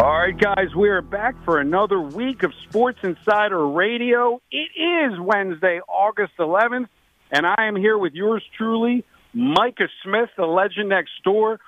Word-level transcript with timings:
All 0.00 0.18
right, 0.18 0.34
guys, 0.34 0.74
we 0.74 0.88
are 0.88 1.02
back 1.02 1.34
for 1.44 1.60
another 1.60 2.00
week 2.00 2.42
of 2.42 2.54
Sports 2.66 3.00
Insider 3.02 3.68
Radio. 3.68 4.40
It 4.50 4.70
is 4.74 5.20
Wednesday, 5.20 5.82
August 5.86 6.32
11th, 6.38 6.88
and 7.30 7.44
I 7.44 7.66
am 7.66 7.76
here 7.76 7.98
with 7.98 8.14
yours 8.14 8.42
truly, 8.56 9.04
Micah 9.34 9.88
Smith, 10.02 10.30
the 10.38 10.46
legend 10.46 10.88
next 10.88 11.10
door. 11.22 11.60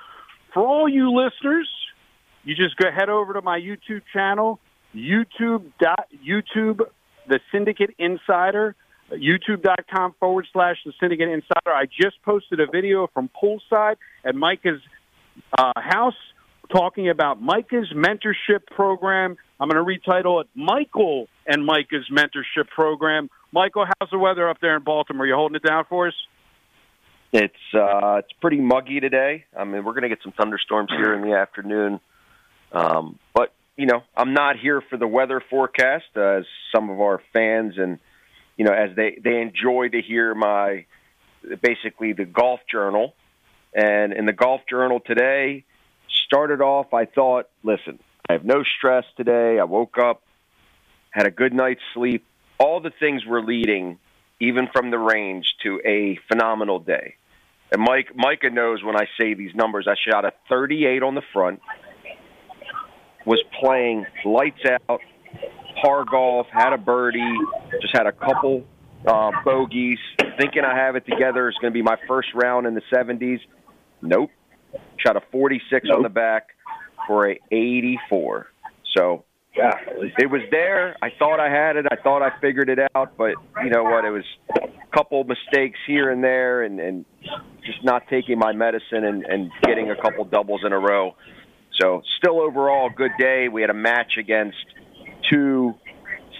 For 0.55 0.67
all 0.67 0.89
you 0.89 1.13
listeners, 1.13 1.69
you 2.43 2.57
just 2.57 2.75
go 2.79 2.91
head 2.91 3.11
over 3.11 3.35
to 3.35 3.43
my 3.43 3.61
YouTube 3.61 4.01
channel, 4.15 4.59
YouTube 4.97 5.71
YouTube, 6.27 6.81
the 7.29 7.39
Syndicate 7.53 7.95
Insider, 7.99 8.75
YouTube.com 9.11 10.15
forward 10.19 10.47
slash 10.55 10.79
the 10.87 10.95
Syndicate 10.99 11.29
Insider. 11.29 11.71
I 11.71 11.85
just 11.85 12.23
posted 12.23 12.61
a 12.61 12.67
video 12.67 13.09
from 13.13 13.29
poolside 13.29 13.97
at 14.25 14.35
Micah's 14.35 14.81
uh, 15.59 15.73
house 15.77 16.15
talking 16.73 17.09
about 17.11 17.41
Micah's 17.41 17.93
mentorship 17.95 18.67
program. 18.75 19.37
I'm 19.61 19.69
going 19.69 19.85
to 19.85 20.11
retitle 20.11 20.41
it 20.41 20.49
Michael 20.55 21.29
and 21.47 21.65
Micah's 21.65 22.11
mentorship 22.11 22.69
program. 22.75 23.29
Michael, 23.53 23.85
how's 23.87 24.11
the 24.11 24.19
weather 24.19 24.49
up 24.49 24.59
there 24.61 24.77
in 24.77 24.83
Baltimore? 24.83 25.25
Are 25.25 25.29
You 25.29 25.35
holding 25.35 25.57
it 25.57 25.63
down 25.63 25.85
for 25.89 26.09
us? 26.09 26.15
It's 27.33 27.55
uh, 27.75 28.17
it's 28.17 28.33
pretty 28.41 28.61
muggy 28.61 29.01
today. 29.01 29.47
I 29.57 29.65
mean, 29.65 29.85
we're 29.85 29.93
going 29.93 30.03
to 30.03 30.11
get 30.11 30.19
some 30.23 30.33
thunderstorms 30.33 30.91
here 30.91 31.15
in 31.15 31.23
the 31.23 31.35
afternoon. 31.35 31.99
Um, 32.73 33.19
but 33.35 33.55
you 33.77 33.87
know, 33.87 34.03
I'm 34.15 34.35
not 34.35 34.57
here 34.59 34.83
for 34.91 34.99
the 34.99 35.07
weather 35.07 35.43
forecast 35.49 36.05
uh, 36.17 36.39
as 36.39 36.45
some 36.75 36.91
of 36.91 37.01
our 37.01 37.23
fans 37.33 37.75
and 37.79 37.99
you 38.57 38.67
know 38.67 38.73
as 38.73 38.95
they 38.97 39.19
they 39.23 39.41
enjoy 39.41 39.89
to 39.89 40.03
hear 40.03 40.35
my 40.35 40.85
basically 41.63 42.13
the 42.13 42.27
golf 42.27 42.61
journal. 42.71 43.15
And 43.75 44.13
in 44.13 44.27
the 44.27 44.35
golf 44.35 44.61
journal 44.69 45.01
today, 45.01 45.65
started 46.33 46.63
off, 46.63 46.95
I 46.95 47.05
thought, 47.05 47.51
listen, 47.63 47.99
I 48.29 48.33
have 48.33 48.45
no 48.45 48.63
stress 48.79 49.05
today. 49.19 49.59
I 49.61 49.65
woke 49.65 49.99
up, 49.99 50.23
had 51.11 51.27
a 51.27 51.31
good 51.31 51.53
night's 51.53 51.83
sleep. 51.93 52.25
All 52.59 52.81
the 52.81 52.93
things 52.99 53.23
were 53.27 53.43
leading, 53.43 53.99
even 54.41 54.69
from 54.73 54.91
the 54.91 54.99
range, 54.99 55.45
to 55.63 55.81
a 55.85 56.19
phenomenal 56.29 56.79
day. 56.79 57.17
And 57.71 57.83
Mike, 57.83 58.13
Micah 58.15 58.51
knows 58.51 58.83
when 58.83 58.97
I 58.97 59.07
say 59.21 59.35
these 59.35 59.55
numbers. 59.55 59.87
I 59.87 59.95
shot 60.09 60.25
a 60.25 60.33
38 60.49 61.03
on 61.03 61.15
the 61.15 61.23
front, 61.35 61.61
was 63.27 63.43
playing 63.61 64.07
lights 64.25 64.65
out, 64.89 65.01
par 65.83 66.05
golf, 66.11 66.47
had 66.51 66.73
a 66.73 66.79
birdie, 66.79 67.39
just 67.83 67.95
had 67.95 68.07
a 68.07 68.13
couple 68.13 68.65
uh, 69.07 69.33
bogeys, 69.45 69.99
thinking 70.39 70.65
I 70.65 70.77
have 70.77 70.97
it 70.97 71.05
together. 71.05 71.49
It's 71.49 71.59
going 71.59 71.73
to 71.73 71.79
be 71.79 71.83
my 71.83 71.97
first 72.09 72.29
round 72.35 72.67
in 72.67 72.75
the 72.75 72.83
70s. 72.91 73.41
Nope 74.01 74.31
shot 74.99 75.17
a 75.17 75.21
46 75.31 75.87
nope. 75.89 75.97
on 75.97 76.03
the 76.03 76.09
back 76.09 76.49
for 77.07 77.31
a 77.31 77.39
84. 77.51 78.47
So 78.97 79.25
yeah. 79.57 79.73
it 80.19 80.31
was 80.31 80.43
there. 80.51 80.97
I 81.03 81.11
thought 81.19 81.41
I 81.41 81.51
had 81.51 81.77
it. 81.77 81.87
I 81.91 81.97
thought 81.97 82.23
I 82.23 82.31
figured 82.41 82.69
it 82.69 82.79
out, 82.95 83.17
but 83.17 83.35
you 83.63 83.71
know 83.71 83.85
what? 83.85 84.05
It 84.05 84.11
was 84.11 84.25
a 84.57 84.97
couple 84.97 85.23
mistakes 85.25 85.79
here 85.87 86.11
and 86.11 86.23
there, 86.23 86.63
and, 86.63 86.81
and 86.81 87.05
just 87.65 87.85
not 87.85 88.09
taking 88.09 88.39
my 88.39 88.53
medicine 88.53 89.05
and, 89.05 89.25
and 89.25 89.51
getting 89.63 89.91
a 89.91 89.97
couple 89.97 90.25
doubles 90.25 90.63
in 90.65 90.73
a 90.73 90.79
row. 90.79 91.15
So 91.81 92.03
still 92.19 92.41
overall 92.41 92.89
a 92.89 92.95
good 92.95 93.13
day. 93.19 93.49
We 93.49 93.61
had 93.61 93.71
a 93.71 93.75
match 93.75 94.17
against 94.19 94.59
two 95.31 95.75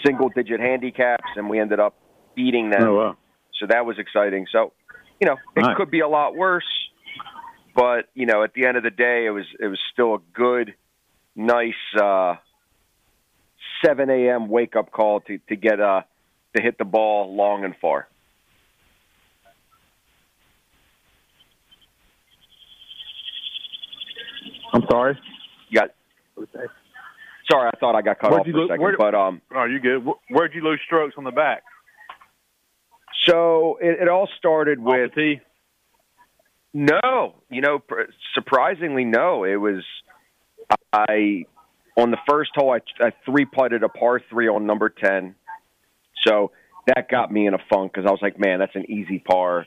single-digit 0.05 0.61
handicaps, 0.61 1.31
and 1.37 1.49
we 1.49 1.59
ended 1.61 1.81
up 1.81 1.95
beating 2.35 2.71
them. 2.71 2.83
Oh, 2.83 2.95
wow. 2.95 3.17
So 3.61 3.67
that 3.69 3.87
was 3.87 3.99
exciting. 3.99 4.47
So 4.51 4.73
you 5.21 5.27
know, 5.27 5.37
it 5.55 5.77
could 5.77 5.91
be 5.91 6.01
a 6.01 6.09
lot 6.09 6.35
worse 6.35 6.65
but 7.75 8.09
you 8.15 8.27
know, 8.27 8.43
at 8.43 8.55
the 8.55 8.67
end 8.67 8.77
of 8.77 8.83
the 8.83 8.91
day, 8.91 9.27
it 9.27 9.31
was 9.31 9.47
it 9.59 9.67
was 9.67 9.79
still 9.93 10.15
a 10.15 10.19
good, 10.35 10.75
nice 11.35 11.75
uh, 12.01 12.37
7 13.85 14.11
a.m. 14.11 14.49
wake 14.49 14.77
up 14.77 14.91
call 14.91 15.21
to 15.21 15.39
to 15.49 15.57
get 15.57 15.81
uh 15.81 16.03
to 16.57 16.63
hit 16.63 16.79
the 16.79 16.85
ball 16.85 17.35
long 17.35 17.65
and 17.65 17.75
far. 17.81 18.09
I'm 24.75 24.83
sorry. 24.91 25.19
You 25.69 25.81
got. 25.81 25.91
Sorry, 27.51 27.71
I 27.75 27.79
thought 27.79 27.95
I 27.95 28.03
got 28.03 28.19
cut 28.19 28.31
Where'd 28.31 28.41
off 28.43 28.47
you 28.47 28.53
for 28.53 28.65
a 28.65 28.69
second, 28.69 28.81
where- 28.83 28.97
but 28.97 29.15
um. 29.15 29.43
Oh, 29.55 29.65
you 29.65 29.81
good? 29.81 30.07
Where'd 30.31 30.55
you 30.55 30.63
lose 30.63 30.81
strokes 30.87 31.15
on 31.19 31.25
the 31.25 31.31
back? 31.33 31.63
So 33.27 33.79
it, 33.81 34.01
it 34.03 34.09
all 34.09 34.29
started 34.39 34.79
Off 34.79 34.85
with 34.85 35.15
the 35.15 35.21
tee? 35.37 35.41
No, 36.75 37.35
you 37.51 37.61
know, 37.61 37.83
surprisingly, 38.35 39.05
no. 39.05 39.45
It 39.45 39.57
was 39.57 39.85
I 40.93 41.45
on 41.97 42.11
the 42.11 42.19
first 42.29 42.53
hole. 42.55 42.73
I, 42.73 42.81
I 43.05 43.13
three 43.27 43.45
putted 43.45 43.83
a 43.83 43.89
par 43.89 44.21
three 44.31 44.49
on 44.49 44.67
number 44.67 44.89
ten, 44.89 45.35
so 46.27 46.53
that 46.87 47.09
got 47.11 47.31
me 47.31 47.47
in 47.47 47.55
a 47.55 47.59
funk 47.71 47.93
because 47.93 48.07
I 48.07 48.11
was 48.11 48.21
like, 48.23 48.39
man, 48.39 48.59
that's 48.59 48.75
an 48.75 48.91
easy 48.91 49.19
par, 49.19 49.67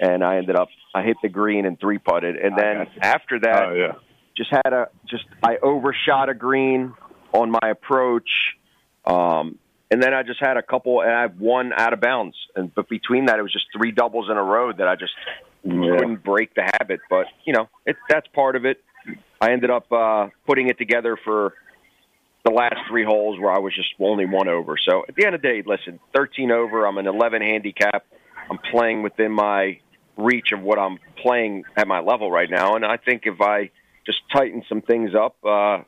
and 0.00 0.24
I 0.24 0.38
ended 0.38 0.56
up 0.56 0.68
I 0.94 1.02
hit 1.02 1.18
the 1.22 1.28
green 1.28 1.66
and 1.66 1.78
three 1.78 1.98
putted, 1.98 2.36
and 2.36 2.56
then 2.58 2.88
after 3.00 3.38
that, 3.40 3.68
Oh 3.68 3.74
yeah. 3.74 3.92
just 4.36 4.50
had 4.50 4.72
a 4.72 4.88
just 5.08 5.24
I 5.42 5.56
overshot 5.62 6.28
a 6.28 6.34
green 6.34 6.94
on 7.32 7.52
my 7.52 7.70
approach, 7.70 8.56
um, 9.04 9.56
and 9.88 10.02
then 10.02 10.12
I 10.14 10.24
just 10.24 10.40
had 10.40 10.56
a 10.56 10.62
couple, 10.62 11.00
and 11.00 11.12
I 11.12 11.22
have 11.22 11.38
one 11.38 11.72
out 11.72 11.92
of 11.92 12.00
bounds, 12.00 12.36
and 12.56 12.74
but 12.74 12.88
between 12.88 13.26
that, 13.26 13.38
it 13.38 13.42
was 13.42 13.52
just 13.52 13.66
three 13.76 13.92
doubles 13.92 14.28
in 14.28 14.36
a 14.36 14.42
row 14.42 14.72
that 14.72 14.88
I 14.88 14.96
just 14.96 15.12
couldn't 15.62 16.22
break 16.24 16.54
the 16.54 16.62
habit. 16.62 17.00
But 17.08 17.26
you 17.44 17.52
know, 17.52 17.68
it 17.86 17.96
that's 18.08 18.26
part 18.28 18.56
of 18.56 18.64
it. 18.64 18.82
I 19.40 19.52
ended 19.52 19.70
up 19.70 19.90
uh, 19.90 20.28
putting 20.46 20.68
it 20.68 20.78
together 20.78 21.16
for 21.24 21.54
the 22.44 22.50
last 22.50 22.76
three 22.88 23.04
holes 23.04 23.38
where 23.38 23.50
I 23.50 23.58
was 23.58 23.74
just 23.74 23.88
only 23.98 24.26
one 24.26 24.48
over. 24.48 24.76
So 24.78 25.04
at 25.08 25.14
the 25.14 25.26
end 25.26 25.34
of 25.34 25.42
the 25.42 25.48
day, 25.48 25.62
listen, 25.64 26.00
13 26.14 26.50
over. 26.50 26.86
I'm 26.86 26.98
an 26.98 27.06
11 27.06 27.42
handicap. 27.42 28.06
I'm 28.50 28.58
playing 28.58 29.02
within 29.02 29.32
my 29.32 29.80
reach 30.16 30.52
of 30.52 30.60
what 30.60 30.78
I'm 30.78 30.98
playing 31.16 31.64
at 31.76 31.86
my 31.86 32.00
level 32.00 32.30
right 32.30 32.50
now, 32.50 32.76
and 32.76 32.84
I 32.84 32.96
think 32.96 33.22
if 33.24 33.40
I 33.40 33.70
just 34.04 34.18
tighten 34.32 34.64
some 34.68 34.80
things 34.82 35.14
up, 35.14 35.36
uh, 35.44 35.82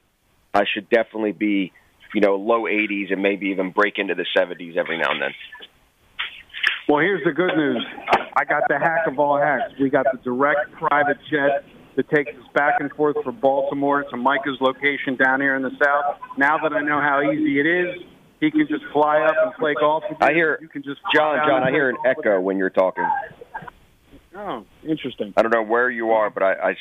I 0.54 0.64
should 0.72 0.88
definitely 0.88 1.32
be, 1.32 1.72
you 2.14 2.20
know, 2.20 2.36
low 2.36 2.62
80s 2.62 3.12
and 3.12 3.22
maybe 3.22 3.48
even 3.48 3.70
break 3.70 3.98
into 3.98 4.14
the 4.14 4.26
70s 4.36 4.76
every 4.76 4.98
now 4.98 5.10
and 5.10 5.22
then. 5.22 5.34
Well, 6.88 7.00
here's 7.00 7.22
the 7.24 7.32
good 7.32 7.56
news. 7.56 7.84
I 8.36 8.44
got 8.44 8.62
the 8.68 8.78
hack 8.78 9.06
of 9.06 9.18
all 9.18 9.38
hacks. 9.38 9.72
We 9.80 9.88
got 9.90 10.06
the 10.12 10.18
direct 10.18 10.72
private 10.72 11.18
jet 11.30 11.64
that 11.96 12.08
takes 12.10 12.30
us 12.30 12.46
back 12.54 12.74
and 12.80 12.90
forth 12.92 13.16
from 13.22 13.38
Baltimore 13.40 14.02
to 14.04 14.16
Micah's 14.16 14.58
location 14.60 15.16
down 15.16 15.40
here 15.40 15.54
in 15.56 15.62
the 15.62 15.70
south. 15.82 16.16
Now 16.38 16.58
that 16.62 16.72
I 16.72 16.80
know 16.80 17.00
how 17.00 17.20
easy 17.30 17.60
it 17.60 17.66
is, 17.66 18.02
he 18.40 18.50
can 18.50 18.66
just 18.68 18.84
fly 18.92 19.20
up 19.20 19.34
and 19.42 19.52
play 19.54 19.74
golf. 19.78 20.02
With 20.08 20.18
you. 20.20 20.26
I 20.26 20.32
hear 20.32 20.58
you 20.60 20.68
can 20.68 20.82
just 20.82 21.00
John. 21.14 21.38
John, 21.46 21.62
I 21.62 21.70
hear 21.70 21.88
an 21.90 21.96
echo 22.04 22.40
when 22.40 22.56
you're 22.58 22.70
talking. 22.70 23.06
Oh, 24.34 24.64
interesting. 24.86 25.32
I 25.36 25.42
don't 25.42 25.52
know 25.52 25.62
where 25.62 25.90
you 25.90 26.10
are, 26.12 26.30
but 26.30 26.42
I, 26.42 26.74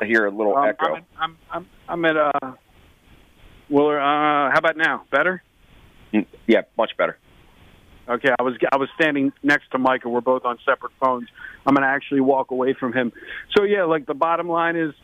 I 0.00 0.04
hear 0.04 0.26
a 0.26 0.30
little 0.30 0.56
Um, 0.56 0.66
echo. 0.68 0.94
I'm, 0.94 1.06
I'm, 1.18 1.36
I'm, 1.52 1.66
I'm 1.88 2.04
at 2.06 2.16
uh. 2.16 2.52
Well, 3.68 3.88
uh, 3.90 4.50
how 4.50 4.54
about 4.58 4.76
now? 4.76 5.04
Better? 5.10 5.42
Mm, 6.14 6.26
Yeah, 6.46 6.62
much 6.78 6.92
better. 6.96 7.18
Okay, 8.08 8.28
I 8.38 8.42
was 8.42 8.54
I 8.72 8.76
was 8.76 8.88
standing 8.94 9.32
next 9.42 9.70
to 9.72 9.78
Michael. 9.78 10.12
We're 10.12 10.20
both 10.20 10.44
on 10.44 10.58
separate 10.64 10.92
phones. 11.00 11.28
I'm 11.66 11.74
going 11.74 11.82
to 11.82 11.92
actually 11.92 12.20
walk 12.20 12.52
away 12.52 12.74
from 12.78 12.92
him. 12.92 13.12
So 13.56 13.64
yeah, 13.64 13.84
like 13.84 14.06
the 14.06 14.14
bottom 14.14 14.48
line 14.48 14.76
is, 14.76 14.94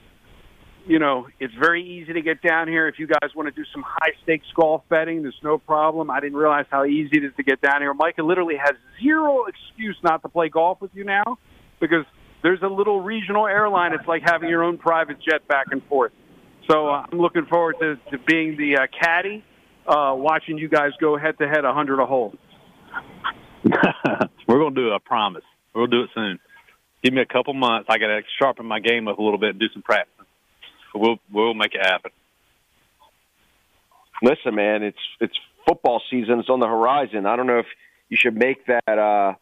you 0.86 1.00
know, 1.00 1.26
it's 1.40 1.54
very 1.54 1.84
easy 1.84 2.12
to 2.12 2.22
get 2.22 2.40
down 2.42 2.68
here. 2.68 2.86
If 2.86 3.00
you 3.00 3.08
guys 3.08 3.30
want 3.34 3.52
to 3.52 3.60
do 3.60 3.66
some 3.72 3.82
high 3.84 4.12
stakes 4.22 4.46
golf 4.54 4.82
betting, 4.88 5.22
there's 5.22 5.34
no 5.42 5.58
problem. 5.58 6.10
I 6.10 6.20
didn't 6.20 6.38
realize 6.38 6.66
how 6.70 6.84
easy 6.84 7.18
it 7.18 7.24
is 7.24 7.32
to 7.38 7.42
get 7.42 7.60
down 7.60 7.80
here. 7.80 7.92
Michael 7.92 8.28
literally 8.28 8.56
has 8.56 8.76
zero 9.02 9.46
excuse 9.46 9.96
not 10.04 10.22
to 10.22 10.28
play 10.28 10.48
golf 10.48 10.80
with 10.80 10.92
you 10.94 11.02
now 11.02 11.38
because 11.80 12.04
there's 12.44 12.62
a 12.62 12.68
little 12.68 13.00
regional 13.00 13.48
airline. 13.48 13.94
It's 13.94 14.06
like 14.06 14.22
having 14.24 14.48
your 14.48 14.62
own 14.62 14.78
private 14.78 15.16
jet 15.20 15.48
back 15.48 15.66
and 15.72 15.82
forth. 15.86 16.12
So 16.70 16.88
uh, 16.88 17.06
I'm 17.10 17.18
looking 17.18 17.46
forward 17.46 17.76
to, 17.80 17.96
to 18.12 18.18
being 18.28 18.56
the 18.56 18.76
uh, 18.76 18.86
caddy, 19.02 19.44
uh, 19.88 20.14
watching 20.14 20.56
you 20.56 20.68
guys 20.68 20.90
go 21.00 21.18
head 21.18 21.36
to 21.38 21.48
head, 21.48 21.64
a 21.64 21.68
100 21.68 22.00
a 22.00 22.06
hole. 22.06 22.34
We're 24.46 24.58
going 24.58 24.74
to 24.74 24.80
do 24.80 24.92
it, 24.92 24.94
I 24.94 24.98
promise. 25.04 25.44
We'll 25.74 25.86
do 25.86 26.02
it 26.02 26.10
soon. 26.14 26.38
Give 27.02 27.12
me 27.12 27.20
a 27.20 27.26
couple 27.26 27.54
months. 27.54 27.88
I 27.90 27.98
got 27.98 28.08
to 28.08 28.20
sharpen 28.38 28.66
my 28.66 28.80
game 28.80 29.08
up 29.08 29.18
a 29.18 29.22
little 29.22 29.38
bit 29.38 29.50
and 29.50 29.60
do 29.60 29.68
some 29.72 29.82
practice. 29.82 30.12
We'll 30.94 31.16
we'll 31.32 31.54
make 31.54 31.74
it 31.74 31.84
happen. 31.84 32.10
Listen, 34.22 34.54
man, 34.54 34.82
it's 34.82 34.98
it's 35.20 35.34
football 35.66 36.02
season. 36.10 36.38
It's 36.40 36.48
on 36.50 36.60
the 36.60 36.66
horizon. 36.66 37.26
I 37.26 37.36
don't 37.36 37.46
know 37.46 37.58
if 37.58 37.66
you 38.08 38.16
should 38.20 38.36
make 38.36 38.66
that, 38.66 38.98
uh, 38.98 39.34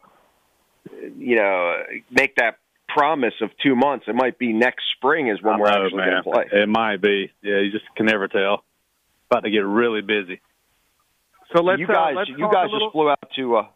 you 1.19 1.37
know, 1.37 1.83
make 2.11 2.37
that 2.37 2.59
promise 2.89 3.35
of 3.43 3.51
two 3.63 3.75
months. 3.75 4.07
It 4.09 4.15
might 4.15 4.39
be 4.39 4.53
next 4.53 4.85
spring 4.97 5.29
is 5.29 5.43
when 5.43 5.55
I 5.55 5.59
we're 5.59 5.71
know, 5.71 5.85
actually 5.85 6.05
going 6.05 6.17
to 6.17 6.23
play. 6.23 6.45
It 6.53 6.69
might 6.69 7.03
be. 7.03 7.31
Yeah, 7.43 7.59
you 7.59 7.73
just 7.73 7.85
can 7.97 8.07
never 8.07 8.29
tell. 8.29 8.65
About 9.31 9.41
to 9.45 9.51
get 9.51 9.59
really 9.59 10.03
busy. 10.03 10.41
So 11.55 11.63
let's 11.63 11.81
you 11.81 11.87
uh, 11.87 11.93
guys, 11.93 12.15
let's 12.17 12.31
you 12.31 12.49
guys 12.51 12.69
little- 12.71 12.89
just 12.89 12.93
flew 12.93 13.11
out 13.11 13.31
to. 13.37 13.57
Uh, 13.57 13.67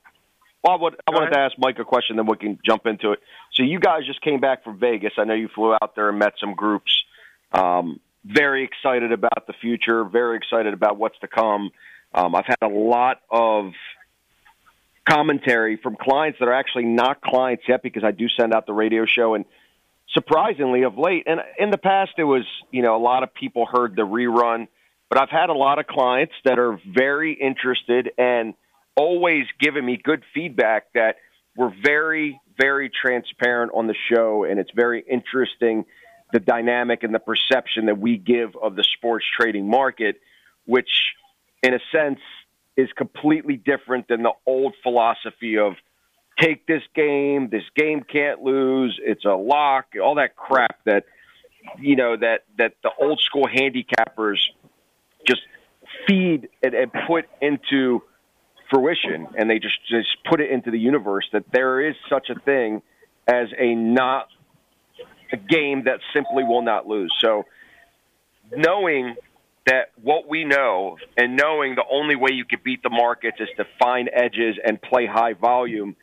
well, 0.64 0.72
I, 0.72 0.82
would, 0.82 0.96
I 1.06 1.11
wanted 1.11 1.31
to 1.32 1.38
ask 1.38 1.55
Mike 1.58 1.78
a 1.78 1.84
question, 1.84 2.16
then 2.16 2.26
we 2.26 2.38
can 2.38 2.58
jump 2.64 2.87
into 2.87 3.12
it. 3.12 3.20
So 3.52 3.62
you 3.62 3.78
guys 3.78 4.06
just 4.06 4.22
came 4.22 4.40
back 4.40 4.64
from 4.64 4.78
Vegas. 4.78 5.12
I 5.19 5.25
know 5.25 5.34
you 5.34 5.49
flew 5.55 5.75
out 5.75 5.94
there 5.94 6.08
and 6.08 6.19
met 6.19 6.32
some 6.40 6.55
groups. 6.55 7.05
Um, 7.52 8.00
very 8.25 8.64
excited 8.64 9.12
about 9.12 9.46
the 9.46 9.52
future. 9.52 10.05
Very 10.05 10.38
excited 10.38 10.72
about 10.72 10.96
what's 10.96 11.19
to 11.19 11.28
come. 11.28 11.70
Um, 12.14 12.34
I've 12.34 12.46
had 12.46 12.62
a 12.62 12.69
lot 12.69 13.20
of 13.31 13.72
commentary 15.06 15.76
from 15.76 15.96
clients 16.00 16.38
that 16.38 16.49
are 16.49 16.55
actually 16.55 16.87
not 16.87 17.20
clients 17.20 17.64
yet 17.69 17.82
because 17.82 18.02
I 18.02 18.12
do 18.12 18.26
send 18.28 18.55
out 18.55 18.66
the 18.66 18.72
radio 18.72 19.05
show 19.05 19.34
and 19.34 19.44
surprisingly 20.14 20.84
of 20.84 20.96
late 20.96 21.25
and 21.26 21.40
in 21.58 21.70
the 21.70 21.76
past 21.76 22.12
it 22.16 22.25
was 22.25 22.44
you 22.70 22.81
know 22.81 22.96
a 22.96 23.02
lot 23.02 23.22
of 23.22 23.34
people 23.34 23.66
heard 23.66 23.96
the 23.96 24.02
rerun 24.02 24.66
but 25.11 25.20
I've 25.20 25.28
had 25.28 25.50
a 25.50 25.55
lot 25.55 25.78
of 25.78 25.87
clients 25.87 26.32
that 26.46 26.58
are 26.58 26.81
very 26.87 27.34
interested 27.34 28.12
and 28.16 28.55
always 28.96 29.46
giving 29.61 29.85
me 29.85 29.96
good 30.02 30.23
feedback 30.32 30.87
that 30.94 31.17
we're 31.56 31.73
very 31.82 32.41
very 32.58 32.91
transparent 32.91 33.73
on 33.75 33.87
the 33.87 33.94
show 34.12 34.44
and 34.44 34.61
it's 34.61 34.70
very 34.75 35.05
interesting 35.11 35.85
the 36.32 36.41
dynamic 36.41 37.02
and 37.02 37.14
the 37.14 37.19
perception 37.19 37.87
that 37.87 37.99
we 37.99 38.17
give 38.17 38.56
of 38.61 38.76
the 38.76 38.85
sports 38.85 39.25
trading 39.37 39.69
market 39.69 40.20
which 40.67 40.91
in 41.62 41.75
a 41.75 41.81
sense 41.93 42.20
is 42.76 42.88
completely 42.96 43.56
different 43.56 44.08
than 44.08 44.23
the 44.23 44.32
old 44.46 44.75
philosophy 44.82 45.58
of 45.58 45.75
take 46.38 46.67
this 46.67 46.82
game, 46.94 47.49
this 47.50 47.64
game 47.76 48.02
can't 48.02 48.43
lose, 48.43 48.99
it's 49.02 49.25
a 49.25 49.35
lock, 49.35 49.87
all 50.02 50.17
that 50.17 50.37
crap 50.37 50.79
that 50.85 51.05
you 51.79 51.97
know 51.97 52.17
that 52.17 52.44
that 52.58 52.75
the 52.82 52.90
old 53.00 53.20
school 53.20 53.47
handicappers 53.47 54.38
just 55.26 55.40
feed 56.06 56.49
and, 56.62 56.75
and 56.75 56.93
put 57.06 57.25
into 57.40 58.02
fruition 58.70 59.26
and 59.37 59.49
they 59.49 59.58
just 59.58 59.78
just 59.88 60.08
put 60.28 60.40
it 60.40 60.50
into 60.50 60.70
the 60.70 60.78
universe 60.78 61.28
that 61.32 61.44
there 61.52 61.87
is 61.87 61.94
such 62.08 62.28
a 62.31 62.38
thing 62.40 62.82
as 63.26 63.49
a 63.58 63.75
not 63.75 64.28
a 65.32 65.37
game 65.37 65.84
that 65.84 66.00
simply 66.12 66.44
will 66.44 66.62
not 66.62 66.87
lose. 66.87 67.12
So 67.20 67.44
knowing 68.55 69.16
that 69.66 69.90
what 70.02 70.28
we 70.28 70.44
know 70.44 70.99
and 71.16 71.37
knowing 71.37 71.75
the 71.75 71.84
only 71.90 72.16
way 72.16 72.31
you 72.32 72.44
can 72.44 72.61
beat 72.62 72.82
the 72.82 72.90
markets 72.90 73.38
is 73.40 73.49
to 73.56 73.64
find 73.78 74.11
edges 74.12 74.56
and 74.64 74.81
play 74.81 75.06
high 75.06 75.32
volume. 75.32 75.96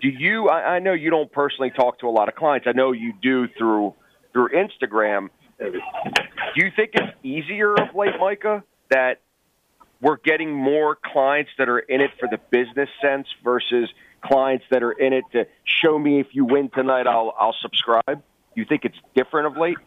Do 0.00 0.08
you? 0.08 0.48
I, 0.48 0.76
I 0.76 0.78
know 0.78 0.92
you 0.92 1.10
don't 1.10 1.30
personally 1.30 1.70
talk 1.70 2.00
to 2.00 2.08
a 2.08 2.10
lot 2.10 2.28
of 2.28 2.34
clients. 2.34 2.66
I 2.68 2.72
know 2.72 2.92
you 2.92 3.12
do 3.22 3.46
through 3.58 3.94
through 4.32 4.50
Instagram. 4.50 5.28
Do 5.58 5.70
you 6.56 6.70
think 6.74 6.90
it's 6.94 7.12
easier 7.22 7.72
of 7.74 7.94
late, 7.94 8.14
Micah, 8.18 8.64
that 8.90 9.20
we're 10.02 10.18
getting 10.18 10.52
more 10.52 10.98
clients 11.02 11.52
that 11.58 11.68
are 11.68 11.78
in 11.78 12.00
it 12.00 12.10
for 12.18 12.28
the 12.28 12.38
business 12.50 12.90
sense 13.00 13.28
versus 13.42 13.88
clients 14.22 14.64
that 14.70 14.82
are 14.82 14.92
in 14.92 15.12
it 15.12 15.24
to 15.32 15.46
show 15.64 15.98
me 15.98 16.20
if 16.20 16.26
you 16.32 16.44
win 16.44 16.68
tonight, 16.70 17.06
I'll 17.06 17.32
I'll 17.38 17.56
subscribe. 17.62 18.22
You 18.54 18.64
think 18.68 18.84
it's 18.84 18.98
different 19.14 19.46
of 19.46 19.56
late? 19.56 19.78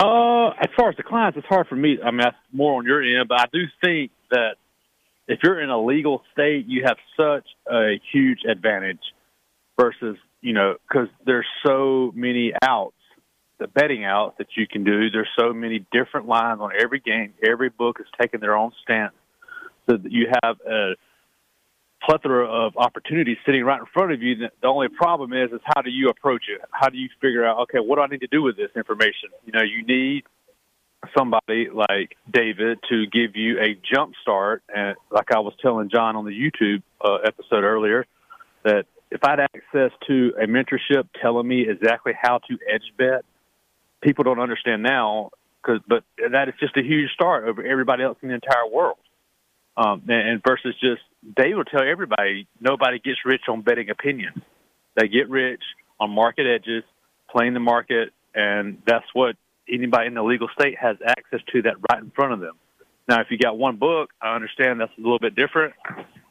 Uh, 0.00 0.48
as 0.50 0.68
far 0.76 0.88
as 0.88 0.96
the 0.96 1.02
clients, 1.02 1.36
it's 1.36 1.46
hard 1.46 1.68
for 1.68 1.76
me. 1.76 1.98
I 2.02 2.10
mean, 2.10 2.20
that's 2.20 2.36
more 2.52 2.78
on 2.78 2.86
your 2.86 3.02
end, 3.02 3.28
but 3.28 3.40
I 3.40 3.46
do 3.52 3.64
think 3.84 4.12
that 4.30 4.56
if 5.28 5.40
you're 5.42 5.60
in 5.60 5.68
a 5.68 5.80
legal 5.80 6.22
state, 6.32 6.66
you 6.66 6.84
have 6.84 6.96
such 7.16 7.46
a 7.70 8.00
huge 8.12 8.40
advantage 8.48 9.00
versus, 9.78 10.16
you 10.40 10.52
know, 10.52 10.76
because 10.88 11.08
there's 11.26 11.46
so 11.66 12.12
many 12.14 12.52
outs, 12.62 12.96
the 13.60 13.68
betting 13.68 14.04
out 14.04 14.38
that 14.38 14.48
you 14.56 14.66
can 14.66 14.82
do. 14.82 15.10
There's 15.10 15.28
so 15.38 15.52
many 15.52 15.86
different 15.92 16.26
lines 16.26 16.60
on 16.60 16.70
every 16.78 16.98
game. 16.98 17.34
Every 17.46 17.68
book 17.68 17.98
is 18.00 18.06
taking 18.20 18.40
their 18.40 18.56
own 18.56 18.72
stance. 18.82 19.14
So 19.88 19.96
that 19.98 20.10
you 20.10 20.28
have 20.42 20.56
a 20.66 20.94
plethora 22.02 22.46
of 22.46 22.76
opportunities 22.76 23.36
sitting 23.44 23.62
right 23.62 23.78
in 23.78 23.86
front 23.92 24.12
of 24.12 24.22
you. 24.22 24.34
The 24.36 24.66
only 24.66 24.88
problem 24.88 25.32
is, 25.32 25.52
is 25.52 25.60
how 25.64 25.82
do 25.82 25.90
you 25.90 26.08
approach 26.08 26.44
it? 26.48 26.60
How 26.70 26.88
do 26.88 26.96
you 26.96 27.08
figure 27.20 27.44
out, 27.44 27.58
okay, 27.62 27.78
what 27.78 27.96
do 27.96 28.02
I 28.02 28.06
need 28.06 28.20
to 28.20 28.26
do 28.26 28.42
with 28.42 28.56
this 28.56 28.70
information? 28.74 29.30
You 29.44 29.52
know, 29.52 29.62
you 29.62 29.84
need 29.84 30.24
somebody 31.16 31.68
like 31.72 32.16
David 32.30 32.78
to 32.88 33.06
give 33.06 33.36
you 33.36 33.58
a 33.60 33.78
jump 33.94 34.14
start. 34.22 34.62
And 34.74 34.96
like 35.10 35.32
I 35.34 35.40
was 35.40 35.52
telling 35.60 35.90
John 35.90 36.16
on 36.16 36.24
the 36.24 36.32
YouTube 36.32 36.82
uh, 37.04 37.18
episode 37.26 37.64
earlier, 37.64 38.06
that 38.64 38.86
if 39.10 39.24
I 39.24 39.30
had 39.30 39.40
access 39.40 39.90
to 40.06 40.32
a 40.40 40.46
mentorship 40.46 41.08
telling 41.20 41.46
me 41.46 41.68
exactly 41.68 42.12
how 42.20 42.38
to 42.48 42.58
edge 42.72 42.92
bet, 42.96 43.24
people 44.00 44.24
don't 44.24 44.40
understand 44.40 44.82
now. 44.82 45.30
Cause, 45.62 45.80
but 45.86 46.04
that 46.32 46.48
is 46.48 46.54
just 46.58 46.76
a 46.76 46.82
huge 46.82 47.10
start 47.12 47.46
over 47.46 47.62
everybody 47.62 48.02
else 48.02 48.16
in 48.22 48.28
the 48.28 48.34
entire 48.34 48.66
world. 48.66 48.96
Um, 49.76 50.02
and, 50.08 50.28
and 50.28 50.42
versus 50.46 50.74
just 50.80 51.02
they 51.36 51.54
will 51.54 51.64
tell 51.64 51.82
everybody 51.82 52.46
nobody 52.60 52.98
gets 52.98 53.18
rich 53.24 53.42
on 53.48 53.60
betting 53.62 53.90
opinions. 53.90 54.38
They 54.96 55.08
get 55.08 55.28
rich 55.28 55.62
on 55.98 56.10
market 56.10 56.46
edges, 56.46 56.82
playing 57.30 57.54
the 57.54 57.60
market, 57.60 58.12
and 58.34 58.78
that's 58.86 59.04
what 59.12 59.36
anybody 59.68 60.06
in 60.06 60.14
the 60.14 60.22
legal 60.22 60.48
state 60.58 60.76
has 60.78 60.96
access 61.06 61.40
to 61.52 61.62
that 61.62 61.74
right 61.90 62.02
in 62.02 62.10
front 62.10 62.32
of 62.32 62.40
them. 62.40 62.56
Now, 63.08 63.20
if 63.20 63.26
you 63.30 63.38
got 63.38 63.58
one 63.58 63.76
book, 63.76 64.10
I 64.20 64.34
understand 64.34 64.80
that's 64.80 64.92
a 64.96 65.00
little 65.00 65.18
bit 65.18 65.34
different. 65.34 65.74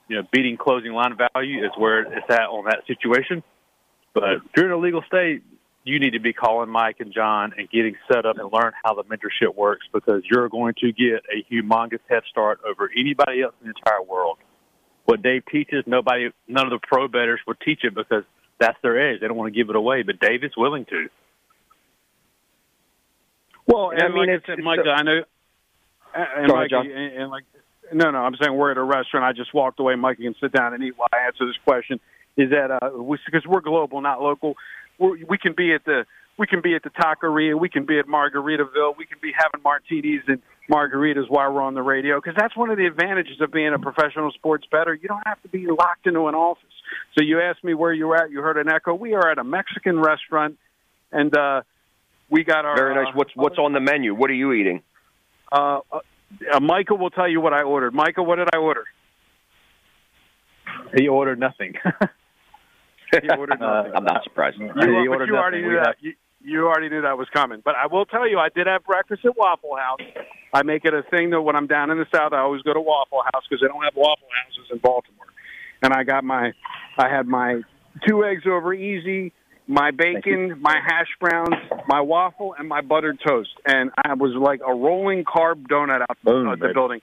You 0.08 0.18
know, 0.18 0.28
beating 0.32 0.58
closing 0.58 0.92
line 0.92 1.16
value 1.34 1.64
is 1.64 1.72
where 1.78 2.02
it's 2.02 2.30
at 2.30 2.48
on 2.50 2.66
that 2.66 2.84
situation. 2.88 3.44
But 4.14 4.34
if 4.34 4.42
you're 4.56 4.66
in 4.66 4.72
a 4.72 4.78
legal 4.78 5.04
state, 5.08 5.44
you 5.84 6.00
need 6.00 6.12
to 6.12 6.20
be 6.20 6.34
calling 6.34 6.70
Mike 6.70 6.98
and 7.00 7.14
John 7.14 7.54
and 7.58 7.70
getting 7.70 7.96
set 8.12 8.26
up 8.26 8.38
and 8.38 8.52
learn 8.52 8.74
how 8.84 8.94
the 8.94 9.04
mentorship 9.04 9.56
works 9.56 9.86
because 9.94 10.24
you're 10.30 10.50
going 10.50 10.74
to 10.82 10.92
get 10.92 11.24
a 11.34 11.44
humongous 11.52 12.00
head 12.10 12.24
start 12.30 12.60
over 12.68 12.90
anybody 12.96 13.42
else 13.42 13.54
in 13.62 13.68
the 13.70 13.74
entire 13.78 14.04
world. 14.04 14.38
What 15.06 15.22
Dave 15.24 15.44
teaches, 15.52 15.84
nobody, 15.88 16.30
none 16.48 16.66
of 16.66 16.72
the 16.72 16.86
pro 16.86 17.08
betters 17.08 17.40
will 17.48 17.56
teach 17.56 17.80
it 17.84 17.96
because 17.96 18.24
that's 18.60 18.78
their 18.84 19.12
edge. 19.12 19.22
They 19.22 19.28
don't 19.28 19.38
want 19.38 19.54
to 19.54 19.58
give 19.58 19.70
it 19.70 19.76
away, 19.76 20.04
but 20.04 20.20
Dave 20.20 20.44
is 20.44 20.52
willing 20.56 20.86
to. 20.86 21.08
Well, 23.66 23.92
and 23.92 24.02
I 24.02 24.08
mean, 24.10 24.18
like 24.18 24.30
it's- 24.30 24.42
I 24.48 24.56
said, 24.56 24.64
Mike, 24.64 24.80
I 24.86 25.02
know, 25.04 25.24
and, 26.14 26.48
Go 26.48 26.56
Mike, 26.56 26.70
John. 26.70 26.86
and, 26.88 27.14
and 27.22 27.30
like, 27.32 27.44
no, 27.94 28.12
no, 28.12 28.20
I'm 28.20 28.36
saying 28.42 28.56
we're 28.56 28.72
at 28.72 28.78
a 28.78 28.84
restaurant. 28.84 29.26
I 29.26 29.34
just 29.34 29.54
walked 29.54 29.80
away. 29.80 29.96
Mike, 29.96 30.18
you 30.20 30.32
can 30.32 30.40
sit 30.40 30.52
down 30.52 30.74
and 30.74 30.84
eat 30.84 30.98
while 30.98 31.08
I 31.14 31.28
answer 31.28 31.46
this 31.46 31.58
question. 31.66 32.00
Is 32.38 32.52
that 32.52 32.72
uh, 32.72 32.90
because 32.90 33.46
we're 33.48 33.62
global, 33.62 34.02
not 34.02 34.22
local? 34.22 34.56
We're, 35.00 35.18
we 35.28 35.38
can 35.38 35.54
be 35.58 35.74
at 35.74 35.84
the 35.86 36.06
we 36.38 36.48
can 36.48 36.62
be 36.62 36.74
at 36.76 36.84
the 36.84 36.90
taqueria, 36.92 37.60
we 37.60 37.68
can 37.68 37.86
be 37.86 38.00
at 38.00 38.06
Margaritaville, 38.06 38.96
we 38.98 39.06
can 39.06 39.18
be 39.22 39.32
having 39.38 39.62
martinis 39.62 40.22
and 40.28 40.42
margaritas 40.72 41.30
while 41.30 41.52
we're 41.52 41.62
on 41.62 41.74
the 41.74 41.82
radio. 41.82 42.18
Because 42.22 42.36
that's 42.38 42.56
one 42.56 42.70
of 42.70 42.78
the 42.78 42.86
advantages 42.86 43.42
of 43.42 43.52
being 43.52 43.74
a 43.74 43.80
professional 43.80 44.32
sports 44.32 44.66
bettor. 44.72 44.94
You 44.94 45.10
don't 45.10 45.26
have 45.26 45.42
to 45.42 45.50
be 45.50 45.68
locked 45.68 46.08
into 46.08 46.28
an 46.28 46.36
office. 46.36 46.64
So 47.18 47.24
you 47.24 47.42
asked 47.42 47.62
me 47.64 47.74
where 47.74 47.92
you're 47.92 48.16
at. 48.16 48.32
You 48.32 48.40
heard 48.40 48.58
an 48.58 48.70
echo. 48.70 48.94
We 48.94 49.14
are 49.16 49.30
at 49.30 49.38
a 49.38 49.44
Mexican 49.44 50.00
restaurant, 50.00 50.58
and 51.12 51.36
uh, 51.36 51.62
we 52.30 52.46
got 52.46 52.64
our 52.64 52.76
Very 52.76 52.96
nice. 52.96 53.08
uh, 53.14 53.18
What's 53.18 53.32
what's 53.36 53.58
on 53.58 53.74
the 53.74 53.82
menu? 53.82 54.16
What 54.16 54.30
are 54.30 54.36
you 54.36 54.54
eating? 54.54 54.82
uh, 55.52 55.80
uh, 55.92 56.60
Michael 56.62 56.98
will 56.98 57.10
tell 57.10 57.28
you 57.28 57.42
what 57.42 57.54
I 57.54 57.64
ordered. 57.64 57.94
Michael, 57.94 58.26
what 58.26 58.38
did 58.38 58.48
I 58.54 58.58
order? 58.60 58.86
He 60.96 61.08
ordered 61.08 61.40
nothing. 61.40 61.74
He 63.12 63.30
ordered 63.30 63.60
nothing. 63.60 63.94
Uh, 63.94 63.98
I'm 63.98 64.04
not 64.04 64.24
surprised. 64.24 64.58
You, 64.60 64.68
He 64.68 64.74
but 64.74 64.88
ordered 64.88 65.28
you 65.28 65.36
already 65.36 65.62
knew 65.62 65.70
We 65.70 65.76
that. 65.76 65.96
You, 66.00 66.14
you 66.42 66.68
already 66.68 66.90
knew 66.90 67.02
that 67.02 67.18
was 67.18 67.28
coming. 67.34 67.62
But 67.64 67.76
I 67.76 67.88
will 67.88 68.06
tell 68.06 68.28
you, 68.28 68.40
I 68.40 68.50
did 68.50 68.68
have 68.68 68.86
breakfast 68.86 69.26
at 69.26 69.38
Waffle 69.38 69.76
House. 69.76 70.00
I 70.54 70.64
make 70.64 70.86
it 70.86 70.94
a 70.94 71.04
thing 71.12 71.32
that 71.32 71.42
when 71.42 71.56
I'm 71.56 71.68
down 71.68 71.92
in 71.92 71.98
the 71.98 72.06
South, 72.14 72.34
I 72.34 72.40
always 72.40 72.62
go 72.62 72.74
to 72.74 72.82
Waffle 72.82 73.22
House 73.34 73.44
because 73.50 73.62
they 73.62 73.68
don't 73.68 73.84
have 73.84 73.96
Waffle 73.96 74.28
Houses 74.44 74.72
in 74.72 74.78
Baltimore. 74.80 75.28
And 75.82 75.94
I 75.94 76.04
got 76.04 76.24
my, 76.24 76.54
I 76.98 77.10
had 77.10 77.28
my 77.28 77.62
two 78.08 78.24
eggs 78.24 78.44
over 78.48 78.74
easy, 78.74 79.34
my 79.68 79.92
bacon, 79.92 80.60
my 80.62 80.76
hash 80.84 81.10
browns, 81.20 81.56
my 81.88 82.02
waffle, 82.02 82.56
and 82.58 82.68
my 82.68 82.82
buttered 82.82 83.20
toast. 83.26 83.52
And 83.66 83.92
I 84.04 84.14
was 84.14 84.34
like 84.36 84.62
a 84.66 84.74
rolling 84.74 85.24
carb 85.24 85.68
donut 85.68 86.02
out 86.02 86.18
Boom, 86.24 86.48
uh, 86.48 86.56
the 86.56 86.72
building. 86.74 87.02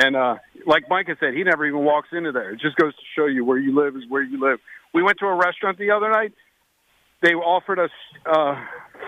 And 0.00 0.14
uh, 0.14 0.36
like 0.64 0.84
Micah 0.88 1.16
said, 1.18 1.34
he 1.34 1.42
never 1.42 1.66
even 1.66 1.80
walks 1.84 2.08
into 2.12 2.30
there. 2.30 2.50
It 2.50 2.60
just 2.60 2.76
goes 2.76 2.94
to 2.94 3.02
show 3.16 3.26
you 3.26 3.44
where 3.44 3.58
you 3.58 3.74
live 3.74 3.96
is 3.96 4.04
where 4.08 4.22
you 4.22 4.38
live. 4.40 4.60
We 4.94 5.02
went 5.02 5.18
to 5.18 5.26
a 5.26 5.34
restaurant 5.34 5.76
the 5.78 5.90
other 5.90 6.08
night. 6.08 6.32
They 7.20 7.34
offered 7.34 7.80
us 7.80 7.90
uh, 8.24 8.54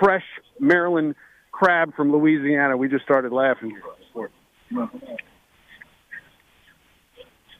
fresh 0.03 0.25
Maryland 0.59 1.15
crab 1.53 1.95
from 1.95 2.11
Louisiana. 2.13 2.77
We 2.77 2.89
just 2.89 3.05
started 3.05 3.31
laughing. 3.33 3.79
Fresh 4.13 4.31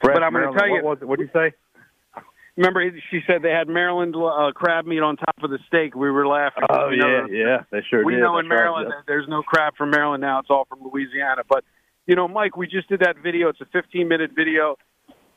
But 0.01 0.23
I'm 0.23 0.33
gonna 0.33 0.51
tell 0.57 0.67
you- 0.67 0.75
what 0.75 0.83
was 0.83 0.97
it? 1.01 1.07
What 1.07 1.19
did 1.19 1.29
you 1.33 1.39
say? 1.39 1.53
Remember, 2.57 2.83
she 3.09 3.21
said 3.25 3.41
they 3.43 3.51
had 3.51 3.69
Maryland 3.69 4.13
uh, 4.15 4.51
crab 4.53 4.85
meat 4.85 4.99
on 5.01 5.15
top 5.15 5.35
of 5.41 5.51
the 5.51 5.59
steak. 5.67 5.95
We 5.95 6.11
were 6.11 6.27
laughing. 6.27 6.63
Oh 6.69 6.89
We 6.89 6.97
yeah, 6.97 7.01
know- 7.03 7.27
yeah, 7.29 7.63
they 7.71 7.81
sure 7.89 7.99
did. 7.99 8.05
we 8.07 8.15
did. 8.15 8.21
know 8.21 8.37
in 8.39 8.49
That's 8.49 8.51
right, 8.51 8.63
Maryland 8.65 8.87
yeah. 8.91 9.01
there's 9.07 9.27
no 9.29 9.41
crab 9.41 9.75
from 9.77 9.89
Maryland 9.91 10.19
now. 10.21 10.39
It's 10.39 10.49
all 10.49 10.65
from 10.65 10.79
Louisiana. 10.83 11.43
But 11.47 11.63
you 12.11 12.17
know, 12.17 12.27
Mike, 12.27 12.57
we 12.57 12.67
just 12.67 12.89
did 12.89 12.99
that 12.99 13.15
video. 13.23 13.47
It's 13.47 13.61
a 13.61 13.65
15 13.71 14.05
minute 14.05 14.31
video, 14.35 14.75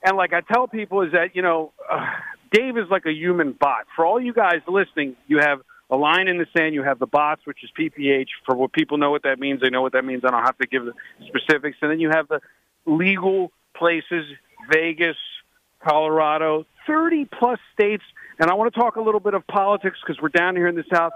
and 0.02 0.16
like 0.16 0.33
I 0.33 0.40
tell 0.40 0.66
people, 0.66 1.02
is 1.02 1.12
that 1.12 1.37
you 1.37 1.40
know, 1.40 1.73
uh, 1.88 2.04
Dave 2.50 2.76
is 2.76 2.87
like 2.90 3.07
a 3.07 3.12
human 3.12 3.52
bot. 3.52 3.87
For 3.95 4.04
all 4.04 4.21
you 4.21 4.33
guys 4.33 4.57
listening, 4.66 5.14
you 5.28 5.38
have 5.38 5.61
a 5.88 5.95
line 5.95 6.26
in 6.26 6.37
the 6.37 6.47
sand. 6.52 6.75
You 6.75 6.83
have 6.83 6.99
the 6.99 7.07
bots, 7.07 7.43
which 7.45 7.62
is 7.62 7.71
PPH. 7.78 8.26
For 8.45 8.57
what 8.57 8.73
people 8.73 8.99
know 8.99 9.12
what 9.12 9.23
that 9.23 9.38
means, 9.38 9.61
they 9.61 9.71
know 9.71 9.83
what 9.83 9.93
that 9.93 10.04
means. 10.04 10.23
I 10.26 10.33
don't 10.33 10.43
have 10.43 10.59
to 10.59 10.66
give 10.66 10.85
the 10.85 10.95
specifics. 11.28 11.78
And 11.81 11.93
then 11.93 12.00
you 12.00 12.11
have 12.11 12.26
the 12.26 12.40
legal 12.87 13.52
places, 13.76 14.25
Vegas, 14.69 15.16
Colorado, 15.81 16.66
30 16.88 17.26
plus 17.26 17.61
states. 17.73 18.02
And 18.40 18.50
I 18.50 18.54
want 18.54 18.75
to 18.75 18.81
talk 18.81 18.97
a 18.97 19.00
little 19.00 19.21
bit 19.21 19.35
of 19.35 19.47
politics 19.47 19.99
because 20.04 20.21
we're 20.21 20.28
down 20.28 20.57
here 20.57 20.66
in 20.66 20.75
the 20.75 20.85
South. 20.93 21.12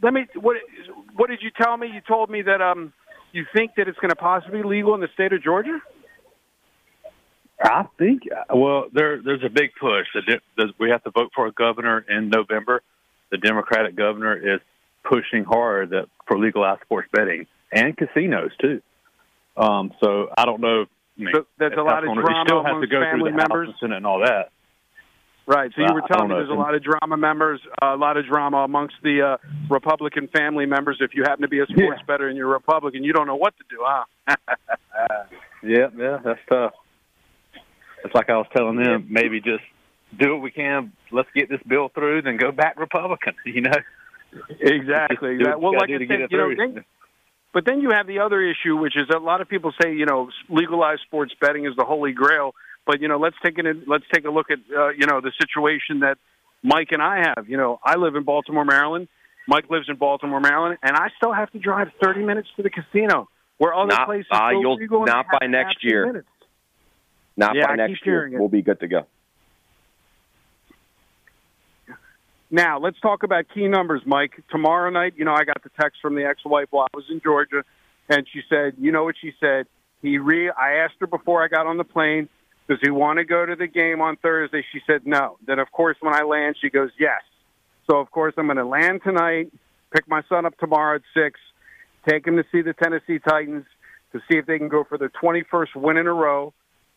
Let 0.00 0.14
me. 0.14 0.28
What 0.36 0.58
What 1.16 1.30
did 1.30 1.42
you 1.42 1.50
tell 1.60 1.76
me? 1.76 1.88
You 1.92 2.00
told 2.06 2.30
me 2.30 2.42
that 2.42 2.62
um, 2.62 2.92
you 3.32 3.46
think 3.54 3.72
that 3.76 3.88
it's 3.88 3.98
going 3.98 4.10
to 4.10 4.16
possibly 4.16 4.62
be 4.62 4.68
legal 4.68 4.94
in 4.94 5.00
the 5.00 5.08
state 5.14 5.32
of 5.32 5.42
Georgia. 5.42 5.80
I 7.62 7.86
think. 7.98 8.22
Well, 8.54 8.86
there 8.92 9.20
there's 9.20 9.42
a 9.44 9.48
big 9.48 9.70
push. 9.80 10.06
We 10.78 10.90
have 10.90 11.02
to 11.04 11.10
vote 11.10 11.32
for 11.34 11.46
a 11.46 11.52
governor 11.52 12.04
in 12.08 12.30
November. 12.30 12.82
The 13.30 13.38
Democratic 13.38 13.96
governor 13.96 14.36
is 14.36 14.60
pushing 15.04 15.44
hard 15.44 15.90
that 15.90 16.06
for 16.26 16.38
legalized 16.38 16.82
sports 16.82 17.08
betting 17.12 17.46
and 17.72 17.96
casinos 17.96 18.52
too. 18.60 18.80
Um, 19.56 19.92
so 20.02 20.28
I 20.36 20.44
don't 20.44 20.60
know. 20.60 20.82
I 21.18 21.20
mean, 21.20 21.34
So 21.34 21.46
there's 21.58 21.72
a 21.76 21.82
lot 21.82 22.04
of 22.06 22.14
drama 22.14 22.44
still 22.46 22.62
has 22.62 22.70
to 22.70 22.76
amongst 22.76 22.90
go 22.92 23.00
family 23.00 23.30
the 23.32 23.36
members. 23.36 23.68
and 23.82 24.06
all 24.06 24.20
that. 24.20 24.50
Right. 25.48 25.72
So 25.74 25.80
you 25.80 25.94
were 25.94 26.02
telling 26.02 26.28
me 26.28 26.34
there's 26.34 26.50
a 26.50 26.52
lot 26.52 26.74
of 26.74 26.82
drama 26.82 27.16
members, 27.16 27.58
uh, 27.80 27.94
a 27.94 27.96
lot 27.96 28.18
of 28.18 28.26
drama 28.26 28.58
amongst 28.58 28.96
the 29.02 29.22
uh, 29.22 29.48
Republican 29.70 30.28
family 30.28 30.66
members. 30.66 30.98
If 31.00 31.14
you 31.14 31.22
happen 31.22 31.40
to 31.40 31.48
be 31.48 31.60
a 31.60 31.64
sports 31.64 32.00
Yeah. 32.00 32.04
bettor 32.06 32.28
and 32.28 32.36
you're 32.36 32.48
Republican, 32.48 33.02
you 33.02 33.14
don't 33.14 33.26
know 33.26 33.36
what 33.36 33.54
to 33.56 33.64
do, 33.70 33.82
huh? 33.82 34.04
Yeah, 35.60 35.88
yeah, 35.96 36.18
that's 36.22 36.38
tough. 36.48 36.72
It's 38.04 38.14
like 38.14 38.30
I 38.30 38.36
was 38.36 38.46
telling 38.56 38.76
them, 38.76 39.06
maybe 39.10 39.40
just 39.40 39.64
do 40.16 40.34
what 40.34 40.42
we 40.42 40.52
can. 40.52 40.92
Let's 41.10 41.28
get 41.34 41.48
this 41.48 41.60
bill 41.66 41.88
through, 41.88 42.22
then 42.22 42.36
go 42.36 42.52
back 42.52 42.78
Republican. 42.78 43.34
You 43.44 43.62
know, 43.62 43.72
exactly. 44.60 45.38
What 45.38 45.60
Well, 45.60 45.72
like 45.72 45.90
I 45.90 45.98
said, 46.06 46.28
you 46.30 46.36
know, 46.36 46.54
then, 46.56 46.84
but 47.52 47.64
then 47.64 47.80
you 47.80 47.90
have 47.90 48.06
the 48.06 48.20
other 48.20 48.40
issue, 48.42 48.76
which 48.76 48.96
is 48.96 49.08
a 49.12 49.18
lot 49.18 49.40
of 49.40 49.48
people 49.48 49.72
say, 49.82 49.94
you 49.94 50.06
know, 50.06 50.28
legalized 50.48 51.00
sports 51.06 51.32
betting 51.40 51.64
is 51.66 51.74
the 51.76 51.84
holy 51.84 52.12
grail. 52.12 52.54
But 52.88 53.02
you 53.02 53.06
know, 53.08 53.18
let's 53.18 53.36
take 53.44 53.58
it. 53.58 53.66
Let's 53.86 54.04
take 54.14 54.24
a 54.24 54.30
look 54.30 54.50
at 54.50 54.58
uh, 54.74 54.88
you 54.88 55.06
know 55.06 55.20
the 55.20 55.30
situation 55.38 56.00
that 56.00 56.16
Mike 56.62 56.88
and 56.90 57.02
I 57.02 57.18
have. 57.18 57.46
You 57.46 57.58
know, 57.58 57.78
I 57.84 57.96
live 57.98 58.16
in 58.16 58.22
Baltimore, 58.24 58.64
Maryland. 58.64 59.08
Mike 59.46 59.68
lives 59.68 59.90
in 59.90 59.96
Baltimore, 59.96 60.40
Maryland, 60.40 60.78
and 60.82 60.96
I 60.96 61.08
still 61.18 61.32
have 61.34 61.50
to 61.52 61.58
drive 61.58 61.88
30 62.02 62.22
minutes 62.24 62.48
to 62.56 62.62
the 62.62 62.70
casino, 62.70 63.28
where 63.58 63.74
other 63.74 63.88
Not- 63.88 64.06
places 64.06 64.26
uh, 64.30 64.48
you'll- 64.52 64.74
legal 64.76 65.04
not 65.04 65.26
by 65.38 65.46
next 65.46 65.84
year. 65.84 66.06
minutes. 66.06 66.28
Not 67.36 67.54
Yeah, 67.56 67.66
by 67.66 67.72
I 67.74 67.76
next 67.76 68.04
year. 68.06 68.28
We'll 68.32 68.48
be 68.48 68.62
good 68.62 68.80
to 68.80 68.88
go. 68.88 69.06
Now, 72.50 72.78
let's 72.78 72.98
talk 73.00 73.22
about 73.22 73.44
key 73.54 73.68
numbers, 73.68 74.00
Mike. 74.06 74.32
Tomorrow 74.50 74.90
night, 74.90 75.12
you 75.16 75.24
know, 75.26 75.34
I 75.34 75.44
got 75.44 75.62
the 75.62 75.70
text 75.80 76.00
from 76.00 76.14
the 76.14 76.24
ex-wife 76.24 76.68
while 76.70 76.86
I 76.92 76.96
was 76.96 77.04
in 77.10 77.20
Georgia, 77.22 77.62
and 78.08 78.26
she 78.32 78.40
said, 78.48 78.74
you 78.78 78.92
know 78.92 79.04
what 79.04 79.14
she 79.20 79.32
said? 79.40 79.66
He 80.02 80.16
re 80.18 80.50
I 80.50 80.76
asked 80.84 80.94
her 81.00 81.06
before 81.06 81.42
I 81.44 81.48
got 81.48 81.66
on 81.66 81.76
the 81.76 81.84
plane, 81.84 82.28
does 82.68 82.78
he 82.82 82.90
want 82.90 83.18
to 83.18 83.24
go 83.24 83.46
to 83.46 83.56
the 83.56 83.66
game 83.66 84.00
on 84.00 84.16
Thursday? 84.16 84.64
She 84.72 84.80
said 84.86 85.06
no. 85.06 85.38
Then, 85.46 85.58
of 85.58 85.72
course, 85.72 85.96
when 86.00 86.14
I 86.14 86.22
land, 86.22 86.56
she 86.60 86.68
goes, 86.68 86.90
yes. 86.98 87.22
So, 87.90 87.98
of 87.98 88.10
course, 88.10 88.34
I'm 88.36 88.46
going 88.46 88.58
to 88.58 88.66
land 88.66 89.00
tonight, 89.02 89.50
pick 89.90 90.06
my 90.06 90.22
son 90.28 90.44
up 90.44 90.56
tomorrow 90.58 90.96
at 90.96 91.02
6, 91.14 91.40
take 92.06 92.26
him 92.26 92.36
to 92.36 92.44
see 92.52 92.60
the 92.60 92.74
Tennessee 92.74 93.18
Titans 93.18 93.64
to 94.12 94.20
see 94.30 94.38
if 94.38 94.46
they 94.46 94.58
can 94.58 94.68
go 94.68 94.84
for 94.84 94.98
their 94.98 95.10
21st 95.22 95.76
win 95.76 95.96
in 95.96 96.06
a 96.06 96.12
row. 96.12 96.52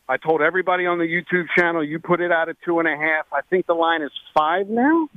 I 0.08 0.18
told 0.18 0.42
everybody 0.42 0.84
on 0.84 0.98
the 0.98 1.04
YouTube 1.04 1.46
channel, 1.56 1.82
you 1.82 1.98
put 1.98 2.20
it 2.20 2.30
out 2.30 2.50
at 2.50 2.56
two 2.64 2.78
and 2.78 2.88
a 2.88 2.96
half. 2.96 3.26
I 3.32 3.40
think 3.48 3.66
the 3.66 3.74
line 3.74 4.02
is 4.02 4.10
five 4.36 4.68
now. 4.68 5.08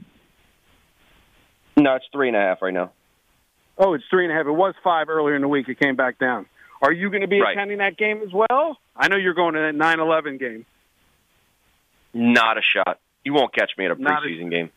No, 1.77 1.95
it's 1.95 2.05
three 2.13 2.29
and 2.29 2.37
a 2.37 2.39
half 2.39 2.61
right 2.61 2.73
now. 2.73 2.91
Oh, 3.77 3.93
it's 3.93 4.05
three 4.09 4.23
and 4.23 4.31
a 4.31 4.35
half. 4.37 4.45
It 4.45 4.51
was 4.51 4.73
five 4.83 5.09
earlier 5.09 5.35
in 5.35 5.41
the 5.41 5.49
week. 5.49 5.67
It 5.67 5.79
came 5.79 5.97
back 5.97 6.17
down. 6.17 6.45
Are 6.81 6.91
you 6.91 7.09
going 7.09 7.21
to 7.21 7.27
be 7.27 7.41
Right. 7.41 7.55
attending 7.55 7.77
that 7.79 7.97
game 7.97 8.21
as 8.21 8.31
well? 8.33 8.77
I 8.95 9.07
know 9.07 9.15
you're 9.17 9.33
going 9.33 9.53
to 9.55 9.59
that 9.61 9.75
9-11 9.75 10.39
game. 10.39 10.65
Not 12.13 12.57
a 12.57 12.61
shot. 12.61 12.99
You 13.23 13.33
won't 13.33 13.53
catch 13.53 13.71
me 13.77 13.85
at 13.85 13.91
a 13.91 14.01
Not 14.01 14.23
a- 14.23 14.27
preseason 14.27 14.49
game. 14.51 14.69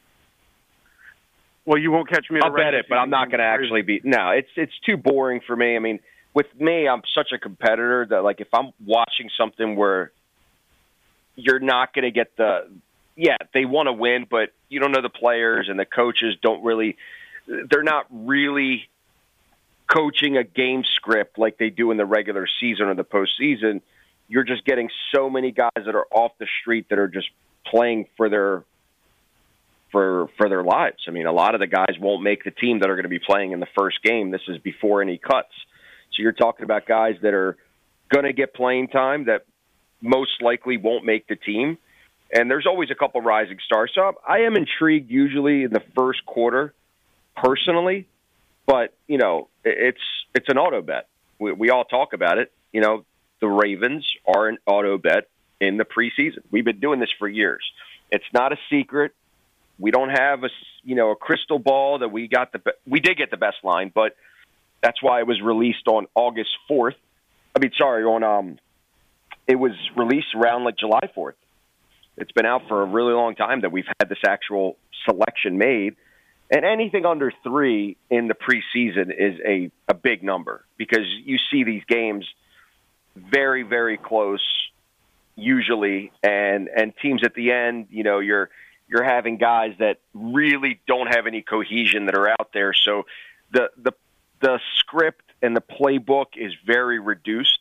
Well, 1.64 1.78
you 1.78 1.90
won't 1.90 2.08
catch 2.08 2.30
me. 2.30 2.38
At 2.38 2.46
I'll 2.46 2.54
a 2.54 2.56
bet 2.56 2.72
it, 2.74 2.86
but 2.88 2.96
I'm 2.96 3.10
not 3.10 3.28
going 3.30 3.40
to 3.40 3.44
actually 3.44 3.82
be. 3.82 4.00
No, 4.02 4.30
it's 4.30 4.48
it's 4.56 4.72
too 4.86 4.96
boring 4.96 5.40
for 5.46 5.54
me. 5.54 5.76
I 5.76 5.80
mean, 5.80 6.00
with 6.32 6.46
me, 6.58 6.88
I'm 6.88 7.02
such 7.14 7.30
a 7.32 7.38
competitor 7.38 8.06
that 8.08 8.24
like 8.24 8.40
if 8.40 8.48
I'm 8.54 8.72
watching 8.84 9.28
something 9.36 9.76
where 9.76 10.10
you're 11.36 11.60
not 11.60 11.92
going 11.92 12.04
to 12.04 12.10
get 12.10 12.34
the 12.38 12.68
yeah 13.16 13.36
they 13.52 13.66
want 13.66 13.86
to 13.88 13.92
win, 13.92 14.26
but 14.28 14.50
you 14.70 14.80
don't 14.80 14.92
know 14.92 15.02
the 15.02 15.10
players 15.10 15.68
and 15.68 15.78
the 15.78 15.84
coaches 15.84 16.36
don't 16.40 16.64
really 16.64 16.96
they're 17.46 17.82
not 17.82 18.06
really 18.10 18.88
coaching 19.88 20.36
a 20.36 20.44
game 20.44 20.84
script 20.84 21.38
like 21.38 21.58
they 21.58 21.70
do 21.70 21.90
in 21.90 21.96
the 21.96 22.06
regular 22.06 22.46
season 22.60 22.86
or 22.86 22.94
the 22.94 23.04
postseason. 23.04 23.80
You're 24.28 24.44
just 24.44 24.64
getting 24.64 24.90
so 25.14 25.30
many 25.30 25.50
guys 25.52 25.70
that 25.74 25.94
are 25.94 26.06
off 26.10 26.32
the 26.38 26.46
street 26.60 26.86
that 26.90 26.98
are 26.98 27.08
just 27.08 27.28
playing 27.66 28.06
for 28.16 28.28
their 28.28 28.64
for 29.90 30.28
for 30.36 30.48
their 30.48 30.62
lives. 30.62 31.04
I 31.08 31.10
mean, 31.10 31.26
a 31.26 31.32
lot 31.32 31.54
of 31.54 31.60
the 31.60 31.66
guys 31.66 31.98
won't 31.98 32.22
make 32.22 32.44
the 32.44 32.50
team 32.50 32.80
that 32.80 32.90
are 32.90 32.94
going 32.94 33.04
to 33.04 33.08
be 33.08 33.18
playing 33.18 33.52
in 33.52 33.60
the 33.60 33.68
first 33.76 34.02
game. 34.02 34.30
This 34.30 34.42
is 34.48 34.58
before 34.58 35.00
any 35.00 35.18
cuts. 35.18 35.52
So 36.12 36.22
you're 36.22 36.32
talking 36.32 36.64
about 36.64 36.86
guys 36.86 37.16
that 37.22 37.32
are 37.32 37.56
going 38.10 38.24
to 38.24 38.32
get 38.32 38.54
playing 38.54 38.88
time 38.88 39.26
that 39.26 39.44
most 40.00 40.42
likely 40.42 40.76
won't 40.76 41.04
make 41.04 41.26
the 41.26 41.36
team. 41.36 41.78
And 42.32 42.50
there's 42.50 42.66
always 42.66 42.90
a 42.90 42.94
couple 42.94 43.22
rising 43.22 43.58
stars. 43.64 43.90
So 43.94 44.12
I 44.26 44.40
am 44.40 44.56
intrigued 44.56 45.10
usually 45.10 45.62
in 45.62 45.72
the 45.72 45.82
first 45.94 46.24
quarter, 46.26 46.74
personally. 47.34 48.06
But 48.68 48.92
you 49.06 49.16
know, 49.16 49.48
it's 49.64 49.98
it's 50.34 50.46
an 50.50 50.58
auto 50.58 50.82
bet. 50.82 51.08
We, 51.38 51.52
we 51.52 51.70
all 51.70 51.84
talk 51.84 52.12
about 52.12 52.36
it. 52.36 52.52
You 52.70 52.82
know, 52.82 53.04
the 53.40 53.48
Ravens 53.48 54.06
are 54.26 54.46
an 54.46 54.58
auto 54.66 54.98
bet 54.98 55.28
in 55.58 55.78
the 55.78 55.84
preseason. 55.84 56.40
We've 56.50 56.66
been 56.66 56.78
doing 56.78 57.00
this 57.00 57.08
for 57.18 57.26
years. 57.26 57.64
It's 58.12 58.26
not 58.34 58.52
a 58.52 58.56
secret. 58.68 59.12
We 59.78 59.90
don't 59.90 60.10
have 60.10 60.44
a 60.44 60.50
you 60.84 60.94
know 60.94 61.12
a 61.12 61.16
crystal 61.16 61.58
ball 61.58 62.00
that 62.00 62.10
we 62.10 62.28
got 62.28 62.52
the 62.52 62.58
be- 62.58 62.72
we 62.86 63.00
did 63.00 63.16
get 63.16 63.30
the 63.30 63.38
best 63.38 63.56
line, 63.64 63.90
but 63.92 64.14
that's 64.82 65.02
why 65.02 65.20
it 65.20 65.26
was 65.26 65.40
released 65.40 65.88
on 65.88 66.06
August 66.14 66.50
fourth. 66.68 66.96
I 67.56 67.60
mean, 67.60 67.72
sorry, 67.78 68.04
on 68.04 68.22
um, 68.22 68.58
it 69.46 69.56
was 69.56 69.72
released 69.96 70.34
around 70.34 70.64
like 70.64 70.76
July 70.76 71.10
fourth. 71.14 71.36
It's 72.18 72.32
been 72.32 72.46
out 72.46 72.68
for 72.68 72.82
a 72.82 72.84
really 72.84 73.14
long 73.14 73.34
time 73.34 73.62
that 73.62 73.72
we've 73.72 73.88
had 73.98 74.10
this 74.10 74.18
actual 74.26 74.76
selection 75.06 75.56
made, 75.56 75.96
and 76.50 76.64
anything 76.64 77.04
under 77.04 77.32
three 77.42 77.96
in 78.10 78.28
the 78.28 78.34
preseason 78.34 79.12
is 79.16 79.38
a 79.44 79.70
a 79.88 79.94
big 79.94 80.22
number 80.22 80.64
because 80.76 81.06
you 81.24 81.38
see 81.50 81.64
these 81.64 81.84
games 81.84 82.26
very 83.16 83.62
very 83.62 83.98
close 83.98 84.44
usually. 85.36 86.12
And 86.22 86.68
and 86.68 86.92
teams 87.00 87.22
at 87.24 87.34
the 87.34 87.52
end 87.52 87.88
you 87.90 88.02
know 88.02 88.18
you're 88.18 88.50
you're 88.88 89.04
having 89.04 89.36
guys 89.36 89.74
that 89.78 89.98
really 90.14 90.80
don't 90.86 91.14
have 91.14 91.26
any 91.26 91.42
cohesion 91.42 92.06
that 92.06 92.14
are 92.14 92.28
out 92.28 92.50
there. 92.52 92.72
So 92.72 93.04
the 93.52 93.70
the 93.76 93.92
the 94.40 94.60
script 94.76 95.24
and 95.42 95.56
the 95.56 95.60
playbook 95.60 96.36
is 96.36 96.52
very 96.66 96.98
reduced 96.98 97.58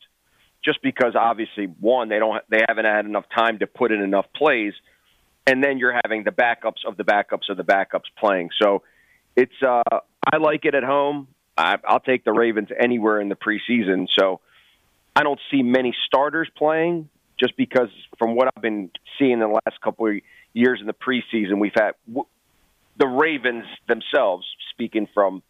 just 0.64 0.82
because 0.82 1.14
obviously 1.14 1.66
one 1.66 2.08
they 2.08 2.18
don't 2.18 2.42
they 2.48 2.64
haven't 2.66 2.84
had 2.84 3.04
enough 3.04 3.26
time 3.34 3.58
to 3.58 3.66
put 3.66 3.92
in 3.92 4.00
enough 4.00 4.26
plays 4.34 4.74
and 5.48 5.64
then 5.64 5.78
you're 5.78 5.98
having 6.04 6.24
the 6.24 6.30
backups 6.30 6.84
of 6.86 6.98
the 6.98 7.04
backups 7.04 7.48
of 7.48 7.56
the 7.56 7.64
backups 7.64 8.08
playing. 8.18 8.50
So 8.60 8.82
it's 9.34 9.62
uh, 9.66 9.82
I 10.30 10.36
like 10.36 10.66
it 10.66 10.74
at 10.74 10.84
home. 10.84 11.26
I, 11.56 11.76
I'll 11.86 12.00
take 12.00 12.22
the 12.24 12.32
Ravens 12.32 12.68
anywhere 12.78 13.18
in 13.18 13.30
the 13.30 13.34
preseason. 13.34 14.08
So 14.18 14.40
I 15.16 15.22
don't 15.22 15.40
see 15.50 15.62
many 15.62 15.94
starters 16.06 16.48
playing 16.54 17.08
just 17.40 17.56
because 17.56 17.88
from 18.18 18.34
what 18.34 18.48
I've 18.54 18.62
been 18.62 18.90
seeing 19.18 19.38
the 19.38 19.48
last 19.48 19.80
couple 19.82 20.06
of 20.08 20.16
years 20.52 20.80
in 20.82 20.86
the 20.86 20.92
preseason, 20.92 21.58
we've 21.60 21.72
had 21.74 21.92
the 22.98 23.06
Ravens 23.06 23.64
themselves, 23.88 24.46
speaking 24.72 25.08
from 25.14 25.42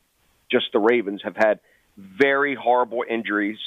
just 0.48 0.66
the 0.72 0.78
Ravens, 0.78 1.22
have 1.24 1.36
had 1.36 1.58
very 1.96 2.54
horrible 2.54 3.04
injuries 3.08 3.58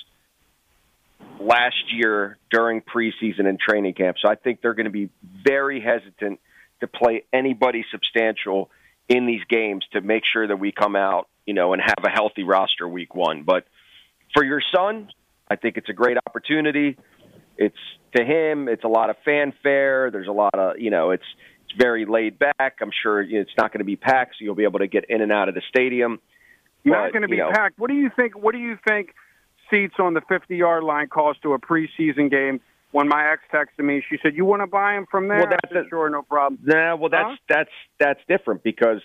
last 1.41 1.93
year 1.93 2.37
during 2.49 2.81
preseason 2.81 3.47
and 3.47 3.59
training 3.59 3.93
camp. 3.93 4.17
So 4.21 4.29
I 4.29 4.35
think 4.35 4.61
they're 4.61 4.73
going 4.73 4.85
to 4.85 4.91
be 4.91 5.09
very 5.43 5.81
hesitant 5.81 6.39
to 6.79 6.87
play 6.87 7.23
anybody 7.33 7.85
substantial 7.91 8.69
in 9.07 9.25
these 9.25 9.41
games 9.49 9.85
to 9.93 10.01
make 10.01 10.23
sure 10.31 10.47
that 10.47 10.57
we 10.57 10.71
come 10.71 10.95
out, 10.95 11.27
you 11.45 11.53
know, 11.53 11.73
and 11.73 11.81
have 11.81 12.05
a 12.05 12.09
healthy 12.09 12.43
roster 12.43 12.87
week 12.87 13.13
one. 13.15 13.43
But 13.43 13.65
for 14.33 14.43
your 14.43 14.61
son, 14.73 15.09
I 15.49 15.55
think 15.55 15.77
it's 15.77 15.89
a 15.89 15.93
great 15.93 16.17
opportunity. 16.25 16.97
It's 17.57 17.75
to 18.15 18.23
him, 18.23 18.67
it's 18.67 18.83
a 18.83 18.87
lot 18.87 19.09
of 19.09 19.17
fanfare. 19.23 20.11
There's 20.11 20.27
a 20.27 20.31
lot 20.31 20.55
of, 20.55 20.79
you 20.79 20.89
know, 20.89 21.11
it's 21.11 21.25
it's 21.65 21.77
very 21.77 22.05
laid 22.05 22.39
back. 22.39 22.77
I'm 22.81 22.91
sure 23.03 23.21
it's 23.21 23.51
not 23.57 23.71
going 23.71 23.79
to 23.79 23.85
be 23.85 23.95
packed, 23.95 24.35
so 24.37 24.45
you'll 24.45 24.55
be 24.55 24.63
able 24.63 24.79
to 24.79 24.87
get 24.87 25.05
in 25.09 25.21
and 25.21 25.31
out 25.31 25.49
of 25.49 25.55
the 25.55 25.61
stadium. 25.69 26.19
Not 26.83 27.11
going 27.11 27.21
to 27.21 27.27
be 27.27 27.37
you 27.37 27.43
know, 27.43 27.51
packed. 27.51 27.77
What 27.77 27.89
do 27.89 27.95
you 27.95 28.09
think? 28.15 28.37
What 28.37 28.53
do 28.53 28.59
you 28.59 28.77
think 28.87 29.13
seats 29.71 29.95
on 29.97 30.13
the 30.13 30.21
50 30.27 30.55
yard 30.55 30.83
line 30.83 31.07
cost 31.07 31.41
to 31.43 31.53
a 31.53 31.59
preseason 31.59 32.29
game? 32.29 32.59
When 32.91 33.07
my 33.07 33.31
ex 33.31 33.41
texted 33.53 33.85
me, 33.85 34.03
she 34.09 34.17
said, 34.21 34.35
"You 34.35 34.43
want 34.43 34.61
to 34.61 34.67
buy 34.67 34.95
them 34.95 35.05
from 35.09 35.29
there?" 35.29 35.37
Well, 35.37 35.47
that's 35.49 35.73
said, 35.73 35.85
sure, 35.89 36.09
no 36.09 36.23
problem. 36.23 36.59
Nah, 36.63 36.97
well, 36.97 37.09
that's 37.09 37.29
Huh? 37.29 37.35
that's 37.47 37.69
that's 37.99 38.19
different 38.27 38.63
because 38.63 39.01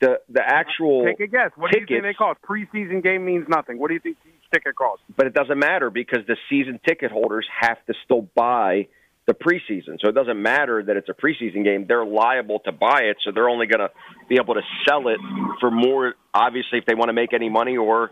the 0.00 0.20
the 0.30 0.42
actual 0.42 1.04
Take 1.04 1.20
a 1.20 1.26
guess. 1.26 1.50
What 1.56 1.70
do 1.70 1.78
you 1.78 1.86
think 1.86 2.02
they 2.04 2.14
cost? 2.14 2.40
Preseason 2.40 3.02
game 3.02 3.26
means 3.26 3.46
nothing. 3.46 3.78
What 3.78 3.88
do 3.88 3.94
you 3.94 4.00
think 4.00 4.16
each 4.26 4.50
ticket 4.50 4.76
costs? 4.76 5.04
but 5.14 5.26
it 5.26 5.34
doesn't 5.34 5.58
matter 5.58 5.90
because 5.90 6.20
the 6.26 6.36
season 6.48 6.80
ticket 6.88 7.10
holders 7.10 7.46
have 7.60 7.76
to 7.86 7.94
still 8.04 8.26
buy 8.34 8.88
the 9.26 9.34
preseason. 9.34 10.00
So 10.00 10.08
it 10.08 10.14
doesn't 10.14 10.40
matter 10.40 10.82
that 10.82 10.96
it's 10.96 11.10
a 11.10 11.12
preseason 11.12 11.62
game. 11.62 11.84
They're 11.86 12.06
liable 12.06 12.60
to 12.60 12.72
buy 12.72 13.00
it, 13.02 13.18
so 13.22 13.30
they're 13.30 13.50
only 13.50 13.66
going 13.66 13.80
to 13.80 13.90
be 14.26 14.36
able 14.40 14.54
to 14.54 14.62
sell 14.88 15.06
it 15.08 15.20
for 15.60 15.70
more 15.70 16.14
obviously 16.32 16.78
if 16.78 16.86
they 16.86 16.94
want 16.94 17.10
to 17.10 17.12
make 17.12 17.34
any 17.34 17.50
money 17.50 17.76
or 17.76 18.10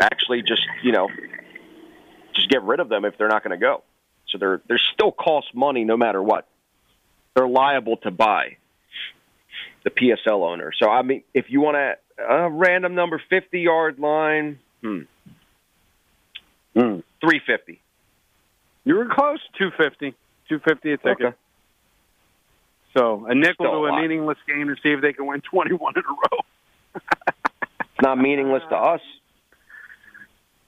actually 0.00 0.42
just, 0.42 0.62
you 0.82 0.92
know, 0.92 1.08
just 2.34 2.48
get 2.50 2.62
rid 2.62 2.80
of 2.80 2.88
them 2.88 3.04
if 3.04 3.16
they're 3.18 3.28
not 3.28 3.42
going 3.42 3.58
to 3.58 3.62
go. 3.64 3.82
So 4.28 4.38
they're 4.38 4.60
they're 4.66 4.80
still 4.94 5.12
cost 5.12 5.54
money 5.54 5.84
no 5.84 5.96
matter 5.96 6.22
what. 6.22 6.48
They're 7.34 7.48
liable 7.48 7.96
to 7.98 8.10
buy 8.10 8.56
the 9.84 9.90
PSL 9.90 10.42
owner. 10.42 10.72
So 10.78 10.88
I 10.88 11.02
mean, 11.02 11.22
if 11.32 11.46
you 11.48 11.60
want 11.60 11.76
to 11.76 11.96
a 12.22 12.50
random 12.50 12.94
number 12.94 13.22
50 13.30 13.60
yard 13.60 13.98
line, 13.98 14.58
hmm, 14.82 15.00
Hmm. 16.74 17.00
350. 17.20 17.80
You 18.84 18.96
were 18.96 19.08
close. 19.08 19.40
Two 19.58 19.70
fifty. 19.76 20.14
Two 20.48 20.58
fifty 20.60 20.92
a 20.92 20.96
ticket. 20.98 21.26
Okay. 21.26 21.36
So 22.96 23.26
a 23.26 23.34
nickel 23.34 23.66
to 23.66 23.72
a 23.72 23.88
lot. 23.88 24.00
meaningless 24.00 24.38
game 24.46 24.68
to 24.68 24.76
see 24.82 24.90
if 24.90 25.00
they 25.00 25.12
can 25.12 25.26
win 25.26 25.40
twenty 25.40 25.72
one 25.72 25.94
in 25.96 26.02
a 26.02 26.08
row. 26.08 26.40
It's 27.98 28.02
not 28.02 28.18
meaningless 28.18 28.62
to 28.68 28.76
us. 28.76 29.00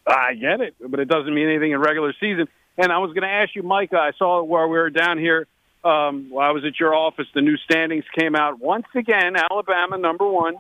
I 0.09 0.35
get 0.35 0.61
it, 0.61 0.75
but 0.87 1.01
it 1.01 1.09
doesn't 1.09 1.33
mean 1.33 1.49
anything 1.49 1.73
in 1.73 1.79
regular 1.79 2.15
season. 2.19 2.49
And 2.77 2.93
I 2.93 2.99
was 2.99 3.09
going 3.13 3.23
to 3.23 3.29
ask 3.29 3.55
you, 3.55 3.63
Micah. 3.63 3.97
I 3.99 4.13
saw 4.19 4.41
it 4.41 4.47
while 4.47 4.69
we 4.69 4.79
were 4.79 4.91
down 4.91 5.19
here. 5.19 5.47
Um, 5.85 6.29
while 6.31 6.49
I 6.49 6.53
was 6.53 6.65
at 6.65 6.79
your 6.81 6.95
office, 6.95 7.27
the 7.35 7.41
new 7.41 7.57
standings 7.59 8.05
came 8.19 8.35
out 8.35 8.59
once 8.59 8.87
again. 8.95 9.35
Alabama 9.37 9.99
number 9.99 10.29
one. 10.29 10.57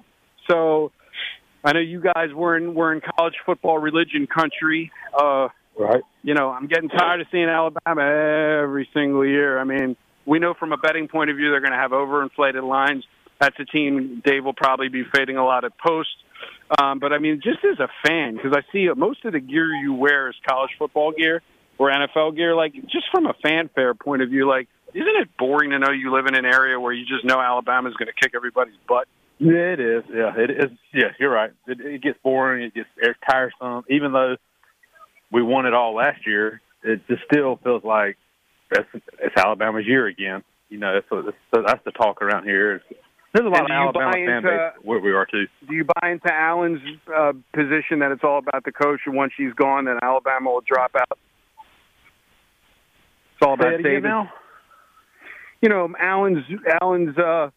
So 0.49 0.93
I 1.65 1.73
know 1.73 1.81
you 1.81 2.01
guys 2.01 2.33
were 2.35 2.57
in 2.57 2.75
were 2.75 2.93
in 2.93 3.01
college 3.01 3.35
football 3.45 3.79
religion 3.79 4.27
country. 4.27 4.93
Uh, 5.19 5.49
Right. 5.79 6.03
you 6.25 6.35
know, 6.35 6.51
I'm 6.51 6.67
getting 6.67 6.89
tired 6.89 7.21
of 7.21 7.29
seeing 7.31 7.49
Alabama 7.49 8.03
every 8.03 8.89
single 8.93 9.25
year. 9.25 9.61
I 9.61 9.65
mean, 9.65 9.97
we 10.27 10.41
know 10.41 10.53
from 10.55 10.73
a 10.73 10.77
betting 10.77 11.07
point 11.07 11.31
of 11.31 11.37
view 11.37 11.51
they're 11.53 11.61
going 11.61 11.73
to 11.73 11.79
have 11.79 11.93
overinflated 11.93 12.69
lines. 12.69 13.05
That's 13.41 13.55
a 13.61 13.65
team 13.65 14.21
Dave 14.25 14.45
will 14.45 14.55
probably 14.55 14.89
be 14.89 15.05
fading 15.15 15.37
a 15.37 15.45
lot 15.45 15.65
at 15.65 15.79
post. 15.79 16.09
Um, 16.81 16.99
but 16.99 17.13
I 17.13 17.19
mean, 17.19 17.41
just 17.43 17.65
as 17.65 17.79
a 17.79 17.89
fan, 18.07 18.35
because 18.37 18.53
I 18.55 18.61
see 18.73 18.89
most 18.97 19.25
of 19.25 19.33
the 19.33 19.41
gear 19.41 19.67
you 19.75 19.95
wear 19.95 20.29
is 20.29 20.37
college 20.47 20.71
football 20.79 21.13
gear 21.13 21.43
or 21.79 21.91
NFL 21.91 22.37
gear. 22.37 22.55
Like, 22.55 22.75
just 22.75 23.07
from 23.11 23.27
a 23.27 23.35
fanfare 23.43 23.95
point 23.95 24.23
of 24.23 24.29
view, 24.29 24.47
like, 24.49 24.69
isn't 24.95 25.17
it 25.21 25.29
boring 25.39 25.71
to 25.71 25.79
know 25.79 25.91
you 25.91 26.13
live 26.13 26.27
in 26.27 26.35
an 26.35 26.45
area 26.45 26.79
where 26.79 26.93
you 26.93 27.07
just 27.07 27.25
know 27.25 27.41
Alabama's 27.41 27.95
going 27.95 28.09
to 28.09 28.21
kick 28.21 28.33
everybody's 28.35 28.77
butt? 28.89 29.07
Yeah, 29.39 29.73
it 29.73 29.81
is. 29.81 30.03
Yeah, 30.13 30.33
it 30.37 30.51
is. 30.51 30.71
Yeah, 30.93 31.13
you're 31.19 31.31
right. 31.31 31.53
It, 31.67 31.81
it 31.81 32.03
gets 32.03 32.19
boring. 32.23 32.65
It 32.65 32.75
gets 32.75 32.89
tiresome. 33.29 33.85
Even 33.89 34.13
though 34.13 34.37
we 35.31 35.43
won 35.43 35.67
it 35.67 35.75
all 35.75 35.95
last 35.95 36.27
year, 36.27 36.61
it 36.83 37.01
just 37.09 37.23
still 37.31 37.57
feels 37.63 37.85
like 37.85 38.17
it's, 38.71 38.89
it's 39.21 39.37
Alabama's 39.37 39.87
year 39.87 40.07
again. 40.07 40.43
You 40.69 40.79
know, 40.79 40.95
that's, 40.95 41.25
that's, 41.53 41.67
that's 41.67 41.85
the 41.85 41.93
talk 41.93 42.21
around 42.21 42.45
here. 42.45 42.77
It's, 42.77 43.01
there's 43.35 43.47
a 43.47 43.49
lot 43.49 43.63
of 43.63 43.67
do 43.69 43.73
you 43.73 43.79
Alabama 43.79 44.11
buy 44.11 44.13
fan 44.19 44.29
into- 44.37 44.49
base 44.49 44.85
where 44.85 45.01
we 45.01 45.13
are 45.13 45.27
too. 45.27 45.45
Do 45.69 45.75
you 45.75 45.85
buy 46.01 46.11
into 46.11 46.33
Allen's 46.33 46.81
uh, 47.15 47.33
position 47.53 47.99
that 48.01 48.11
it's 48.13 48.25
all 48.25 48.39
about 48.39 48.65
the 48.65 48.73
coach, 48.73 49.01
and 49.07 49.15
once 49.15 49.33
she's 49.37 49.53
gone, 49.55 49.85
then 49.85 49.99
Alabama 50.03 50.51
will 50.51 50.63
drop 50.67 50.93
out? 50.97 51.19
It's 53.35 53.47
all 53.47 53.55
about 53.55 53.75
again 53.75 54.03
now. 54.03 54.31
you 55.63 55.69
know, 55.69 55.89
Allen's 55.99 56.45
Allen's 56.83 57.17
uh 57.19 57.51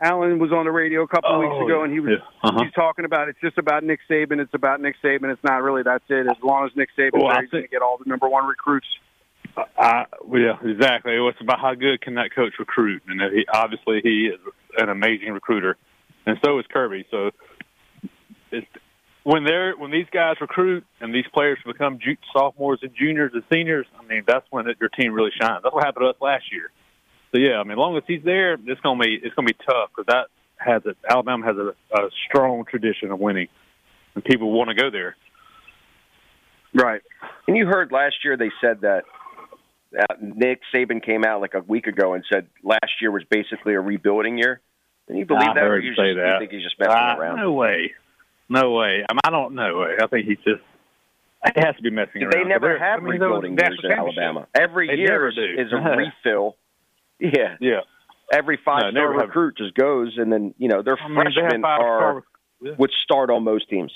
Allen 0.00 0.38
was 0.38 0.52
on 0.52 0.64
the 0.64 0.70
radio 0.70 1.02
a 1.02 1.08
couple 1.08 1.34
of 1.34 1.40
weeks 1.40 1.54
Oh, 1.58 1.66
ago, 1.66 1.82
and 1.82 1.92
he 1.92 1.98
was 2.00 2.12
Yeah. 2.18 2.48
Uh-huh. 2.48 2.62
he's 2.64 2.72
talking 2.72 3.04
about 3.04 3.28
it's 3.28 3.38
just 3.40 3.58
about 3.58 3.82
Nick 3.84 4.00
Saban. 4.08 4.38
It's 4.40 4.54
about 4.54 4.80
Nick 4.80 4.94
Saban. 5.02 5.32
It's 5.32 5.42
not 5.44 5.62
really 5.62 5.82
that's 5.82 6.04
it. 6.08 6.26
As 6.26 6.36
long 6.42 6.66
as 6.66 6.72
Nick 6.76 6.88
Saban, 6.96 7.10
Well, 7.14 7.28
there, 7.32 7.42
he's 7.42 7.50
going 7.50 7.64
to 7.64 7.68
get 7.68 7.82
all 7.82 7.98
the 7.98 8.08
number 8.08 8.28
one 8.28 8.46
recruits. 8.46 8.86
I, 9.56 10.06
yeah, 10.32 10.56
exactly. 10.62 11.14
It's 11.14 11.40
about 11.40 11.60
how 11.60 11.74
good 11.74 12.00
can 12.00 12.14
that 12.14 12.34
coach 12.34 12.54
recruit, 12.58 13.02
and 13.08 13.20
he, 13.32 13.44
obviously 13.52 14.00
he 14.02 14.26
is 14.26 14.40
an 14.76 14.88
amazing 14.88 15.32
recruiter, 15.32 15.76
and 16.26 16.38
so 16.44 16.58
is 16.58 16.66
Kirby. 16.72 17.06
So 17.10 17.30
it's, 18.52 18.66
when 19.24 19.44
they're 19.44 19.74
when 19.76 19.90
these 19.90 20.06
guys 20.12 20.36
recruit 20.40 20.84
and 21.00 21.14
these 21.14 21.26
players 21.32 21.58
become 21.66 21.98
ju- 21.98 22.16
sophomores 22.32 22.80
and 22.82 22.94
juniors 22.94 23.32
and 23.34 23.42
seniors, 23.52 23.86
I 23.98 24.04
mean 24.06 24.22
that's 24.26 24.46
when 24.50 24.68
it, 24.68 24.76
your 24.80 24.90
team 24.90 25.12
really 25.12 25.32
shines. 25.40 25.60
That's 25.62 25.74
what 25.74 25.84
happened 25.84 26.04
to 26.04 26.10
us 26.10 26.16
last 26.20 26.52
year. 26.52 26.70
So 27.32 27.40
yeah, 27.40 27.58
I 27.58 27.62
mean, 27.62 27.72
as 27.72 27.78
long 27.78 27.96
as 27.96 28.04
he's 28.06 28.22
there, 28.24 28.54
it's 28.54 28.80
gonna 28.80 29.02
be 29.02 29.18
it's 29.22 29.34
gonna 29.34 29.46
be 29.46 29.56
tough 29.66 29.90
because 29.94 30.06
that 30.06 30.28
has 30.56 30.82
a, 30.86 30.94
Alabama 31.10 31.44
has 31.46 31.56
a, 31.56 31.98
a 31.98 32.10
strong 32.26 32.64
tradition 32.64 33.10
of 33.10 33.18
winning, 33.18 33.48
and 34.14 34.24
people 34.24 34.50
want 34.50 34.70
to 34.70 34.74
go 34.74 34.90
there. 34.90 35.16
Right. 36.74 37.02
And 37.46 37.56
you 37.56 37.66
heard 37.66 37.92
last 37.92 38.16
year 38.24 38.36
they 38.36 38.50
said 38.60 38.82
that 38.82 39.04
uh, 39.98 40.04
Nick 40.20 40.60
Saban 40.74 41.04
came 41.04 41.24
out 41.24 41.40
like 41.40 41.54
a 41.54 41.60
week 41.60 41.86
ago 41.86 42.14
and 42.14 42.24
said 42.32 42.46
last 42.62 43.00
year 43.00 43.10
was 43.10 43.22
basically 43.30 43.74
a 43.74 43.80
rebuilding 43.80 44.38
year. 44.38 44.60
And 45.08 45.18
you 45.18 45.24
believe 45.24 45.48
I 45.48 45.54
that? 45.54 45.64
or 45.64 45.78
you 45.80 45.94
say 45.94 46.12
just, 46.12 46.16
that. 46.18 46.32
You 46.34 46.38
think 46.40 46.52
he's 46.52 46.62
just 46.62 46.78
messing 46.78 46.94
Ah, 46.94 47.16
around? 47.16 47.36
No 47.36 47.52
way. 47.52 47.92
No 48.50 48.72
way. 48.72 49.04
I, 49.08 49.12
mean, 49.12 49.20
I 49.24 49.30
don't 49.30 49.54
know. 49.54 49.82
I 50.02 50.06
think 50.08 50.26
he's 50.26 50.38
just. 50.38 50.62
It 51.44 51.64
has 51.64 51.76
to 51.76 51.82
be 51.82 51.90
messing 51.90 52.22
around. 52.22 52.32
They 52.32 52.44
never 52.44 52.78
have 52.78 52.98
I 53.00 53.02
mean, 53.02 53.12
rebuilding 53.12 53.56
years 53.56 53.78
in. 53.82 53.92
Alabama. 53.92 54.48
Every 54.54 54.88
They 54.88 54.96
year 54.96 55.28
is, 55.28 55.38
a 55.38 55.76
refill. 55.96 56.56
Yeah, 57.20 57.56
Yeah. 57.60 57.80
every 58.32 58.58
five 58.64 58.82
No, 58.82 58.90
star 58.90 58.92
never 58.92 59.12
have- 59.14 59.28
recruit 59.28 59.56
just 59.56 59.74
goes, 59.74 60.18
and 60.18 60.32
then 60.32 60.54
you 60.58 60.68
know 60.68 60.82
their 60.82 60.98
I 61.00 61.08
mean, 61.08 61.14
freshmen 61.22 61.64
are. 61.64 62.24
Yeah. 62.60 62.72
would 62.76 62.90
start 63.04 63.30
on 63.30 63.44
most 63.44 63.68
teams 63.70 63.92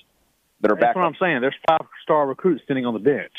that 0.60 0.70
are 0.70 0.76
That's 0.76 0.86
back. 0.86 0.96
what 0.96 1.02
I'm 1.02 1.16
saying. 1.20 1.40
There's 1.40 1.56
five 1.68 1.80
star 2.04 2.26
recruits 2.28 2.62
sitting 2.68 2.86
on 2.86 2.94
the 2.94 3.00
bench. 3.00 3.32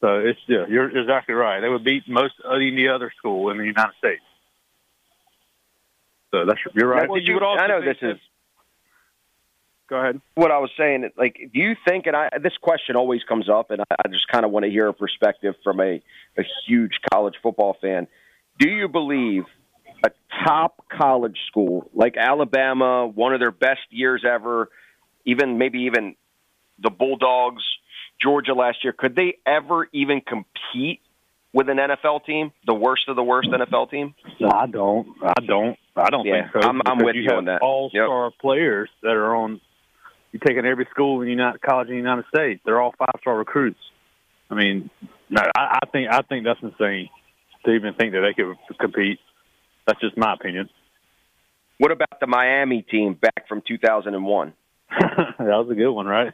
So 0.00 0.18
it's 0.20 0.38
yeah, 0.46 0.64
you're 0.68 0.96
exactly 0.98 1.34
right. 1.34 1.60
They 1.60 1.68
would 1.68 1.84
beat 1.84 2.08
most 2.08 2.34
any 2.50 2.88
other 2.88 3.12
school 3.18 3.50
in 3.50 3.58
the 3.58 3.64
United 3.66 3.94
States. 3.98 4.22
So 6.30 6.46
that's 6.46 6.60
you're 6.74 6.88
right. 6.88 7.08
Now, 7.08 7.14
did 7.14 7.26
you- 7.28 7.38
I 7.40 7.66
know 7.66 7.80
this 7.82 7.98
is 8.00 8.18
Go 9.88 9.96
ahead. 9.96 10.20
what 10.36 10.52
I 10.52 10.58
was 10.58 10.70
saying. 10.78 11.10
Like, 11.16 11.34
do 11.52 11.60
you 11.60 11.74
think? 11.86 12.06
And 12.06 12.14
I, 12.14 12.30
this 12.40 12.56
question 12.62 12.94
always 12.94 13.24
comes 13.24 13.48
up, 13.48 13.72
and 13.72 13.80
I, 13.82 13.96
I 14.04 14.08
just 14.08 14.28
kind 14.28 14.44
of 14.44 14.52
want 14.52 14.64
to 14.64 14.70
hear 14.70 14.86
a 14.86 14.94
perspective 14.94 15.56
from 15.64 15.80
a, 15.80 16.00
a 16.38 16.42
huge 16.66 16.92
college 17.12 17.34
football 17.42 17.76
fan. 17.80 18.06
Do 18.58 18.70
you 18.70 18.86
believe 18.88 19.44
a 20.04 20.10
top 20.46 20.84
college 20.88 21.38
school 21.48 21.90
like 21.92 22.16
Alabama, 22.16 23.06
one 23.08 23.34
of 23.34 23.40
their 23.40 23.50
best 23.50 23.80
years 23.90 24.24
ever, 24.24 24.70
even 25.24 25.58
maybe 25.58 25.80
even 25.80 26.14
the 26.78 26.90
Bulldogs, 26.90 27.64
Georgia 28.22 28.52
last 28.54 28.78
year, 28.84 28.92
could 28.96 29.14
they 29.16 29.38
ever 29.46 29.88
even 29.92 30.20
compete 30.20 31.00
with 31.52 31.68
an 31.68 31.78
NFL 31.78 32.24
team, 32.24 32.52
the 32.66 32.74
worst 32.74 33.08
of 33.08 33.16
the 33.16 33.22
worst 33.22 33.48
NFL 33.50 33.90
team? 33.90 34.14
No, 34.38 34.48
I 34.52 34.66
don't. 34.66 35.08
I 35.22 35.40
don't. 35.46 35.76
I 35.96 36.10
don't 36.10 36.26
Yeah, 36.26 36.42
think 36.42 36.52
so. 36.62 36.68
I'm- 36.68 36.80
I'm 36.86 36.98
with 36.98 37.16
you 37.16 37.24
have 37.28 37.38
on 37.38 37.44
that. 37.46 37.60
All 37.62 37.90
star 37.90 38.30
players 38.40 38.88
that 39.02 39.12
are 39.12 39.34
on. 39.34 39.60
You 40.32 40.38
take 40.46 40.56
in 40.56 40.64
every 40.64 40.86
school 40.92 41.20
in 41.20 41.26
the 41.26 41.32
United 41.32 41.60
college 41.60 41.88
in 41.88 41.94
the 41.94 41.98
United 41.98 42.24
States. 42.28 42.60
They're 42.64 42.80
all 42.80 42.94
five 42.96 43.20
star 43.20 43.36
recruits. 43.36 43.80
I 44.48 44.54
mean, 44.54 44.90
no, 45.28 45.42
I, 45.56 45.78
I 45.82 45.86
think 45.90 46.08
I 46.10 46.20
think 46.22 46.44
that's 46.44 46.60
insane 46.62 47.08
to 47.64 47.72
even 47.72 47.94
think 47.94 48.12
that 48.12 48.20
they 48.20 48.34
could 48.34 48.56
compete. 48.78 49.18
That's 49.86 50.00
just 50.00 50.16
my 50.16 50.34
opinion. 50.34 50.68
What 51.78 51.90
about 51.90 52.20
the 52.20 52.26
Miami 52.26 52.82
team 52.82 53.14
back 53.14 53.48
from 53.48 53.62
2001? 53.66 54.52
that 54.90 55.38
was 55.38 55.68
a 55.70 55.74
good 55.74 55.90
one, 55.90 56.06
right? 56.06 56.32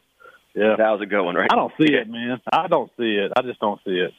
Yeah, 0.57 0.75
a 0.99 1.05
good 1.05 1.21
one, 1.23 1.35
right? 1.35 1.47
I 1.51 1.55
don't 1.55 1.71
see 1.77 1.93
it, 1.93 2.09
man. 2.09 2.41
I 2.51 2.67
don't 2.67 2.89
see 2.97 3.15
it. 3.15 3.31
I 3.37 3.41
just 3.43 3.59
don't 3.59 3.79
see 3.85 3.91
it. 3.91 4.11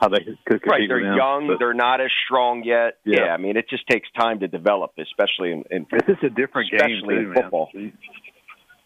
How 0.00 0.08
they 0.08 0.20
could 0.46 0.62
right? 0.66 0.88
They're 0.88 1.02
them, 1.02 1.16
young. 1.16 1.46
but- 1.46 1.58
they're 1.58 1.74
not 1.74 2.00
as 2.00 2.10
strong 2.24 2.64
yet. 2.64 2.98
Yeah. 3.04 3.26
Yeah. 3.26 3.34
I 3.34 3.36
mean, 3.36 3.56
it 3.56 3.68
just 3.68 3.86
takes 3.86 4.08
time 4.18 4.40
to 4.40 4.48
develop, 4.48 4.92
especially 4.98 5.52
in, 5.52 5.64
in 5.70 5.86
It's 5.92 6.06
just 6.06 6.22
a 6.24 6.30
different 6.30 6.70
game 6.72 6.80
Especially 6.80 7.14
too, 7.14 7.20
in 7.20 7.28
man. 7.30 7.42
football. 7.42 7.68
Yep, 7.74 7.90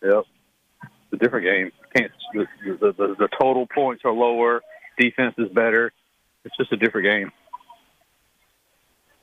it's 0.02 1.12
a 1.12 1.16
different 1.16 1.44
game. 1.46 1.70
Can't 1.96 2.12
the, 2.34 2.46
the, 2.64 2.92
the, 2.92 3.14
the 3.18 3.28
total 3.40 3.66
points 3.66 4.02
are 4.04 4.12
lower. 4.12 4.60
Defense 4.98 5.34
is 5.38 5.48
better. 5.48 5.92
It's 6.44 6.56
just 6.56 6.72
a 6.72 6.76
different 6.76 7.06
game. 7.06 7.30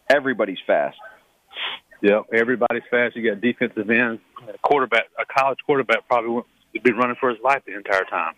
everybody's 0.10 0.60
fast. 0.66 0.98
Yep, 2.02 2.26
everybody's 2.34 2.84
fast. 2.92 3.16
You 3.16 3.30
got 3.32 3.42
defensive 3.42 3.90
ends. 3.90 4.22
A 4.48 4.58
quarterback, 4.60 5.06
a 5.20 5.26
college 5.26 5.60
quarterback, 5.66 6.08
probably 6.08 6.44
won't 6.74 6.84
be 6.84 6.92
running 6.92 7.16
for 7.20 7.30
his 7.30 7.40
life 7.44 7.64
the 7.66 7.76
entire 7.76 8.06
time. 8.06 8.34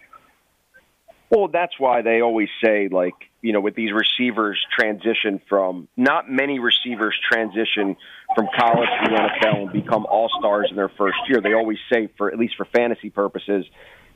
Well, 1.29 1.47
that's 1.47 1.73
why 1.77 2.01
they 2.01 2.21
always 2.21 2.49
say, 2.63 2.87
like, 2.87 3.13
you 3.41 3.53
know, 3.53 3.61
with 3.61 3.75
these 3.75 3.91
receivers 3.93 4.59
transition 4.77 5.39
from 5.47 5.87
not 5.95 6.29
many 6.29 6.59
receivers 6.59 7.15
transition 7.31 7.95
from 8.35 8.47
college 8.57 8.89
to 9.03 9.09
the 9.09 9.15
NFL 9.15 9.61
and 9.61 9.71
become 9.71 10.05
all 10.07 10.29
stars 10.39 10.67
in 10.71 10.75
their 10.75 10.89
first 10.89 11.17
year. 11.27 11.39
They 11.39 11.53
always 11.53 11.77
say, 11.91 12.09
for 12.17 12.31
at 12.31 12.39
least 12.39 12.55
for 12.57 12.65
fantasy 12.65 13.11
purposes, 13.11 13.65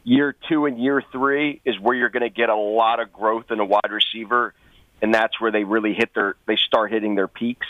year 0.04 0.36
two 0.49 0.65
and 0.65 0.82
year 0.82 1.04
three 1.12 1.62
is 1.63 1.80
where 1.80 1.95
you're 1.95 2.10
going 2.10 2.23
to 2.23 2.30
get 2.30 2.49
a 2.49 2.56
lot 2.56 2.99
of 2.99 3.13
growth 3.13 3.45
in 3.52 3.60
a 3.60 3.65
wide 3.65 3.91
receiver, 3.91 4.56
and 5.02 5.13
that's 5.13 5.39
where 5.39 5.52
they 5.52 5.63
really 5.63 5.93
hit 5.93 6.15
their, 6.15 6.36
they 6.47 6.58
start 6.58 6.91
hitting 6.91 7.13
their 7.13 7.28
peaks. 7.28 7.67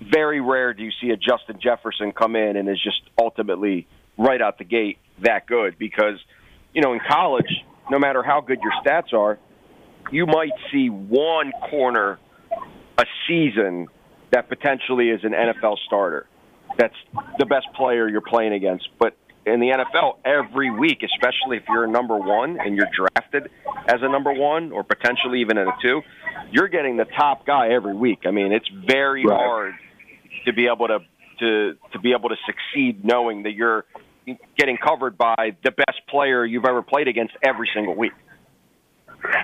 Very 0.00 0.40
rare 0.40 0.72
do 0.72 0.82
you 0.82 0.90
see 1.02 1.10
a 1.10 1.16
Justin 1.16 1.60
Jefferson 1.62 2.12
come 2.12 2.34
in 2.34 2.56
and 2.56 2.68
is 2.68 2.82
just 2.82 3.02
ultimately 3.18 3.86
right 4.18 4.40
out 4.40 4.58
the 4.58 4.64
gate 4.64 4.98
that 5.22 5.46
good 5.46 5.78
because, 5.78 6.18
you 6.72 6.82
know, 6.82 6.92
in 6.92 7.00
college, 7.08 7.48
no 7.90 7.98
matter 7.98 8.22
how 8.22 8.40
good 8.40 8.58
your 8.62 8.72
stats 8.84 9.12
are, 9.12 9.38
you 10.10 10.26
might 10.26 10.52
see 10.72 10.88
one 10.88 11.52
corner 11.70 12.18
a 12.98 13.04
season 13.26 13.88
that 14.30 14.48
potentially 14.48 15.10
is 15.10 15.20
an 15.24 15.32
NFL 15.32 15.76
starter. 15.86 16.26
That's 16.78 16.94
the 17.38 17.46
best 17.46 17.66
player 17.74 18.08
you're 18.08 18.20
playing 18.20 18.52
against. 18.52 18.88
But 18.98 19.16
in 19.46 19.60
the 19.60 19.68
NFL, 19.68 20.18
every 20.24 20.70
week, 20.70 21.02
especially 21.02 21.58
if 21.58 21.64
you're 21.68 21.84
a 21.84 21.90
number 21.90 22.16
one 22.16 22.58
and 22.58 22.76
you're 22.76 22.88
drafted 22.96 23.50
as 23.88 24.00
a 24.02 24.08
number 24.08 24.32
one 24.32 24.72
or 24.72 24.82
potentially 24.82 25.40
even 25.40 25.58
at 25.58 25.66
a 25.68 25.72
two, 25.82 26.02
you're 26.50 26.68
getting 26.68 26.96
the 26.96 27.04
top 27.04 27.46
guy 27.46 27.68
every 27.68 27.94
week. 27.94 28.20
I 28.26 28.30
mean, 28.30 28.52
it's 28.52 28.68
very 28.68 29.24
Right. 29.24 29.38
hard 29.38 29.74
to 30.46 30.52
be 30.52 30.66
able 30.66 30.88
to 30.88 31.00
to 31.38 31.76
to 31.92 31.98
be 31.98 32.12
able 32.12 32.28
to 32.28 32.36
succeed 32.46 33.04
knowing 33.04 33.44
that 33.44 33.52
you're 33.52 33.84
getting 34.58 34.76
covered 34.76 35.18
by 35.18 35.56
the 35.62 35.70
best 35.70 36.00
player 36.08 36.44
you've 36.44 36.64
ever 36.64 36.82
played 36.82 37.08
against 37.08 37.34
every 37.42 37.68
single 37.74 37.94
week. 37.94 38.12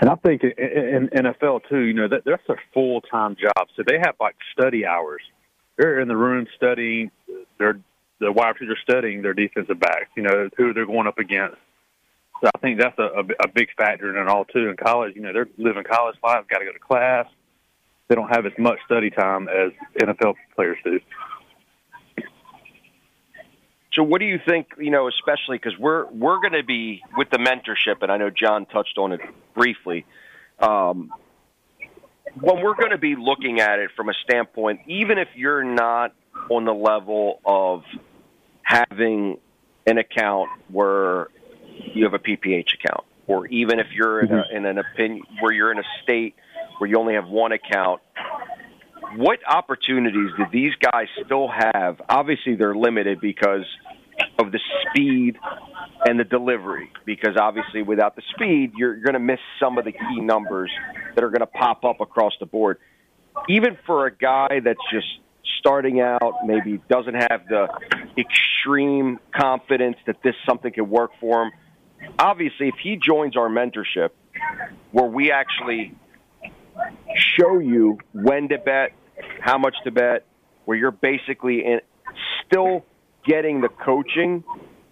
And 0.00 0.10
I 0.10 0.14
think 0.16 0.42
in, 0.42 1.08
NFL 1.14 1.62
too, 1.68 1.80
you 1.80 1.94
know, 1.94 2.08
that 2.08 2.22
that's 2.24 2.48
a 2.48 2.56
full 2.74 3.00
time 3.00 3.36
job. 3.36 3.68
So 3.76 3.82
they 3.86 3.98
have 3.98 4.14
like 4.20 4.36
study 4.52 4.84
hours. 4.84 5.22
They're 5.76 6.00
in 6.00 6.08
the 6.08 6.16
room 6.16 6.46
studying. 6.56 7.10
They're 7.58 7.80
the 8.20 8.30
wide 8.30 8.54
receivers 8.60 8.78
studying 8.82 9.22
their 9.22 9.32
defensive 9.32 9.80
backs. 9.80 10.08
You 10.16 10.24
know 10.24 10.48
who 10.56 10.74
they're 10.74 10.86
going 10.86 11.06
up 11.06 11.18
against. 11.18 11.56
So 12.42 12.48
I 12.54 12.58
think 12.58 12.80
that's 12.80 12.98
a, 12.98 13.02
a, 13.02 13.24
a 13.44 13.48
big 13.54 13.68
factor 13.76 14.10
in 14.10 14.20
it 14.20 14.28
all 14.28 14.44
too. 14.44 14.68
In 14.68 14.76
college, 14.76 15.14
you 15.14 15.22
know, 15.22 15.32
they're 15.32 15.48
living 15.58 15.84
college 15.84 16.16
life, 16.22 16.44
got 16.48 16.58
to 16.58 16.64
go 16.64 16.72
to 16.72 16.78
class. 16.78 17.26
They 18.08 18.14
don't 18.14 18.28
have 18.28 18.46
as 18.46 18.52
much 18.58 18.78
study 18.86 19.10
time 19.10 19.48
as 19.48 19.72
NFL 20.02 20.34
players 20.54 20.78
do. 20.84 21.00
So, 24.00 24.04
what 24.04 24.20
do 24.20 24.24
you 24.24 24.40
think? 24.42 24.68
You 24.78 24.90
know, 24.90 25.08
especially 25.08 25.58
because 25.58 25.78
we're 25.78 26.06
we're 26.06 26.40
going 26.40 26.54
to 26.54 26.62
be 26.62 27.02
with 27.18 27.28
the 27.28 27.36
mentorship, 27.36 28.00
and 28.00 28.10
I 28.10 28.16
know 28.16 28.30
John 28.30 28.64
touched 28.64 28.96
on 28.96 29.12
it 29.12 29.20
briefly. 29.54 30.06
Um, 30.58 31.12
when 32.40 32.62
we're 32.62 32.76
going 32.76 32.92
to 32.92 32.98
be 32.98 33.14
looking 33.14 33.60
at 33.60 33.78
it 33.78 33.90
from 33.94 34.08
a 34.08 34.14
standpoint, 34.24 34.80
even 34.86 35.18
if 35.18 35.28
you're 35.34 35.64
not 35.64 36.14
on 36.48 36.64
the 36.64 36.72
level 36.72 37.42
of 37.44 37.82
having 38.62 39.36
an 39.86 39.98
account 39.98 40.48
where 40.68 41.28
you 41.92 42.04
have 42.04 42.14
a 42.14 42.18
PPH 42.18 42.72
account, 42.82 43.04
or 43.26 43.48
even 43.48 43.80
if 43.80 43.88
you're 43.92 44.20
in, 44.20 44.32
a, 44.32 44.44
in 44.50 44.64
an 44.64 44.78
opinion 44.78 45.24
where 45.40 45.52
you're 45.52 45.72
in 45.72 45.78
a 45.78 45.88
state 46.02 46.36
where 46.78 46.88
you 46.88 46.98
only 46.98 47.16
have 47.16 47.28
one 47.28 47.52
account, 47.52 48.00
what 49.16 49.40
opportunities 49.48 50.30
do 50.36 50.44
these 50.52 50.72
guys 50.80 51.06
still 51.24 51.48
have? 51.48 52.00
Obviously, 52.08 52.54
they're 52.56 52.74
limited 52.74 53.20
because 53.20 53.64
of 54.38 54.52
the 54.52 54.60
speed 54.82 55.36
and 56.04 56.18
the 56.18 56.24
delivery. 56.24 56.90
Because 57.04 57.36
obviously, 57.38 57.82
without 57.82 58.16
the 58.16 58.22
speed, 58.34 58.72
you're 58.76 58.96
going 58.96 59.14
to 59.14 59.20
miss 59.20 59.40
some 59.58 59.78
of 59.78 59.84
the 59.84 59.92
key 59.92 60.20
numbers 60.20 60.70
that 61.14 61.24
are 61.24 61.30
going 61.30 61.40
to 61.40 61.46
pop 61.46 61.84
up 61.84 62.00
across 62.00 62.32
the 62.40 62.46
board. 62.46 62.78
Even 63.48 63.76
for 63.86 64.06
a 64.06 64.14
guy 64.14 64.60
that's 64.64 64.80
just 64.92 65.06
starting 65.58 66.00
out, 66.00 66.34
maybe 66.44 66.80
doesn't 66.88 67.14
have 67.14 67.46
the 67.48 67.68
extreme 68.16 69.18
confidence 69.34 69.96
that 70.06 70.16
this 70.22 70.34
something 70.48 70.72
could 70.72 70.88
work 70.88 71.10
for 71.20 71.44
him. 71.44 71.52
Obviously, 72.18 72.68
if 72.68 72.76
he 72.82 72.96
joins 72.96 73.36
our 73.36 73.48
mentorship, 73.48 74.10
where 74.90 75.06
we 75.06 75.30
actually 75.30 75.94
show 77.14 77.58
you 77.58 77.98
when 78.12 78.48
to 78.48 78.58
bet, 78.58 78.92
how 79.40 79.58
much 79.58 79.74
to 79.84 79.90
bet, 79.90 80.26
where 80.64 80.76
you're 80.76 80.90
basically 80.90 81.64
in, 81.64 81.80
still 82.46 82.84
getting 83.26 83.60
the 83.60 83.68
coaching, 83.68 84.44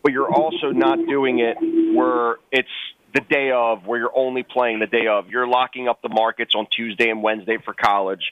but 0.03 0.13
you're 0.13 0.33
also 0.33 0.71
not 0.71 0.99
doing 1.07 1.41
it 1.41 1.57
where 1.95 2.37
it's 2.53 2.69
the 3.15 3.21
day 3.21 3.51
of, 3.51 3.87
where 3.87 3.99
you're 3.99 4.17
only 4.17 4.43
playing 4.43 4.81
the 4.81 4.87
day 4.87 5.07
of. 5.07 5.29
You're 5.29 5.47
locking 5.47 5.89
up 5.89 6.03
the 6.03 6.09
markets 6.09 6.55
on 6.55 6.67
Tuesday 6.75 7.09
and 7.09 7.23
Wednesday 7.23 7.59
for 7.65 7.75
college. 7.75 8.31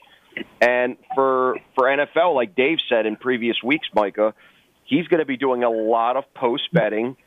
And 0.61 0.97
for 1.15 1.57
for 1.75 1.85
NFL, 1.85 2.35
like 2.35 2.55
Dave 2.55 2.77
said 2.89 3.05
in 3.05 3.15
previous 3.15 3.57
weeks, 3.63 3.87
Micah, 3.93 4.35
he's 4.85 5.07
going 5.07 5.19
to 5.19 5.25
be 5.25 5.37
doing 5.37 5.63
a 5.63 5.69
lot 5.69 6.15
of 6.15 6.31
post 6.35 6.71
betting 6.71 7.17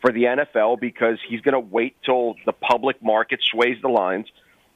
for 0.00 0.12
the 0.12 0.24
NFL 0.24 0.80
because 0.80 1.18
he's 1.28 1.40
going 1.40 1.54
to 1.54 1.60
wait 1.60 1.96
till 2.04 2.36
the 2.46 2.52
public 2.52 3.02
market 3.02 3.40
sways 3.42 3.76
the 3.82 3.88
lines. 3.88 4.26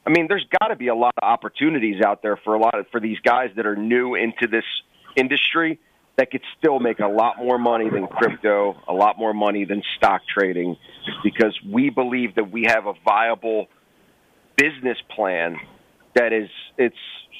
I 0.05 0.09
mean, 0.09 0.27
there's 0.27 0.45
got 0.59 0.67
to 0.67 0.75
be 0.75 0.87
a 0.87 0.95
lot 0.95 1.13
of 1.21 1.27
opportunities 1.27 2.01
out 2.01 2.21
there 2.21 2.37
for 2.37 2.55
a 2.55 2.59
lot 2.59 2.77
of 2.77 2.87
for 2.91 2.99
these 2.99 3.19
guys 3.19 3.51
that 3.55 3.65
are 3.65 3.75
new 3.75 4.15
into 4.15 4.47
this 4.47 4.65
industry 5.15 5.79
that 6.17 6.29
could 6.29 6.41
still 6.57 6.79
make 6.79 6.99
a 6.99 7.07
lot 7.07 7.37
more 7.37 7.57
money 7.57 7.89
than 7.89 8.07
crypto, 8.07 8.75
a 8.87 8.93
lot 8.93 9.17
more 9.17 9.33
money 9.33 9.65
than 9.65 9.81
stock 9.97 10.21
trading, 10.27 10.77
because 11.23 11.57
we 11.67 11.89
believe 11.89 12.35
that 12.35 12.51
we 12.51 12.65
have 12.67 12.85
a 12.85 12.93
viable 13.03 13.67
business 14.57 14.97
plan 15.15 15.57
that 16.15 16.31
is 16.33 16.49
it's 16.77 16.95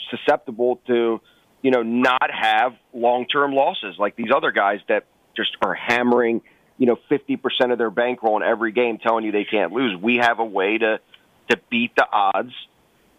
susceptible 0.10 0.80
to 0.88 1.22
you 1.62 1.72
know 1.72 1.84
not 1.84 2.30
have 2.32 2.74
long 2.94 3.28
term 3.28 3.54
losses 3.54 3.96
like 4.00 4.16
these 4.16 4.32
other 4.36 4.52
guys 4.52 4.80
that 4.88 5.06
just 5.36 5.56
are 5.62 5.76
hammering 5.76 6.42
you 6.78 6.88
know 6.88 6.98
50% 7.12 7.72
of 7.72 7.78
their 7.78 7.92
bankroll 7.92 8.38
in 8.38 8.44
every 8.44 8.72
game 8.72 8.98
telling 8.98 9.26
you 9.26 9.32
they 9.32 9.46
can't 9.46 9.72
lose. 9.72 9.96
We 10.02 10.18
have 10.18 10.40
a 10.40 10.46
way 10.46 10.78
to 10.80 11.00
to 11.50 11.58
beat 11.70 11.92
the 11.96 12.06
odds 12.12 12.54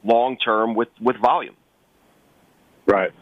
long 0.05 0.37
term 0.37 0.75
with 0.75 0.89
with 1.01 1.17
volume 1.17 1.57
Right. 2.87 3.13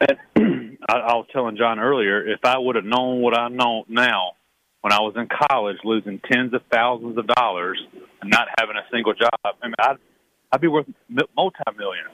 And 0.00 0.78
I, 0.88 0.94
I 0.94 1.14
was 1.14 1.26
telling 1.32 1.56
John 1.56 1.78
earlier, 1.78 2.26
if 2.26 2.40
I 2.44 2.58
would 2.58 2.76
have 2.76 2.84
known 2.84 3.20
what 3.20 3.36
I 3.36 3.48
know 3.48 3.84
now 3.88 4.32
when 4.82 4.92
I 4.92 5.00
was 5.00 5.14
in 5.16 5.28
college, 5.48 5.78
losing 5.84 6.20
tens 6.30 6.54
of 6.54 6.62
thousands 6.72 7.18
of 7.18 7.26
dollars 7.26 7.82
and 8.20 8.30
not 8.30 8.48
having 8.58 8.76
a 8.76 8.86
single 8.92 9.14
job, 9.14 9.30
I 9.44 9.66
mean, 9.66 9.74
I'd, 9.78 9.96
I'd 10.52 10.60
be 10.60 10.68
worth 10.68 10.86
multi-million. 11.08 12.04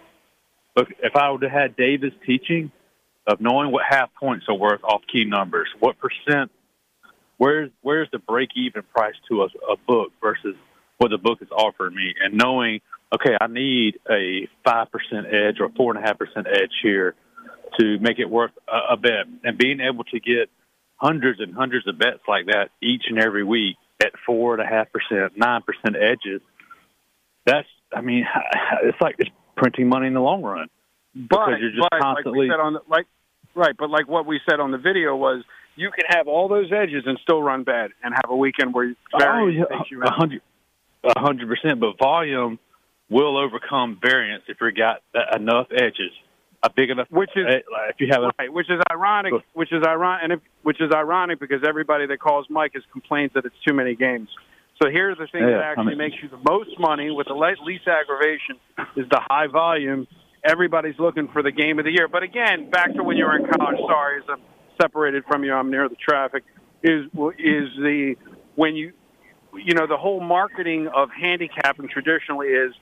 But 0.74 0.86
if 1.02 1.16
I 1.16 1.30
would 1.30 1.42
have 1.42 1.50
had 1.50 1.76
Davis 1.76 2.12
teaching 2.24 2.70
of 3.26 3.40
knowing 3.40 3.70
what 3.72 3.82
half 3.88 4.10
points 4.18 4.46
are 4.48 4.54
worth 4.54 4.82
off 4.84 5.02
key 5.12 5.24
numbers, 5.24 5.68
what 5.80 5.96
percent, 5.98 6.50
where's 7.36 7.70
where's 7.82 8.08
the 8.10 8.18
break-even 8.18 8.82
price 8.94 9.14
to 9.28 9.42
a, 9.42 9.46
a 9.70 9.76
book 9.86 10.12
versus 10.22 10.56
what 10.98 11.10
the 11.10 11.18
book 11.18 11.38
is 11.42 11.48
offering 11.50 11.94
me, 11.94 12.14
and 12.22 12.34
knowing 12.34 12.80
okay, 13.14 13.36
I 13.40 13.46
need 13.46 13.98
a 14.10 14.48
five 14.64 14.88
percent 14.90 15.26
edge 15.26 15.60
or 15.60 15.68
four 15.76 15.94
and 15.94 16.02
a 16.02 16.06
half 16.06 16.18
percent 16.18 16.46
edge 16.50 16.72
here 16.82 17.14
to 17.78 17.98
make 17.98 18.18
it 18.18 18.28
worth 18.28 18.52
a, 18.68 18.94
a 18.94 18.96
bet, 18.96 19.26
and 19.44 19.58
being 19.58 19.80
able 19.80 20.04
to 20.04 20.20
get 20.20 20.50
hundreds 20.96 21.40
and 21.40 21.54
hundreds 21.54 21.86
of 21.88 21.98
bets 21.98 22.20
like 22.28 22.46
that 22.46 22.68
each 22.80 23.04
and 23.08 23.18
every 23.18 23.44
week 23.44 23.76
at 24.00 24.12
four 24.26 24.54
and 24.54 24.62
a 24.62 24.66
half 24.66 24.88
percent, 24.92 25.36
nine 25.36 25.62
percent 25.62 25.96
edges. 25.96 26.40
That's, 27.44 27.68
I 27.94 28.00
mean, 28.00 28.24
it's 28.84 29.00
like 29.00 29.16
it's 29.18 29.30
printing 29.56 29.88
money 29.88 30.06
in 30.06 30.14
the 30.14 30.20
long 30.20 30.42
run 30.42 30.68
because 31.14 31.28
But, 31.30 31.60
you're 31.60 31.70
just 31.70 31.88
but 31.90 32.00
constantly. 32.00 32.48
like 32.48 32.50
we 32.50 32.50
said 32.50 32.60
on 32.60 32.72
the, 32.74 32.80
like 32.88 33.06
right, 33.54 33.74
but 33.78 33.90
like 33.90 34.08
what 34.08 34.26
we 34.26 34.40
said 34.48 34.60
on 34.60 34.70
the 34.70 34.78
video 34.78 35.16
was 35.16 35.44
you 35.76 35.90
can 35.90 36.04
have 36.08 36.28
all 36.28 36.48
those 36.48 36.70
edges 36.72 37.04
and 37.06 37.18
still 37.22 37.42
run 37.42 37.64
bad 37.64 37.90
and 38.02 38.14
have 38.14 38.30
a 38.30 38.36
weekend 38.36 38.74
where 38.74 38.94
oh, 39.14 39.46
yeah, 39.46 39.64
you 39.90 40.02
out. 40.04 40.30
Hundred, 41.04 41.16
a 41.16 41.20
hundred 41.20 41.48
percent. 41.48 41.80
But 41.80 41.98
volume 41.98 42.58
will 43.10 43.36
overcome 43.36 43.98
variance 44.02 44.44
if 44.48 44.58
you 44.60 44.70
got 44.72 45.02
enough 45.36 45.66
edges. 45.72 46.12
a 46.62 46.70
big 46.70 46.90
enough. 46.90 47.08
Which 47.10 47.30
is 47.36 47.44
uh, 47.46 47.88
if 47.90 47.96
you 48.00 48.08
have 48.10 48.22
right, 48.38 48.52
which 48.52 48.70
is 48.70 48.80
ironic. 48.90 49.32
Which 49.54 49.72
is 49.72 49.82
ironic, 49.86 50.20
and 50.24 50.32
if, 50.34 50.40
which 50.62 50.80
is 50.80 50.90
ironic 50.94 51.40
because 51.40 51.62
everybody 51.66 52.06
that 52.06 52.20
calls 52.20 52.46
Mike 52.48 52.72
is 52.74 52.82
complains 52.92 53.32
that 53.34 53.44
it's 53.44 53.54
too 53.66 53.74
many 53.74 53.94
games. 53.94 54.28
So 54.82 54.90
here's 54.90 55.18
the 55.18 55.26
thing 55.26 55.42
Yeah, 55.42 55.58
that 55.58 55.62
actually 55.62 55.82
I 55.82 55.88
mean- 55.90 55.98
makes 55.98 56.16
you 56.22 56.28
the 56.28 56.40
most 56.50 56.78
money 56.78 57.10
with 57.10 57.26
the 57.28 57.34
le- 57.34 57.54
least 57.64 57.86
aggravation 57.86 58.56
is 58.96 59.08
the 59.10 59.20
high 59.28 59.46
volume. 59.46 60.06
Everybody's 60.44 60.98
looking 60.98 61.28
for 61.28 61.40
the 61.42 61.52
game 61.52 61.78
of 61.78 61.84
the 61.84 61.92
year. 61.92 62.08
But 62.08 62.24
again, 62.24 62.68
back 62.68 62.92
to 62.94 63.04
when 63.04 63.16
you 63.16 63.26
were 63.26 63.36
in 63.36 63.46
college. 63.46 63.78
Sorry, 63.86 64.18
as 64.18 64.24
I'm 64.28 64.40
separated 64.80 65.22
from 65.28 65.44
you, 65.44 65.52
I'm 65.52 65.70
near 65.70 65.88
the 65.88 65.94
traffic. 65.96 66.42
Is 66.82 67.04
is 67.38 67.68
the 67.78 68.16
when 68.56 68.74
you 68.74 68.92
you 69.54 69.74
know 69.74 69.86
the 69.86 69.96
whole 69.96 70.20
marketing 70.20 70.88
of 70.88 71.10
handicapping 71.10 71.88
traditionally 71.88 72.48
is 72.48 72.72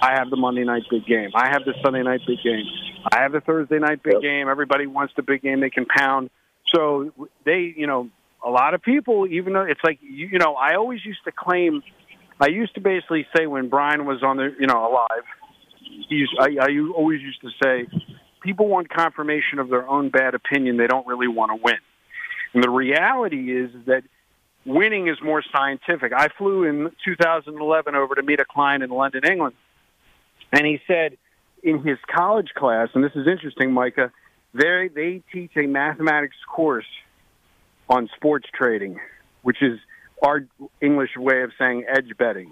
I 0.00 0.12
have 0.12 0.30
the 0.30 0.36
Monday 0.36 0.64
night 0.64 0.82
big 0.90 1.06
game. 1.06 1.30
I 1.34 1.48
have 1.48 1.64
the 1.64 1.74
Sunday 1.82 2.02
night 2.02 2.20
big 2.26 2.38
game. 2.42 2.64
I 3.12 3.20
have 3.20 3.32
the 3.32 3.40
Thursday 3.40 3.78
night 3.78 4.02
big 4.02 4.14
Yep. 4.14 4.22
game. 4.22 4.48
Everybody 4.48 4.86
wants 4.86 5.14
the 5.16 5.22
big 5.22 5.42
game 5.42 5.60
they 5.60 5.70
can 5.70 5.86
pound. 5.86 6.30
So 6.74 7.12
they, 7.44 7.72
you 7.76 7.86
know, 7.86 8.10
a 8.44 8.50
lot 8.50 8.74
of 8.74 8.82
people, 8.82 9.26
even 9.26 9.52
though 9.52 9.62
it's 9.62 9.82
like, 9.82 9.98
you, 10.02 10.28
you 10.28 10.38
know, 10.38 10.54
I 10.54 10.74
always 10.74 11.04
used 11.04 11.24
to 11.24 11.32
claim, 11.32 11.82
I 12.40 12.48
used 12.48 12.74
to 12.74 12.80
basically 12.80 13.26
say 13.36 13.46
when 13.46 13.68
Brian 13.68 14.04
was 14.04 14.22
on 14.22 14.36
the, 14.36 14.54
you 14.58 14.66
know, 14.66 14.86
alive, 14.88 15.24
he 16.08 16.16
used, 16.16 16.34
I, 16.38 16.56
I 16.60 16.68
always 16.94 17.20
used 17.22 17.40
to 17.40 17.50
say, 17.62 17.86
people 18.42 18.68
want 18.68 18.88
confirmation 18.90 19.58
of 19.58 19.68
their 19.68 19.88
own 19.88 20.10
bad 20.10 20.34
opinion. 20.34 20.76
They 20.76 20.86
don't 20.86 21.06
really 21.06 21.28
want 21.28 21.50
to 21.50 21.56
win. 21.56 21.78
And 22.54 22.62
the 22.62 22.70
reality 22.70 23.52
is 23.52 23.70
that 23.86 24.02
winning 24.68 25.08
is 25.08 25.16
more 25.22 25.42
scientific. 25.52 26.12
I 26.12 26.28
flew 26.36 26.64
in 26.64 26.90
2011 27.04 27.94
over 27.94 28.14
to 28.14 28.22
meet 28.22 28.38
a 28.38 28.44
client 28.44 28.82
in 28.84 28.90
London, 28.90 29.22
England, 29.24 29.54
and 30.52 30.66
he 30.66 30.78
said 30.86 31.16
in 31.62 31.82
his 31.82 31.98
college 32.14 32.50
class, 32.56 32.88
and 32.94 33.02
this 33.02 33.12
is 33.14 33.26
interesting, 33.26 33.72
Micah, 33.72 34.12
they 34.54 34.88
they 34.94 35.22
teach 35.32 35.52
a 35.56 35.66
mathematics 35.66 36.36
course 36.48 36.86
on 37.88 38.08
sports 38.16 38.46
trading, 38.54 38.98
which 39.42 39.62
is 39.62 39.78
our 40.22 40.44
English 40.80 41.10
way 41.16 41.42
of 41.42 41.50
saying 41.58 41.84
edge 41.88 42.10
betting. 42.18 42.50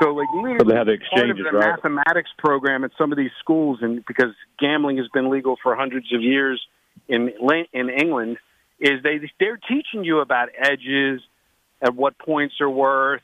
So, 0.00 0.10
like, 0.14 0.28
literally, 0.34 0.58
So 0.60 0.64
they 0.64 0.76
have 0.76 0.86
the 0.86 0.98
part 1.14 1.30
of 1.30 1.36
the 1.36 1.44
right? 1.44 1.76
mathematics 1.76 2.30
program 2.38 2.84
at 2.84 2.90
some 2.96 3.12
of 3.12 3.18
these 3.18 3.30
schools, 3.38 3.78
and 3.82 4.04
because 4.06 4.34
gambling 4.58 4.96
has 4.98 5.08
been 5.12 5.30
legal 5.30 5.56
for 5.62 5.74
hundreds 5.76 6.12
of 6.12 6.22
years 6.22 6.60
in 7.08 7.30
in 7.72 7.90
England, 7.90 8.38
is 8.80 9.02
they 9.02 9.20
they're 9.38 9.58
teaching 9.68 10.04
you 10.04 10.20
about 10.20 10.48
edges, 10.58 11.20
at 11.82 11.94
what 11.94 12.16
points 12.18 12.54
are 12.60 12.70
worth, 12.70 13.22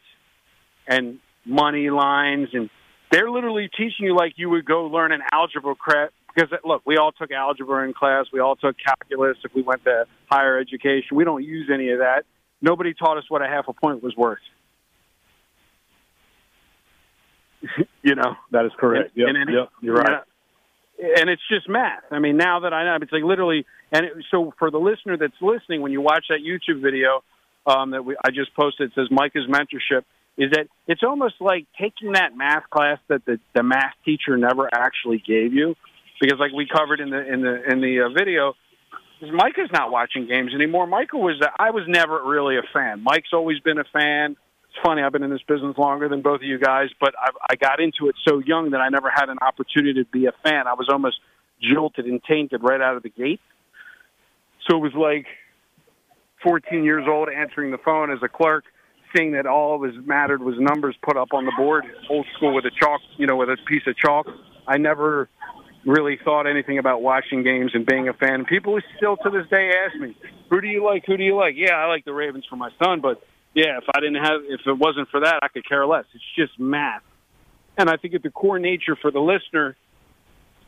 and 0.87 1.19
money 1.45 1.91
lines, 1.91 2.49
and 2.53 2.69
they're 3.11 3.31
literally 3.31 3.69
teaching 3.77 4.07
you 4.07 4.17
like 4.17 4.35
you 4.37 4.51
would 4.51 4.65
go 4.65 4.85
learn 4.87 5.13
an 5.13 5.21
algebra 5.33 5.75
cra 5.75 6.11
Because 6.35 6.51
look, 6.65 6.83
we 6.85 6.97
all 6.97 7.13
took 7.13 7.31
algebra 7.31 7.87
in 7.87 7.95
class, 7.95 8.27
we 8.33 8.41
all 8.41 8.57
took 8.57 8.77
calculus. 8.85 9.37
If 9.45 9.55
we 9.55 9.63
went 9.63 9.85
to 9.85 10.05
higher 10.31 10.59
education, 10.59 11.17
we 11.17 11.25
don't 11.25 11.45
use 11.45 11.71
any 11.73 11.91
of 11.91 11.99
that. 12.01 12.25
Nobody 12.61 12.93
taught 12.95 13.19
us 13.19 13.25
what 13.29 13.41
a 13.43 13.47
half 13.47 13.67
a 13.69 13.73
point 13.73 14.03
was 14.03 14.17
worth. 14.17 14.39
you 18.03 18.15
know, 18.15 18.35
that 18.53 18.65
is 18.65 18.73
correct. 18.79 19.13
in- 19.31 19.37
Yep, 19.55 19.69
you're 19.81 19.95
right. 19.95 20.11
Uh, 20.11 20.21
and 21.21 21.31
it's 21.31 21.43
just 21.49 21.69
math. 21.69 22.03
I 22.11 22.19
mean, 22.19 22.37
now 22.37 22.61
that 22.61 22.73
I 22.73 22.85
know, 22.85 22.99
it's 23.01 23.13
like 23.13 23.23
literally. 23.23 23.65
And 23.93 24.05
it, 24.05 24.13
so 24.31 24.53
for 24.59 24.71
the 24.71 24.79
listener 24.79 25.17
that's 25.17 25.41
listening, 25.41 25.81
when 25.81 25.93
you 25.93 26.01
watch 26.01 26.27
that 26.29 26.41
YouTube 26.45 26.83
video 26.83 27.23
um, 27.69 27.91
that 27.93 28.05
we, 28.05 28.17
I 28.25 28.31
just 28.31 28.55
posted, 28.55 28.91
it 28.91 28.95
says 28.95 29.09
Micah's 29.11 29.47
mentorship. 29.47 30.05
Is 30.37 30.53
that 30.53 30.69
it's 30.87 31.03
almost 31.03 31.35
like 31.41 31.67
taking 31.81 32.13
that 32.13 32.37
math 32.37 32.71
class 32.71 32.99
that 33.09 33.25
the, 33.25 33.41
the 33.55 33.65
math 33.65 33.95
teacher 34.05 34.37
never 34.37 34.71
actually 34.73 35.19
gave 35.19 35.53
you, 35.53 35.75
because 36.21 36.39
like 36.39 36.53
we 36.53 36.67
covered 36.67 37.01
in 37.01 37.11
the 37.11 37.33
in 37.33 37.43
the 37.43 37.55
in 37.73 37.81
the 37.81 38.07
uh, 38.07 38.09
video, 38.09 38.55
Micah's 39.21 39.71
not 39.73 39.91
watching 39.91 40.29
games 40.29 40.55
anymore. 40.55 40.87
Micah 40.87 41.17
was 41.17 41.37
that 41.41 41.55
I 41.59 41.71
was 41.71 41.83
never 41.89 42.23
really 42.25 42.57
a 42.57 42.63
fan. 42.73 43.03
Mike's 43.03 43.33
always 43.33 43.59
been 43.59 43.79
a 43.79 43.85
fan. 43.93 44.37
It's 44.71 44.79
funny, 44.85 45.03
I've 45.03 45.11
been 45.11 45.25
in 45.25 45.31
this 45.31 45.43
business 45.49 45.77
longer 45.77 46.09
than 46.09 46.23
both 46.23 46.41
of 46.41 46.47
you 46.47 46.59
guys, 46.59 46.91
but 47.01 47.15
I, 47.19 47.31
I 47.51 47.57
got 47.57 47.81
into 47.81 48.09
it 48.09 48.15
so 48.25 48.39
young 48.39 48.71
that 48.71 48.81
I 48.81 48.91
never 48.91 49.11
had 49.11 49.31
an 49.31 49.39
opportunity 49.41 50.05
to 50.05 50.09
be 50.09 50.27
a 50.27 50.33
fan. 50.45 50.69
I 50.69 50.75
was 50.75 50.89
almost 50.89 51.19
jolted 51.61 52.05
and 52.05 52.23
tainted 52.23 52.63
right 52.63 52.81
out 52.81 52.95
of 52.95 53.03
the 53.03 53.09
gate. 53.09 53.41
So 54.69 54.77
it 54.77 54.81
was 54.81 54.95
like 54.95 55.27
14 56.43 56.85
years 56.85 57.05
old 57.09 57.29
answering 57.29 57.71
the 57.71 57.79
phone 57.79 58.11
as 58.11 58.19
a 58.23 58.29
clerk, 58.29 58.65
seeing 59.17 59.33
that 59.33 59.47
all 59.47 59.79
was 59.79 59.93
mattered 60.05 60.43
was 60.43 60.55
numbers 60.59 60.97
put 61.03 61.17
up 61.17 61.33
on 61.33 61.45
the 61.45 61.53
board, 61.57 61.85
old 62.11 62.27
school 62.37 62.55
with 62.55 62.65
a 62.65 62.71
chalk, 62.71 63.01
you 63.17 63.27
know, 63.27 63.37
with 63.37 63.49
a 63.49 63.57
piece 63.67 63.83
of 63.87 63.97
chalk. 63.97 64.27
I 64.67 64.77
never 64.77 65.29
really 65.85 66.19
thought 66.23 66.47
anything 66.47 66.79
about 66.79 67.03
watching 67.03 67.43
games 67.43 67.71
and 67.75 67.87
being 67.87 68.09
a 68.09 68.13
fan. 68.13 68.45
People 68.45 68.79
still 68.97 69.17
to 69.17 69.31
this 69.31 69.49
day 69.49 69.73
ask 69.87 69.97
me, 69.97 70.15
"Who 70.51 70.61
do 70.61 70.69
you 70.69 70.85
like? 70.85 71.05
Who 71.07 71.17
do 71.17 71.25
you 71.25 71.35
like?" 71.35 71.55
Yeah, 71.57 71.75
I 71.75 71.87
like 71.87 72.05
the 72.05 72.13
Ravens 72.13 72.45
for 72.47 72.57
my 72.57 72.71
son, 72.83 73.01
but 73.01 73.23
yeah, 73.55 73.79
if 73.79 73.85
I 73.95 74.01
didn't 74.01 74.23
have, 74.23 74.43
if 74.45 74.61
it 74.67 74.77
wasn't 74.79 75.09
for 75.09 75.21
that, 75.21 75.41
I 75.43 75.49
could 75.49 75.67
care 75.67 75.87
less. 75.87 76.05
It's 76.15 76.25
just 76.37 76.59
math. 76.59 77.03
And 77.77 77.89
I 77.89 77.97
think 77.97 78.15
at 78.15 78.23
the 78.23 78.31
core 78.31 78.59
nature 78.59 78.97
for 78.97 79.11
the 79.11 79.21
listener, 79.21 79.77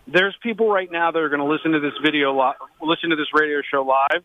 there's 0.06 0.34
people 0.42 0.70
right 0.70 0.90
now 0.90 1.10
that 1.10 1.18
are 1.18 1.28
going 1.28 1.40
to 1.40 1.46
listen 1.46 1.72
to 1.72 1.80
this 1.80 1.92
video, 2.02 2.32
li- 2.32 2.54
listen 2.80 3.10
to 3.10 3.16
this 3.16 3.28
radio 3.34 3.60
show 3.70 3.82
live, 3.82 4.24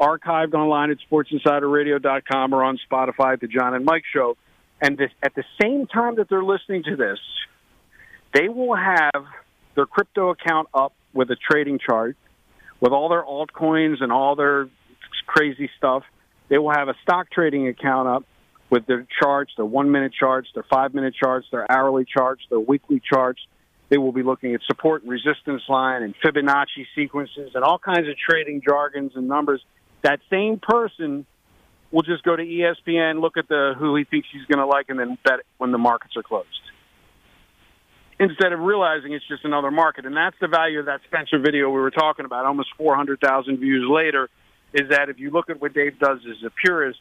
archived 0.00 0.54
online 0.54 0.90
at 0.90 0.98
SportsInsiderRadio.com 1.10 2.52
or 2.52 2.64
on 2.64 2.78
Spotify 2.90 3.40
the 3.40 3.46
John 3.46 3.74
and 3.74 3.84
Mike 3.84 4.04
Show. 4.12 4.36
And 4.80 4.98
this, 4.98 5.10
at 5.22 5.34
the 5.34 5.44
same 5.60 5.86
time 5.86 6.16
that 6.16 6.28
they're 6.28 6.44
listening 6.44 6.82
to 6.84 6.96
this, 6.96 7.18
they 8.32 8.48
will 8.48 8.74
have 8.74 9.24
their 9.76 9.86
crypto 9.86 10.30
account 10.30 10.68
up 10.74 10.92
with 11.12 11.30
a 11.30 11.36
trading 11.36 11.78
chart 11.78 12.16
with 12.80 12.92
all 12.92 13.08
their 13.08 13.22
altcoins 13.22 14.02
and 14.02 14.12
all 14.12 14.36
their 14.36 14.68
crazy 15.26 15.70
stuff. 15.78 16.02
They 16.48 16.58
will 16.58 16.72
have 16.72 16.88
a 16.88 16.94
stock 17.02 17.30
trading 17.30 17.68
account 17.68 18.08
up 18.08 18.24
with 18.70 18.86
their 18.86 19.06
charts, 19.20 19.52
their 19.56 19.64
one 19.64 19.90
minute 19.90 20.12
charts, 20.12 20.48
their 20.54 20.64
five 20.68 20.94
minute 20.94 21.14
charts, 21.14 21.46
their 21.50 21.70
hourly 21.70 22.04
charts, 22.04 22.42
their 22.50 22.60
weekly 22.60 23.00
charts. 23.00 23.40
They 23.88 23.98
will 23.98 24.12
be 24.12 24.22
looking 24.22 24.54
at 24.54 24.60
support 24.66 25.02
and 25.02 25.10
resistance 25.10 25.62
line 25.68 26.02
and 26.02 26.14
Fibonacci 26.24 26.86
sequences 26.94 27.52
and 27.54 27.62
all 27.62 27.78
kinds 27.78 28.08
of 28.08 28.16
trading 28.16 28.62
jargons 28.66 29.12
and 29.14 29.28
numbers. 29.28 29.62
That 30.04 30.20
same 30.30 30.60
person 30.62 31.26
will 31.90 32.02
just 32.02 32.22
go 32.22 32.36
to 32.36 32.42
ESPN, 32.42 33.20
look 33.20 33.36
at 33.36 33.48
the 33.48 33.74
who 33.76 33.96
he 33.96 34.04
thinks 34.04 34.28
he's 34.32 34.44
going 34.46 34.58
to 34.58 34.66
like, 34.66 34.90
and 34.90 34.98
then 34.98 35.18
bet 35.24 35.40
when 35.58 35.72
the 35.72 35.78
markets 35.78 36.14
are 36.16 36.22
closed. 36.22 36.46
Instead 38.20 38.52
of 38.52 38.60
realizing 38.60 39.12
it's 39.12 39.26
just 39.26 39.44
another 39.44 39.72
market, 39.72 40.06
and 40.06 40.16
that's 40.16 40.36
the 40.40 40.46
value 40.46 40.78
of 40.78 40.86
that 40.86 41.00
Spencer 41.06 41.38
video 41.38 41.68
we 41.70 41.80
were 41.80 41.90
talking 41.90 42.24
about. 42.24 42.46
Almost 42.46 42.68
400,000 42.76 43.58
views 43.58 43.88
later, 43.90 44.28
is 44.72 44.90
that 44.90 45.08
if 45.08 45.18
you 45.18 45.30
look 45.30 45.50
at 45.50 45.60
what 45.60 45.72
Dave 45.72 45.98
does 45.98 46.18
as 46.28 46.44
a 46.44 46.50
purist, 46.50 47.00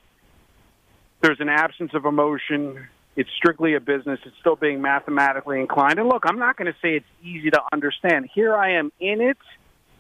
there's 1.22 1.40
an 1.40 1.50
absence 1.50 1.92
of 1.94 2.06
emotion. 2.06 2.88
It's 3.16 3.30
strictly 3.38 3.76
a 3.76 3.80
business. 3.80 4.20
It's 4.26 4.36
still 4.40 4.56
being 4.56 4.82
mathematically 4.82 5.60
inclined. 5.60 6.00
And 6.00 6.08
look, 6.08 6.24
I'm 6.26 6.40
not 6.40 6.56
going 6.56 6.72
to 6.72 6.78
say 6.82 6.96
it's 6.96 7.06
easy 7.24 7.50
to 7.52 7.62
understand. 7.72 8.30
Here 8.34 8.56
I 8.56 8.78
am 8.78 8.92
in 9.00 9.22
it, 9.22 9.38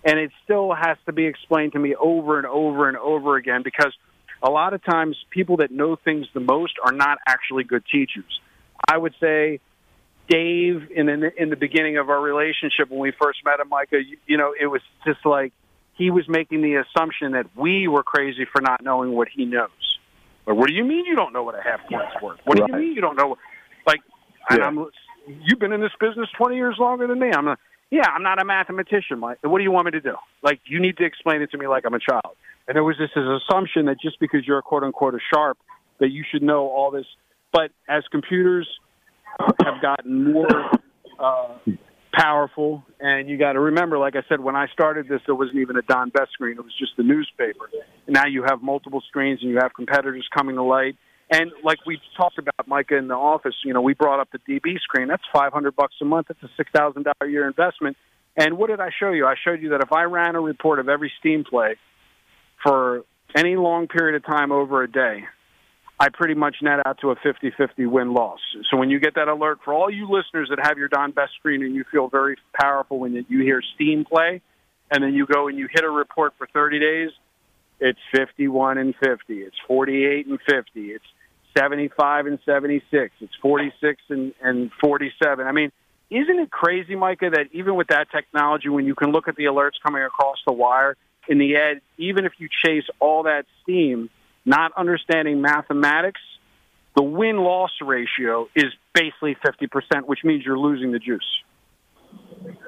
and 0.05 0.19
it 0.19 0.31
still 0.43 0.73
has 0.73 0.97
to 1.05 1.13
be 1.13 1.25
explained 1.25 1.73
to 1.73 1.79
me 1.79 1.95
over 1.95 2.37
and 2.37 2.47
over 2.47 2.87
and 2.89 2.97
over 2.97 3.37
again 3.37 3.61
because 3.63 3.93
a 4.41 4.49
lot 4.49 4.73
of 4.73 4.83
times 4.83 5.15
people 5.29 5.57
that 5.57 5.71
know 5.71 5.95
things 5.95 6.27
the 6.33 6.41
most 6.41 6.73
are 6.83 6.91
not 6.91 7.17
actually 7.27 7.63
good 7.63 7.83
teachers. 7.91 8.39
I 8.87 8.97
would 8.97 9.13
say 9.19 9.61
Dave, 10.27 10.91
in 10.93 11.05
the, 11.05 11.31
in 11.37 11.49
the 11.49 11.55
beginning 11.55 11.97
of 11.97 12.09
our 12.09 12.21
relationship 12.21 12.89
when 12.89 12.99
we 12.99 13.11
first 13.21 13.39
met 13.45 13.59
him, 13.59 13.69
Micah, 13.69 14.01
you, 14.03 14.17
you 14.25 14.37
know, 14.37 14.53
it 14.59 14.67
was 14.67 14.81
just 15.05 15.25
like 15.25 15.53
he 15.95 16.11
was 16.11 16.27
making 16.27 16.61
the 16.61 16.75
assumption 16.75 17.33
that 17.33 17.45
we 17.55 17.87
were 17.87 18.03
crazy 18.03 18.45
for 18.51 18.61
not 18.61 18.83
knowing 18.83 19.11
what 19.11 19.27
he 19.33 19.45
knows. 19.45 19.69
But 20.45 20.55
what 20.55 20.67
do 20.67 20.73
you 20.73 20.83
mean 20.83 21.05
you 21.05 21.15
don't 21.15 21.31
know 21.31 21.43
what 21.43 21.55
a 21.55 21.61
half 21.61 21.79
point's 21.89 22.21
worth? 22.21 22.39
What 22.43 22.57
do 22.57 22.65
you 22.67 22.73
mean 22.77 22.93
you 22.93 23.01
don't 23.01 23.15
know? 23.15 23.37
Like, 23.85 24.01
and 24.49 24.59
Yeah. 24.59 24.65
I'm, 24.65 24.85
you've 25.27 25.59
been 25.59 25.71
in 25.71 25.79
this 25.79 25.91
business 25.99 26.27
20 26.37 26.55
years 26.55 26.75
longer 26.79 27.07
than 27.07 27.19
me. 27.19 27.31
I'm 27.33 27.45
not, 27.45 27.59
yeah, 27.93 28.09
I'm 28.09 28.23
not 28.23 28.41
a 28.41 28.45
mathematician. 28.45 29.19
Mike. 29.19 29.37
What 29.43 29.59
do 29.59 29.63
you 29.63 29.71
want 29.71 29.85
me 29.85 29.91
to 29.91 30.01
do? 30.01 30.15
Like, 30.41 30.59
you 30.65 30.81
need 30.81 30.97
to 30.97 31.05
explain 31.05 31.43
it 31.43 31.51
to 31.51 31.59
me 31.59 31.67
like 31.67 31.83
I'm 31.85 31.93
a 31.93 31.99
child. 31.99 32.35
And 32.67 32.75
there 32.75 32.83
was 32.83 32.95
this, 32.97 33.11
this 33.13 33.23
assumption 33.23 33.85
that 33.85 33.97
just 34.01 34.19
because 34.19 34.47
you're 34.47 34.57
a 34.57 34.63
quote 34.63 34.81
unquote 34.81 35.13
a 35.13 35.19
sharp, 35.31 35.59
that 35.99 36.09
you 36.09 36.23
should 36.31 36.41
know 36.41 36.69
all 36.69 36.89
this. 36.89 37.05
But 37.51 37.69
as 37.87 38.03
computers 38.09 38.67
have 39.63 39.79
gotten 39.79 40.33
more 40.33 40.71
uh, 41.19 41.55
powerful, 42.11 42.83
and 42.99 43.29
you 43.29 43.37
got 43.37 43.53
to 43.53 43.59
remember, 43.59 43.99
like 43.99 44.15
I 44.15 44.23
said, 44.27 44.39
when 44.39 44.55
I 44.55 44.65
started 44.73 45.07
this, 45.07 45.21
there 45.27 45.35
wasn't 45.35 45.57
even 45.57 45.77
a 45.77 45.83
Don 45.83 46.09
Best 46.09 46.31
screen; 46.31 46.57
it 46.57 46.63
was 46.63 46.73
just 46.79 46.93
the 46.97 47.03
newspaper. 47.03 47.69
And 48.07 48.15
now 48.15 48.25
you 48.25 48.43
have 48.49 48.63
multiple 48.63 49.03
screens, 49.07 49.39
and 49.43 49.51
you 49.51 49.59
have 49.61 49.71
competitors 49.75 50.27
coming 50.35 50.55
to 50.55 50.63
light. 50.63 50.95
And 51.29 51.51
like 51.63 51.79
we 51.85 51.99
talked 52.17 52.37
about, 52.37 52.67
Micah, 52.67 52.97
in 52.97 53.07
the 53.07 53.15
office, 53.15 53.55
you 53.65 53.73
know, 53.73 53.81
we 53.81 53.93
brought 53.93 54.19
up 54.19 54.29
the 54.31 54.39
DB 54.39 54.79
screen. 54.81 55.07
That's 55.07 55.23
five 55.33 55.53
hundred 55.53 55.75
bucks 55.75 55.95
a 56.01 56.05
month. 56.05 56.27
That's 56.27 56.43
a 56.43 56.49
six 56.57 56.69
thousand 56.75 57.03
dollar 57.03 57.29
year 57.29 57.47
investment. 57.47 57.97
And 58.35 58.57
what 58.57 58.69
did 58.69 58.79
I 58.79 58.89
show 58.99 59.11
you? 59.11 59.25
I 59.25 59.35
showed 59.43 59.61
you 59.61 59.69
that 59.69 59.81
if 59.83 59.91
I 59.91 60.03
ran 60.03 60.35
a 60.35 60.41
report 60.41 60.79
of 60.79 60.89
every 60.89 61.11
Steam 61.19 61.43
play 61.43 61.75
for 62.63 63.03
any 63.35 63.55
long 63.55 63.87
period 63.87 64.15
of 64.15 64.25
time 64.25 64.51
over 64.51 64.83
a 64.83 64.91
day, 64.91 65.23
I 65.99 66.07
pretty 66.11 66.33
much 66.33 66.55
net 66.61 66.79
out 66.85 66.99
to 67.01 67.11
a 67.11 67.15
50-50 67.15 67.87
win-loss. 67.87 68.39
So 68.69 68.77
when 68.77 68.89
you 68.89 68.99
get 68.99 69.15
that 69.15 69.27
alert 69.27 69.59
for 69.63 69.73
all 69.73 69.89
you 69.89 70.09
listeners 70.09 70.49
that 70.49 70.59
have 70.61 70.77
your 70.77 70.87
Don 70.87 71.11
Best 71.11 71.33
screen 71.37 71.63
and 71.63 71.75
you 71.75 71.83
feel 71.91 72.09
very 72.09 72.35
powerful 72.59 72.99
when 72.99 73.13
you 73.13 73.41
hear 73.41 73.61
Steam 73.75 74.03
play, 74.03 74.41
and 74.91 75.03
then 75.03 75.13
you 75.13 75.25
go 75.25 75.47
and 75.47 75.57
you 75.57 75.67
hit 75.71 75.83
a 75.83 75.89
report 75.89 76.33
for 76.37 76.47
30 76.53 76.79
days, 76.79 77.09
it's 77.83 77.99
51 78.15 78.77
and 78.77 78.95
50. 78.95 79.33
It's 79.33 79.57
48 79.67 80.27
and 80.27 80.39
50. 80.39 80.63
It's 80.75 81.03
75 81.57 82.27
and 82.27 82.39
76. 82.45 83.13
It's 83.19 83.35
46 83.41 84.01
and, 84.09 84.33
and 84.41 84.71
47. 84.81 85.45
I 85.45 85.51
mean, 85.51 85.69
isn't 86.09 86.39
it 86.39 86.49
crazy, 86.49 86.95
Micah, 86.95 87.31
that 87.31 87.47
even 87.51 87.75
with 87.75 87.87
that 87.87 88.07
technology, 88.09 88.69
when 88.69 88.85
you 88.85 88.95
can 88.95 89.11
look 89.11 89.27
at 89.27 89.35
the 89.35 89.45
alerts 89.45 89.73
coming 89.85 90.01
across 90.01 90.37
the 90.47 90.53
wire 90.53 90.95
in 91.27 91.39
the 91.39 91.57
ed, 91.57 91.81
even 91.97 92.25
if 92.25 92.31
you 92.37 92.47
chase 92.65 92.85
all 93.01 93.23
that 93.23 93.45
steam, 93.61 94.09
not 94.45 94.71
understanding 94.77 95.41
mathematics, 95.41 96.21
the 96.95 97.03
win 97.03 97.37
loss 97.37 97.71
ratio 97.81 98.47
is 98.55 98.71
basically 98.93 99.35
50%, 99.45 100.05
which 100.05 100.19
means 100.23 100.45
you're 100.45 100.57
losing 100.57 100.93
the 100.93 100.99
juice. 100.99 101.21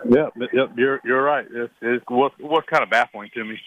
Yeah, 0.09 0.29
yep, 0.53 0.71
you're 0.75 0.99
you're 1.03 1.21
right. 1.21 1.45
It's, 1.51 1.73
it's 1.81 2.03
what's 2.07 2.67
kind 2.69 2.83
of 2.83 2.89
baffling 2.89 3.29
to 3.35 3.43
me. 3.43 3.59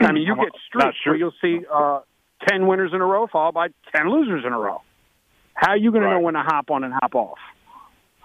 I 0.00 0.12
mean, 0.12 0.22
you 0.22 0.34
get 0.34 0.48
streaks 0.66 0.96
sure. 1.02 1.12
where 1.12 1.18
you'll 1.18 1.32
see 1.40 1.60
uh, 1.72 2.00
ten 2.48 2.66
winners 2.66 2.92
in 2.94 3.00
a 3.00 3.04
row 3.04 3.26
followed 3.26 3.52
by 3.52 3.68
ten 3.94 4.10
losers 4.10 4.44
in 4.46 4.52
a 4.52 4.58
row. 4.58 4.82
How 5.54 5.72
are 5.72 5.76
you 5.76 5.92
going 5.92 6.02
right. 6.02 6.14
to 6.14 6.14
know 6.16 6.20
when 6.20 6.34
to 6.34 6.42
hop 6.42 6.70
on 6.70 6.84
and 6.84 6.92
hop 6.92 7.14
off? 7.14 7.38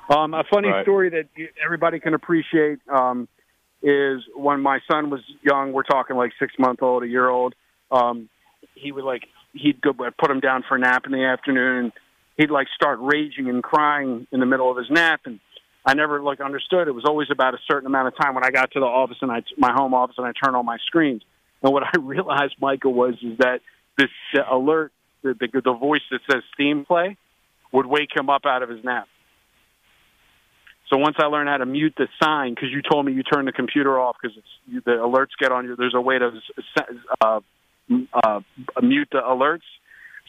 Um, 0.10 0.34
a 0.34 0.44
funny 0.52 0.70
right. 0.70 0.84
story 0.84 1.10
that 1.10 1.26
everybody 1.64 2.00
can 2.00 2.14
appreciate 2.14 2.80
um, 2.88 3.28
is 3.82 4.22
when 4.36 4.62
my 4.62 4.80
son 4.90 5.10
was 5.10 5.22
young. 5.42 5.74
We're 5.74 5.84
talking 5.84 6.16
like 6.16 6.32
six 6.40 6.54
month 6.60 6.82
old, 6.82 7.04
a 7.04 7.08
year 7.08 7.28
old. 7.28 7.56
Um, 7.92 8.30
he 8.76 8.92
would 8.92 9.04
like 9.04 9.24
he'd 9.54 9.82
go 9.82 9.94
put 9.94 10.30
him 10.30 10.40
down 10.40 10.64
for 10.68 10.76
a 10.76 10.80
nap 10.80 11.06
in 11.06 11.12
the 11.12 11.26
afternoon. 11.26 11.86
and 11.86 11.92
He'd 12.38 12.52
like 12.52 12.68
start 12.76 13.00
raging 13.02 13.50
and 13.50 13.64
crying 13.64 14.28
in 14.32 14.40
the 14.40 14.46
middle 14.46 14.70
of 14.70 14.78
his 14.78 14.90
nap, 14.90 15.22
and 15.26 15.40
I 15.86 15.94
never 15.94 16.22
like 16.22 16.42
understood. 16.42 16.88
It 16.88 16.92
was 16.92 17.06
always 17.06 17.30
about 17.32 17.54
a 17.54 17.60
certain 17.70 17.88
amount 17.88 18.08
of 18.10 18.18
time 18.18 18.36
when 18.36 18.44
I 18.44 18.52
got 18.52 18.72
to 18.72 18.80
the 18.80 18.86
office 18.86 19.18
and 19.22 19.32
I 19.32 19.42
my 19.58 19.72
home 19.74 19.94
office 19.94 20.16
and 20.18 20.28
I 20.28 20.32
turned 20.32 20.56
on 20.56 20.66
my 20.66 20.78
screens. 20.86 21.24
And 21.66 21.74
what 21.74 21.84
I 21.84 21.98
realized, 22.00 22.56
Michael, 22.62 22.94
was 22.94 23.16
is 23.16 23.40
that 23.40 23.60
this 23.98 24.10
alert, 24.50 24.94
the, 25.24 25.34
the 25.34 25.62
the 25.62 25.74
voice 25.74 26.02
that 26.12 26.20
says 26.32 26.44
steam 26.54 26.86
play, 26.86 27.18
would 27.74 27.88
wake 27.88 28.10
him 28.16 28.30
up 28.30 28.44
out 28.46 28.62
of 28.62 28.70
his 28.70 28.84
nap. 28.84 29.08
So 30.92 30.98
once 30.98 31.16
I 31.20 31.26
learned 31.26 31.50
how 31.50 31.58
to 31.58 31.66
mute 31.66 31.96
the 31.98 32.08
sign, 32.22 32.54
because 32.54 32.70
you 32.72 32.84
told 32.84 33.08
me 33.08 33.14
you 33.14 33.24
turn 33.24 33.46
the 33.46 33.52
computer 33.52 34.00
off 34.00 34.18
because 34.22 34.38
the 34.68 34.92
alerts 34.92 35.34
get 35.40 35.52
on 35.52 35.66
you. 35.66 35.76
There's 35.76 35.96
a 35.96 36.02
way 36.02 36.20
to 36.20 36.32
uh, 37.22 37.40
uh, 38.14 38.40
mute 38.84 39.08
the 39.12 39.18
alerts. 39.18 39.66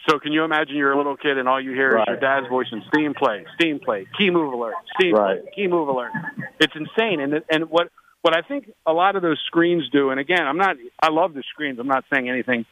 So 0.09 0.17
can 0.17 0.31
you 0.31 0.43
imagine 0.43 0.75
you're 0.75 0.93
a 0.93 0.97
little 0.97 1.17
kid 1.17 1.37
and 1.37 1.47
all 1.47 1.61
you 1.61 1.73
hear 1.73 1.91
right. 1.91 2.01
is 2.01 2.05
your 2.07 2.19
dad's 2.19 2.47
voice 2.47 2.67
and 2.71 2.81
steam 2.91 3.13
play, 3.13 3.45
steam 3.59 3.79
play, 3.79 4.07
key 4.17 4.31
move 4.31 4.53
alert, 4.53 4.73
steam 4.99 5.13
right. 5.13 5.43
play, 5.43 5.51
key 5.55 5.67
move 5.67 5.89
alert. 5.89 6.11
It's 6.59 6.73
insane. 6.75 7.19
And 7.19 7.43
and 7.51 7.69
what 7.69 7.89
what 8.27 8.35
I 8.35 8.41
think 8.45 8.69
a 8.85 8.91
lot 8.91 9.15
of 9.15 9.21
those 9.21 9.39
screens 9.47 9.89
do, 9.89 10.09
and 10.09 10.19
again, 10.19 10.45
I'm 10.45 10.57
not 10.57 10.75
I 11.01 11.09
love 11.09 11.33
the 11.33 11.43
screens. 11.49 11.79
I'm 11.79 11.87
not 11.87 12.03
saying 12.13 12.29
anything 12.29 12.65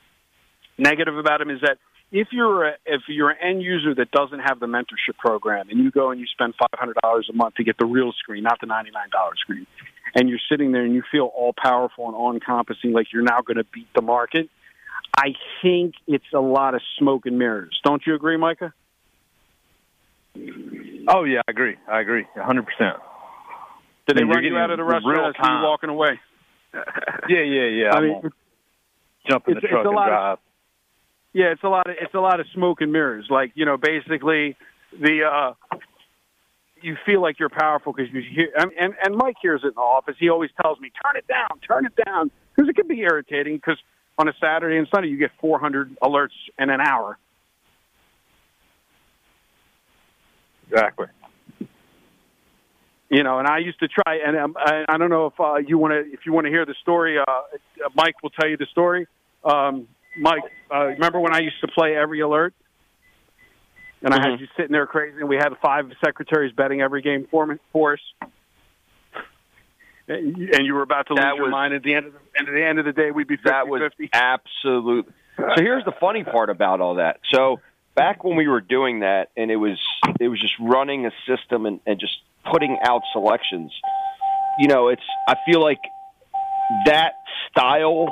negative 0.78 1.18
about 1.18 1.40
them. 1.40 1.50
Is 1.50 1.62
that 1.62 1.78
if 2.12 2.28
you're 2.32 2.68
a, 2.68 2.74
if 2.86 3.04
you're 3.08 3.30
an 3.30 3.38
end 3.42 3.62
user 3.62 3.96
that 3.96 4.12
doesn't 4.12 4.40
have 4.40 4.60
the 4.60 4.66
mentorship 4.66 5.18
program 5.18 5.70
and 5.70 5.80
you 5.80 5.92
go 5.92 6.12
and 6.12 6.20
you 6.20 6.28
spend 6.28 6.56
five 6.60 6.78
hundred 6.78 6.98
dollars 7.02 7.30
a 7.30 7.34
month 7.34 7.56
to 7.56 7.64
get 7.64 7.78
the 7.78 7.86
real 7.86 8.12
screen, 8.12 8.44
not 8.44 8.60
the 8.60 8.68
ninety 8.68 8.92
nine 8.92 9.10
dollar 9.12 9.36
screen, 9.38 9.66
and 10.14 10.28
you're 10.28 10.46
sitting 10.52 10.74
there 10.74 10.84
and 10.84 10.94
you 10.94 11.04
feel 11.10 11.32
all 11.34 11.54
powerful 11.58 12.08
and 12.08 12.16
all 12.16 12.34
encompassing, 12.34 12.92
like 12.92 13.08
you're 13.14 13.24
now 13.24 13.42
going 13.42 13.58
to 13.58 13.66
beat 13.74 13.88
the 13.96 14.02
market 14.02 14.50
I 15.18 15.34
think 15.62 15.96
it's 16.08 16.26
a 16.34 16.40
lot 16.40 16.76
of 16.76 16.82
smoke 17.00 17.26
and 17.26 17.40
mirrors. 17.40 17.80
Don't 17.84 18.02
you 18.06 18.16
agree, 18.16 18.38
Micah? 18.38 18.74
Oh 21.08 21.24
yeah, 21.24 21.42
I 21.48 21.52
agree. 21.52 21.76
I 21.88 22.02
agree, 22.02 22.26
hundred 22.36 22.66
percent. 22.66 22.98
Did 24.08 24.18
they 24.18 24.24
run 24.24 24.44
you 24.44 24.58
out 24.58 24.70
of 24.70 24.78
the 24.78 24.84
restaurant 24.84 25.36
as 25.40 25.48
you 25.48 25.64
walking 25.64 25.90
away? 25.90 26.20
yeah, 26.74 27.42
yeah, 27.42 27.68
yeah. 27.68 27.94
I, 27.94 27.98
I 27.98 28.02
mean, 28.02 28.22
jump 29.28 29.48
in 29.48 29.56
the 29.56 29.62
truck 29.62 29.86
and 29.86 29.94
drive. 29.94 30.34
Of, 30.34 30.40
yeah, 31.34 31.52
it's 31.52 31.64
a 31.64 31.70
lot 31.70 31.90
of 31.90 31.96
it's 32.00 32.14
a 32.14 32.20
lot 32.20 32.40
of 32.40 32.46
smoke 32.54 32.82
and 32.82 32.92
mirrors. 32.92 33.28
Like 33.30 33.52
you 33.56 33.66
know, 33.66 33.78
basically 33.78 34.56
the 35.00 35.24
uh 35.24 35.78
you 36.82 36.96
feel 37.06 37.22
like 37.22 37.40
you're 37.40 37.50
powerful 37.50 37.94
because 37.94 38.14
you 38.14 38.22
hear 38.22 38.50
and, 38.56 38.72
and 38.80 38.94
and 39.04 39.16
Mike 39.16 39.38
hears 39.42 39.62
it 39.64 39.70
in 39.70 39.74
the 39.76 39.82
office. 39.82 40.16
He 40.20 40.30
always 40.30 40.52
tells 40.62 40.80
me, 40.80 40.92
"Turn 41.04 41.18
it 41.18 41.28
down, 41.28 41.60
turn 41.68 41.86
it 41.86 41.94
down," 42.06 42.30
because 42.56 42.70
it 42.70 42.76
can 42.76 42.88
be 42.88 43.00
irritating. 43.02 43.56
Because 43.56 43.78
on 44.18 44.28
a 44.28 44.34
Saturday 44.40 44.78
and 44.78 44.88
Sunday, 44.94 45.10
you 45.10 45.18
get 45.18 45.32
400 45.40 45.98
alerts 46.02 46.30
in 46.60 46.70
an 46.70 46.80
hour. 46.80 47.18
Exactly. 50.70 51.08
You 53.10 53.24
know, 53.24 53.38
and 53.38 53.48
I 53.48 53.60
used 53.60 53.80
to 53.80 53.88
try, 53.88 54.18
and 54.26 54.36
um, 54.36 54.56
I, 54.58 54.84
I 54.90 54.98
don't 54.98 55.12
know 55.12 55.28
if 55.28 55.40
uh, 55.40 55.58
you 55.58 55.78
want 55.78 55.94
to 55.94 56.12
if 56.12 56.26
you 56.26 56.34
want 56.34 56.46
to 56.46 56.52
hear 56.52 56.66
the 56.66 56.74
story. 56.82 57.20
Uh, 57.20 57.24
Mike 57.94 58.16
will 58.24 58.32
tell 58.32 58.50
you 58.50 58.58
the 58.58 58.66
story. 58.72 59.08
Um, 59.44 59.88
Mike, 60.18 60.42
uh, 60.74 60.86
remember 60.86 61.20
when 61.20 61.34
I 61.36 61.40
used 61.40 61.62
to 61.62 61.68
play 61.68 61.96
every 61.96 62.22
alert, 62.22 62.56
and 64.02 64.12
mm-hmm. 64.12 64.22
I 64.22 64.24
had 64.24 64.34
mm-hmm. 64.34 64.42
you 64.42 64.48
sitting 64.58 64.72
there 64.72 64.88
crazy, 64.88 65.20
and 65.20 65.30
we 65.30 65.36
had 65.36 65.50
five 65.62 65.86
secretaries 66.04 66.52
betting 66.54 66.82
every 66.82 67.04
game 67.04 67.28
for 67.30 67.46
me 67.46 67.58
for 67.72 67.94
us 67.94 68.30
and 70.08 70.66
you 70.66 70.74
were 70.74 70.82
about 70.82 71.08
to 71.08 71.14
lose 71.14 71.24
was, 71.24 71.38
your 71.38 71.50
mind 71.50 71.74
at 71.74 71.84
the 71.84 71.94
end 71.94 72.08
of 72.08 72.14
the, 72.14 72.20
at 72.40 72.46
the 72.46 72.64
end 72.64 72.80
of 72.80 72.86
the 72.86 72.94
day 72.94 73.12
we'd 73.12 73.28
be 73.28 73.38
50 73.38 73.50
that 73.50 73.68
was 73.68 73.82
50. 73.98 74.10
absolute 74.14 75.12
so 75.38 75.46
here's 75.58 75.86
the 75.86 75.94
funny 76.00 76.24
part 76.24 76.50
about 76.50 76.82
all 76.82 76.96
that 76.96 77.20
so 77.32 77.60
back 77.96 78.24
when 78.24 78.36
we 78.36 78.48
were 78.48 78.62
doing 78.62 79.00
that 79.00 79.32
and 79.36 79.52
it 79.52 79.56
was 79.56 79.80
it 80.20 80.28
was 80.28 80.40
just 80.40 80.54
running 80.60 81.06
a 81.06 81.12
system 81.28 81.66
and, 81.66 81.80
and 81.86 82.00
just 82.00 82.18
putting 82.52 82.78
out 82.84 83.02
selections 83.14 83.72
you 84.60 84.68
know 84.68 84.90
it's 84.90 85.04
i 85.28 85.36
feel 85.46 85.62
like 85.62 85.82
that 86.86 87.14
style 87.50 88.08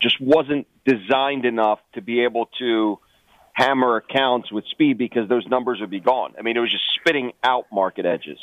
just 0.00 0.20
wasn't 0.20 0.66
designed 0.84 1.44
enough 1.44 1.78
to 1.94 2.00
be 2.00 2.24
able 2.24 2.48
to 2.58 2.98
hammer 3.52 3.96
accounts 3.96 4.52
with 4.52 4.64
speed 4.66 4.98
because 4.98 5.28
those 5.28 5.46
numbers 5.46 5.80
would 5.80 5.90
be 5.90 6.00
gone 6.00 6.34
i 6.38 6.42
mean 6.42 6.56
it 6.56 6.60
was 6.60 6.70
just 6.70 6.84
spitting 7.00 7.32
out 7.42 7.64
market 7.72 8.04
edges 8.06 8.38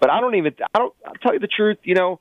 but 0.00 0.10
I 0.10 0.20
don't 0.20 0.34
even. 0.36 0.54
I 0.74 0.78
don't. 0.78 0.94
I'll 1.06 1.14
tell 1.14 1.34
you 1.34 1.40
the 1.40 1.48
truth. 1.48 1.78
You 1.82 1.94
know, 1.94 2.20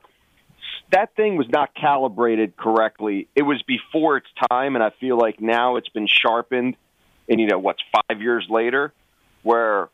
that 0.92 1.16
thing 1.16 1.38
was 1.38 1.48
not 1.50 1.76
calibrated 1.76 2.58
correctly. 2.58 3.28
It 3.36 3.44
was 3.44 3.62
before 3.64 4.18
its 4.18 4.28
time, 4.50 4.76
and 4.76 4.84
I 4.84 4.92
feel 5.00 5.18
like 5.18 5.40
now 5.40 5.76
it's 5.76 5.90
been 5.90 6.08
sharpened. 6.08 6.76
And 7.30 7.40
you 7.40 7.48
know, 7.48 7.60
what's 7.60 7.82
five 7.92 8.22
years 8.22 8.48
later, 8.50 8.94
where 9.44 9.90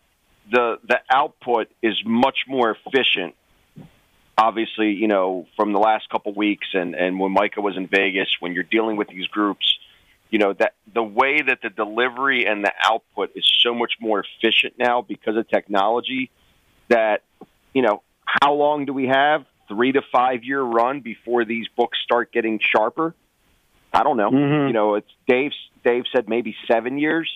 the 0.51 0.79
the 0.87 0.99
output 1.09 1.69
is 1.81 2.01
much 2.05 2.39
more 2.47 2.71
efficient. 2.71 3.35
Obviously, 4.37 4.91
you 4.93 5.07
know, 5.07 5.45
from 5.55 5.73
the 5.73 5.79
last 5.79 6.09
couple 6.09 6.33
weeks, 6.33 6.67
and 6.73 6.95
and 6.95 7.19
when 7.19 7.31
Micah 7.31 7.61
was 7.61 7.77
in 7.77 7.87
Vegas, 7.87 8.37
when 8.39 8.53
you're 8.53 8.63
dealing 8.63 8.97
with 8.97 9.07
these 9.07 9.27
groups, 9.27 9.77
you 10.29 10.39
know 10.39 10.53
that 10.53 10.73
the 10.91 11.03
way 11.03 11.41
that 11.41 11.61
the 11.61 11.69
delivery 11.69 12.45
and 12.45 12.63
the 12.63 12.73
output 12.81 13.31
is 13.35 13.49
so 13.61 13.73
much 13.73 13.93
more 13.99 14.23
efficient 14.23 14.73
now 14.77 15.01
because 15.01 15.37
of 15.37 15.47
technology 15.47 16.31
that 16.89 17.21
you 17.73 17.81
know, 17.81 18.01
how 18.25 18.53
long 18.53 18.85
do 18.85 18.93
we 18.93 19.07
have? 19.07 19.45
Three 19.67 19.91
to 19.91 20.01
five 20.11 20.43
year 20.43 20.61
run 20.61 21.01
before 21.01 21.45
these 21.45 21.67
books 21.75 21.97
start 22.03 22.31
getting 22.31 22.59
sharper? 22.59 23.15
I 23.91 24.03
don't 24.03 24.17
know. 24.17 24.31
Mm-hmm. 24.31 24.67
You 24.67 24.73
know, 24.73 24.95
it's 24.95 25.09
Dave. 25.27 25.51
Dave 25.83 26.03
said 26.13 26.29
maybe 26.29 26.55
seven 26.67 26.97
years. 26.97 27.29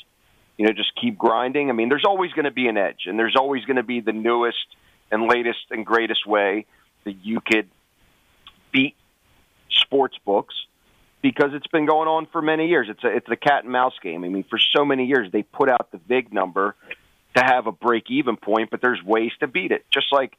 You 0.57 0.65
know, 0.65 0.73
just 0.73 0.93
keep 0.99 1.17
grinding. 1.17 1.69
I 1.69 1.73
mean, 1.73 1.89
there's 1.89 2.05
always 2.05 2.31
going 2.33 2.45
to 2.45 2.51
be 2.51 2.67
an 2.67 2.77
edge, 2.77 3.01
and 3.05 3.17
there's 3.17 3.35
always 3.35 3.63
going 3.65 3.75
to 3.75 3.83
be 3.83 3.99
the 3.99 4.11
newest 4.11 4.65
and 5.11 5.29
latest 5.29 5.59
and 5.69 5.85
greatest 5.85 6.25
way 6.25 6.65
that 7.05 7.15
you 7.23 7.39
could 7.39 7.69
beat 8.71 8.95
sports 9.69 10.17
books 10.25 10.55
because 11.21 11.51
it's 11.53 11.67
been 11.67 11.85
going 11.85 12.07
on 12.07 12.27
for 12.31 12.41
many 12.41 12.67
years. 12.67 12.87
It's 12.89 13.03
a 13.03 13.07
it's 13.07 13.29
a 13.29 13.35
cat 13.35 13.63
and 13.63 13.71
mouse 13.71 13.93
game. 14.01 14.23
I 14.23 14.29
mean, 14.29 14.43
for 14.49 14.59
so 14.59 14.85
many 14.85 15.05
years 15.05 15.31
they 15.31 15.43
put 15.43 15.69
out 15.69 15.91
the 15.91 15.97
big 15.97 16.33
number 16.33 16.75
to 17.35 17.43
have 17.43 17.67
a 17.67 17.71
break 17.71 18.09
even 18.09 18.37
point, 18.37 18.69
but 18.71 18.81
there's 18.81 19.01
ways 19.03 19.31
to 19.39 19.47
beat 19.47 19.71
it. 19.71 19.85
Just 19.91 20.07
like, 20.11 20.37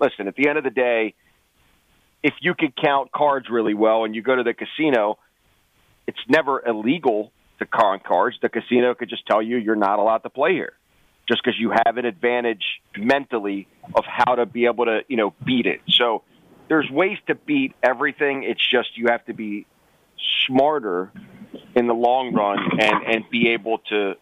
listen, 0.00 0.28
at 0.28 0.34
the 0.34 0.48
end 0.48 0.58
of 0.58 0.64
the 0.64 0.70
day, 0.70 1.14
if 2.22 2.34
you 2.40 2.54
could 2.54 2.74
count 2.76 3.12
cards 3.12 3.48
really 3.48 3.74
well 3.74 4.04
and 4.04 4.14
you 4.14 4.22
go 4.22 4.34
to 4.34 4.42
the 4.42 4.54
casino, 4.54 5.18
it's 6.06 6.18
never 6.28 6.66
illegal 6.66 7.32
to 7.60 7.66
count 7.66 8.04
cards. 8.04 8.36
The 8.42 8.48
casino 8.48 8.94
could 8.94 9.08
just 9.08 9.26
tell 9.26 9.40
you 9.40 9.56
you're 9.56 9.76
not 9.76 9.98
allowed 9.98 10.18
to 10.18 10.30
play 10.30 10.52
here 10.52 10.74
just 11.28 11.42
because 11.44 11.58
you 11.58 11.70
have 11.86 11.96
an 11.96 12.04
advantage 12.04 12.64
mentally 12.98 13.68
of 13.94 14.04
how 14.04 14.34
to 14.34 14.46
be 14.46 14.66
able 14.66 14.86
to, 14.86 15.00
you 15.06 15.16
know, 15.16 15.32
beat 15.46 15.66
it. 15.66 15.80
So 15.88 16.22
there's 16.68 16.90
ways 16.90 17.18
to 17.28 17.36
beat 17.36 17.74
everything. 17.82 18.42
It's 18.42 18.66
just 18.68 18.98
you 18.98 19.06
have 19.08 19.24
to 19.26 19.32
be 19.32 19.66
smarter 20.46 21.12
in 21.76 21.86
the 21.86 21.94
long 21.94 22.34
run 22.34 22.58
and 22.80 23.04
and 23.06 23.24
be 23.30 23.50
able 23.50 23.78
to 23.90 24.14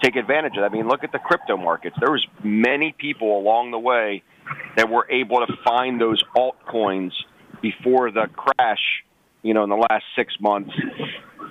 take 0.00 0.14
advantage 0.14 0.52
of 0.56 0.62
that. 0.62 0.70
I 0.70 0.74
mean, 0.74 0.86
look 0.86 1.02
at 1.02 1.10
the 1.10 1.18
crypto 1.18 1.56
markets. 1.56 1.96
There 2.00 2.12
was 2.12 2.24
many 2.44 2.94
people 2.96 3.36
along 3.36 3.72
the 3.72 3.78
way 3.78 4.22
that 4.76 4.88
were 4.88 5.10
able 5.10 5.44
to 5.44 5.52
find 5.64 6.00
those 6.00 6.22
altcoins 6.36 7.10
before 7.60 8.12
the 8.12 8.28
crash, 8.34 9.02
you 9.42 9.54
know, 9.54 9.64
in 9.64 9.70
the 9.70 9.76
last 9.90 10.04
six 10.14 10.34
months 10.40 10.70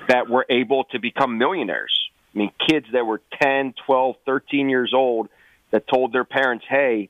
that 0.08 0.30
were 0.30 0.46
able 0.50 0.86
to 0.86 1.00
become 1.00 1.38
millionaires. 1.38 2.10
I 2.34 2.38
mean, 2.38 2.52
kids 2.70 2.86
that 2.94 3.06
were 3.06 3.22
10, 3.42 3.74
12, 3.86 4.16
13 4.26 4.70
years 4.70 4.94
old 4.94 5.30
that 5.72 5.88
told 5.88 6.14
their 6.14 6.24
parents, 6.24 6.66
hey, 6.70 7.10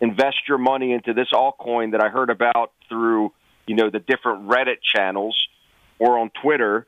invest 0.00 0.36
your 0.48 0.58
money 0.58 0.92
into 0.92 1.12
this 1.14 1.28
altcoin 1.32 1.92
that 1.92 2.02
I 2.02 2.08
heard 2.08 2.30
about 2.30 2.72
through, 2.88 3.32
you 3.66 3.74
know, 3.74 3.90
the 3.90 3.98
different 3.98 4.48
Reddit 4.48 4.82
channels 4.82 5.48
or 5.98 6.18
on 6.18 6.30
Twitter. 6.42 6.86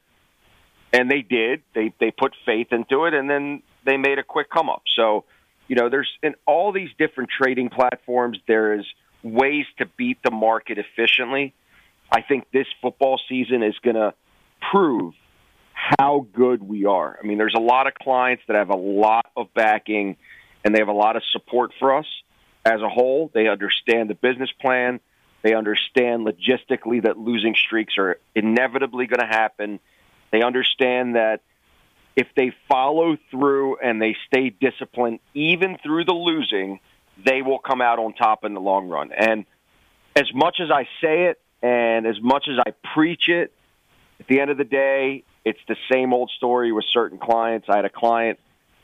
And 0.92 1.10
they 1.10 1.22
did. 1.22 1.62
They 1.74 1.92
they 2.00 2.10
put 2.10 2.34
faith 2.44 2.68
into 2.72 3.04
it 3.04 3.14
and 3.14 3.30
then 3.30 3.62
they 3.84 3.96
made 3.96 4.18
a 4.18 4.24
quick 4.24 4.50
come 4.50 4.68
up. 4.68 4.82
So, 4.96 5.24
you 5.68 5.76
know, 5.76 5.88
there's 5.88 6.10
in 6.22 6.34
all 6.46 6.72
these 6.72 6.90
different 6.98 7.30
trading 7.30 7.70
platforms 7.70 8.38
there's 8.48 8.86
ways 9.22 9.66
to 9.78 9.86
beat 9.86 10.18
the 10.24 10.30
market 10.30 10.78
efficiently. 10.78 11.54
I 12.10 12.22
think 12.22 12.50
this 12.52 12.66
football 12.82 13.20
season 13.28 13.62
is 13.62 13.78
going 13.82 13.94
to 13.94 14.14
prove 14.70 15.14
how 15.80 16.26
good 16.32 16.62
we 16.62 16.84
are. 16.84 17.18
I 17.22 17.26
mean, 17.26 17.38
there's 17.38 17.54
a 17.56 17.60
lot 17.60 17.86
of 17.86 17.94
clients 17.94 18.42
that 18.48 18.56
have 18.56 18.68
a 18.68 18.76
lot 18.76 19.26
of 19.36 19.52
backing 19.54 20.16
and 20.64 20.74
they 20.74 20.78
have 20.78 20.88
a 20.88 20.92
lot 20.92 21.16
of 21.16 21.22
support 21.32 21.72
for 21.78 21.96
us 21.96 22.06
as 22.64 22.82
a 22.82 22.88
whole. 22.88 23.30
They 23.32 23.48
understand 23.48 24.10
the 24.10 24.14
business 24.14 24.50
plan. 24.60 25.00
They 25.42 25.54
understand 25.54 26.26
logistically 26.26 27.02
that 27.04 27.16
losing 27.16 27.54
streaks 27.54 27.94
are 27.96 28.18
inevitably 28.34 29.06
going 29.06 29.20
to 29.20 29.26
happen. 29.26 29.80
They 30.30 30.42
understand 30.42 31.16
that 31.16 31.40
if 32.14 32.26
they 32.36 32.52
follow 32.68 33.16
through 33.30 33.78
and 33.78 34.02
they 34.02 34.16
stay 34.26 34.50
disciplined, 34.50 35.20
even 35.32 35.78
through 35.82 36.04
the 36.04 36.12
losing, 36.12 36.80
they 37.24 37.40
will 37.40 37.58
come 37.58 37.80
out 37.80 37.98
on 37.98 38.12
top 38.12 38.44
in 38.44 38.52
the 38.52 38.60
long 38.60 38.88
run. 38.88 39.12
And 39.12 39.46
as 40.14 40.26
much 40.34 40.60
as 40.60 40.70
I 40.70 40.86
say 41.00 41.24
it 41.26 41.40
and 41.62 42.06
as 42.06 42.20
much 42.20 42.48
as 42.48 42.58
I 42.58 42.72
preach 42.92 43.28
it, 43.28 43.52
at 44.18 44.26
the 44.26 44.40
end 44.40 44.50
of 44.50 44.58
the 44.58 44.64
day, 44.64 45.24
it's 45.44 45.60
the 45.68 45.76
same 45.90 46.12
old 46.12 46.30
story 46.36 46.72
with 46.72 46.84
certain 46.90 47.18
clients. 47.18 47.68
I 47.68 47.76
had 47.76 47.84
a 47.84 47.90
client 47.90 48.38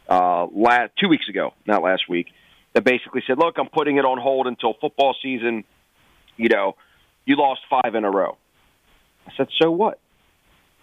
uh, 0.08 0.46
last 0.46 0.92
two 0.98 1.08
weeks 1.08 1.28
ago, 1.28 1.52
not 1.66 1.82
last 1.82 2.08
week, 2.08 2.28
that 2.72 2.84
basically 2.84 3.22
said, 3.26 3.38
"Look, 3.38 3.58
I'm 3.58 3.68
putting 3.68 3.96
it 3.96 4.04
on 4.04 4.18
hold 4.18 4.46
until 4.46 4.74
football 4.74 5.14
season. 5.22 5.64
You 6.36 6.48
know, 6.48 6.76
you 7.24 7.36
lost 7.36 7.62
five 7.68 7.94
in 7.94 8.04
a 8.04 8.10
row." 8.10 8.36
I 9.26 9.32
said, 9.36 9.48
"So 9.60 9.70
what?" 9.70 9.98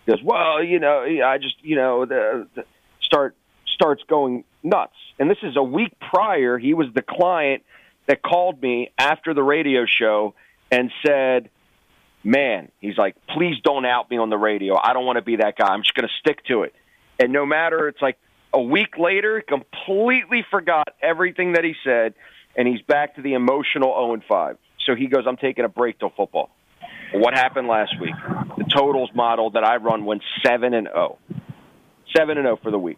He 0.05 0.11
goes, 0.11 0.21
"Well, 0.23 0.63
you 0.63 0.79
know, 0.79 1.01
I 1.25 1.37
just, 1.37 1.55
you 1.63 1.75
know, 1.75 2.05
the, 2.05 2.47
the 2.55 2.65
start 3.01 3.35
starts 3.65 4.03
going 4.03 4.43
nuts." 4.61 4.95
And 5.19 5.29
this 5.29 5.37
is 5.43 5.55
a 5.55 5.63
week 5.63 5.93
prior. 5.99 6.57
He 6.57 6.73
was 6.73 6.87
the 6.93 7.01
client 7.01 7.63
that 8.07 8.21
called 8.21 8.61
me 8.61 8.91
after 8.97 9.33
the 9.33 9.43
radio 9.43 9.85
show 9.85 10.35
and 10.71 10.91
said, 11.05 11.49
"Man, 12.23 12.71
he's 12.79 12.97
like, 12.97 13.15
please 13.27 13.55
don't 13.63 13.85
out 13.85 14.09
me 14.09 14.17
on 14.17 14.29
the 14.29 14.37
radio. 14.37 14.75
I 14.81 14.93
don't 14.93 15.05
want 15.05 15.17
to 15.17 15.23
be 15.23 15.37
that 15.37 15.57
guy. 15.57 15.67
I'm 15.67 15.81
just 15.81 15.93
going 15.93 16.07
to 16.07 16.13
stick 16.19 16.43
to 16.45 16.63
it." 16.63 16.73
And 17.19 17.31
no 17.31 17.45
matter, 17.45 17.87
it's 17.87 18.01
like 18.01 18.17
a 18.53 18.61
week 18.61 18.97
later, 18.97 19.41
completely 19.41 20.45
forgot 20.49 20.89
everything 21.01 21.53
that 21.53 21.63
he 21.63 21.75
said, 21.83 22.13
and 22.55 22.67
he's 22.67 22.81
back 22.81 23.15
to 23.15 23.21
the 23.21 23.33
emotional 23.33 23.93
0 23.93 24.13
and 24.13 24.23
5. 24.23 24.57
So 24.85 24.95
he 24.95 25.07
goes, 25.07 25.25
I'm 25.27 25.37
taking 25.37 25.65
a 25.65 25.69
break 25.69 25.99
till 25.99 26.11
football. 26.11 26.49
what 27.13 27.33
happened 27.33 27.67
last 27.67 27.99
week? 27.99 28.13
The 28.57 28.65
totals 28.65 29.09
model 29.13 29.51
that 29.51 29.63
I 29.63 29.77
run 29.77 30.05
went 30.05 30.23
7 30.45 30.73
and 30.73 30.87
0. 30.87 31.17
7 32.15 32.37
and 32.37 32.45
0 32.45 32.59
for 32.61 32.71
the 32.71 32.79
week. 32.79 32.97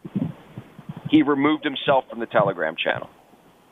He 1.09 1.21
removed 1.21 1.63
himself 1.63 2.05
from 2.09 2.19
the 2.19 2.26
Telegram 2.26 2.76
channel. 2.76 3.09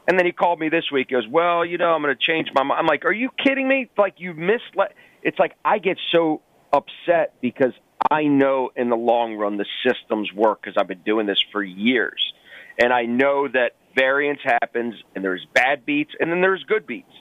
And 0.08 0.20
then 0.20 0.26
he 0.26 0.32
called 0.32 0.60
me 0.60 0.70
this 0.70 0.92
week. 0.92 1.08
He 1.10 1.16
goes, 1.16 1.28
"Well, 1.28 1.64
you 1.64 1.78
know, 1.78 1.94
I'm 1.94 2.02
going 2.02 2.16
to 2.16 2.22
change 2.22 2.50
my 2.54 2.64
mind." 2.64 2.80
I'm 2.80 2.86
like, 2.86 3.06
"Are 3.06 3.12
you 3.12 3.30
kidding 3.42 3.68
me? 3.68 3.90
Like 3.98 4.16
you 4.18 4.34
missed 4.34 4.76
it's 5.24 5.40
like 5.40 5.56
I 5.64 5.80
get 5.80 5.98
so 6.12 6.42
upset 6.72 7.34
because 7.42 7.74
I 8.12 8.24
know 8.24 8.72
in 8.76 8.90
the 8.90 8.96
long 8.96 9.36
run 9.36 9.58
the 9.58 9.66
systems 9.88 10.32
work 10.34 10.62
because 10.62 10.76
I've 10.78 10.88
been 10.88 11.04
doing 11.04 11.26
this 11.26 11.44
for 11.52 11.64
years. 11.64 12.34
And 12.78 12.92
I 12.92 13.04
know 13.04 13.48
that 13.48 13.72
variance 13.96 14.40
happens 14.44 14.96
and 15.16 15.24
there's 15.24 15.46
bad 15.54 15.86
beats 15.86 16.12
and 16.20 16.32
then 16.32 16.42
there's 16.42 16.64
good 16.64 16.86
beats. 16.86 17.12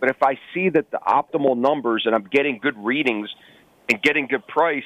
But 0.00 0.10
if 0.10 0.22
I 0.22 0.38
see 0.52 0.68
that 0.70 0.90
the 0.90 0.98
optimal 0.98 1.56
numbers 1.56 2.04
and 2.06 2.14
I'm 2.14 2.24
getting 2.24 2.58
good 2.58 2.76
readings 2.76 3.30
and 3.88 4.02
getting 4.02 4.26
good 4.26 4.46
price, 4.46 4.82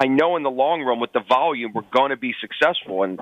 I 0.00 0.06
know 0.06 0.36
in 0.36 0.42
the 0.42 0.50
long 0.50 0.82
run 0.82 0.98
with 0.98 1.12
the 1.12 1.22
volume 1.28 1.72
we're 1.74 1.82
going 1.92 2.10
to 2.10 2.16
be 2.16 2.34
successful. 2.40 3.04
And 3.04 3.20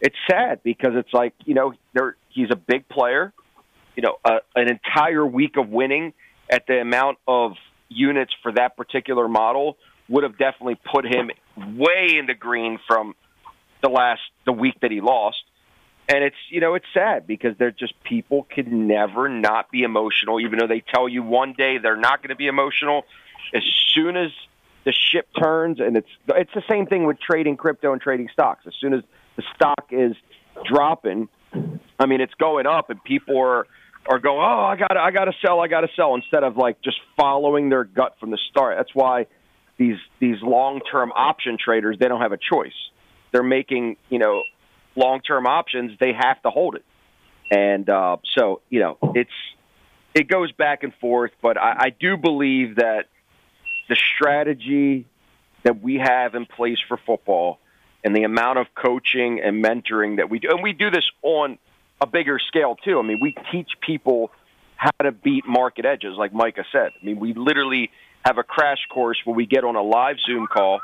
it's 0.00 0.16
sad 0.30 0.62
because 0.62 0.92
it's 0.94 1.12
like, 1.12 1.34
you 1.44 1.54
know, 1.54 1.74
there 1.92 2.16
he's 2.30 2.48
a 2.50 2.56
big 2.56 2.88
player, 2.88 3.32
you 3.96 4.02
know, 4.02 4.16
uh, 4.24 4.38
an 4.54 4.70
entire 4.70 5.26
week 5.26 5.56
of 5.56 5.68
winning 5.68 6.14
at 6.50 6.66
the 6.66 6.80
amount 6.80 7.18
of 7.26 7.52
units 7.88 8.32
for 8.42 8.52
that 8.52 8.76
particular 8.76 9.28
model 9.28 9.76
would 10.08 10.24
have 10.24 10.38
definitely 10.38 10.78
put 10.90 11.04
him 11.04 11.30
way 11.56 12.16
in 12.18 12.26
the 12.26 12.34
green 12.34 12.78
from 12.86 13.14
the 13.82 13.88
last 13.88 14.22
the 14.46 14.52
week 14.52 14.80
that 14.80 14.90
he 14.90 15.00
lost. 15.00 15.42
And 16.08 16.24
it's 16.24 16.36
you 16.48 16.60
know 16.60 16.74
it's 16.74 16.86
sad 16.94 17.26
because 17.26 17.56
they're 17.58 17.70
just 17.70 17.92
people 18.02 18.46
can 18.48 18.86
never 18.86 19.28
not 19.28 19.70
be 19.70 19.82
emotional, 19.82 20.40
even 20.40 20.58
though 20.58 20.66
they 20.66 20.80
tell 20.80 21.08
you 21.08 21.22
one 21.22 21.52
day 21.52 21.78
they're 21.78 21.96
not 21.96 22.22
going 22.22 22.30
to 22.30 22.36
be 22.36 22.46
emotional. 22.46 23.04
As 23.54 23.62
soon 23.94 24.16
as 24.16 24.30
the 24.84 24.92
ship 24.92 25.28
turns, 25.38 25.80
and 25.80 25.96
it's 25.98 26.08
it's 26.28 26.52
the 26.54 26.62
same 26.68 26.86
thing 26.86 27.04
with 27.04 27.20
trading 27.20 27.58
crypto 27.58 27.92
and 27.92 28.00
trading 28.00 28.28
stocks. 28.32 28.66
As 28.66 28.72
soon 28.80 28.94
as 28.94 29.02
the 29.36 29.42
stock 29.54 29.88
is 29.90 30.16
dropping, 30.64 31.28
I 31.98 32.06
mean 32.06 32.22
it's 32.22 32.34
going 32.34 32.66
up, 32.66 32.88
and 32.88 33.02
people 33.04 33.38
are 33.38 33.66
are 34.08 34.18
going, 34.18 34.38
oh, 34.38 34.64
I 34.64 34.76
got 34.76 34.96
I 34.96 35.10
got 35.10 35.26
to 35.26 35.34
sell, 35.44 35.60
I 35.60 35.68
got 35.68 35.82
to 35.82 35.88
sell, 35.94 36.14
instead 36.14 36.42
of 36.42 36.56
like 36.56 36.80
just 36.80 36.96
following 37.16 37.68
their 37.68 37.84
gut 37.84 38.16
from 38.18 38.30
the 38.30 38.38
start. 38.50 38.78
That's 38.78 38.94
why 38.94 39.26
these 39.76 39.98
these 40.18 40.42
long 40.42 40.80
term 40.90 41.12
option 41.14 41.58
traders 41.62 41.98
they 42.00 42.08
don't 42.08 42.22
have 42.22 42.32
a 42.32 42.38
choice. 42.38 42.72
They're 43.32 43.42
making 43.42 43.96
you 44.08 44.18
know 44.18 44.42
long 44.96 45.20
term 45.20 45.46
options. 45.46 45.98
They 46.00 46.14
have 46.14 46.40
to 46.42 46.50
hold 46.50 46.76
it, 46.76 46.84
and 47.50 47.88
uh, 47.88 48.16
so 48.36 48.62
you 48.70 48.80
know 48.80 48.98
it's 49.14 49.30
it 50.14 50.26
goes 50.26 50.52
back 50.52 50.82
and 50.84 50.94
forth. 50.94 51.32
But 51.42 51.58
I, 51.58 51.76
I 51.78 51.90
do 51.90 52.16
believe 52.16 52.76
that 52.76 53.06
the 53.90 53.96
strategy 53.96 55.06
that 55.64 55.82
we 55.82 55.96
have 55.96 56.34
in 56.34 56.46
place 56.46 56.78
for 56.88 56.98
football 57.04 57.58
and 58.04 58.16
the 58.16 58.22
amount 58.22 58.58
of 58.58 58.66
coaching 58.74 59.40
and 59.44 59.62
mentoring 59.62 60.16
that 60.16 60.30
we 60.30 60.38
do, 60.38 60.48
and 60.50 60.62
we 60.62 60.72
do 60.72 60.90
this 60.90 61.04
on 61.22 61.58
a 62.00 62.06
bigger 62.06 62.38
scale 62.38 62.76
too. 62.76 62.98
I 62.98 63.02
mean, 63.02 63.18
we 63.20 63.34
teach 63.50 63.70
people 63.80 64.30
how 64.76 64.90
to 65.02 65.12
beat 65.12 65.46
market 65.46 65.84
edges, 65.84 66.14
like 66.16 66.32
Micah 66.32 66.64
said. 66.70 66.90
I 67.00 67.04
mean, 67.04 67.18
we 67.18 67.34
literally 67.34 67.90
have 68.24 68.38
a 68.38 68.42
crash 68.42 68.78
course 68.92 69.18
where 69.24 69.34
we 69.34 69.46
get 69.46 69.64
on 69.64 69.76
a 69.76 69.82
live 69.82 70.16
Zoom 70.24 70.46
call 70.46 70.80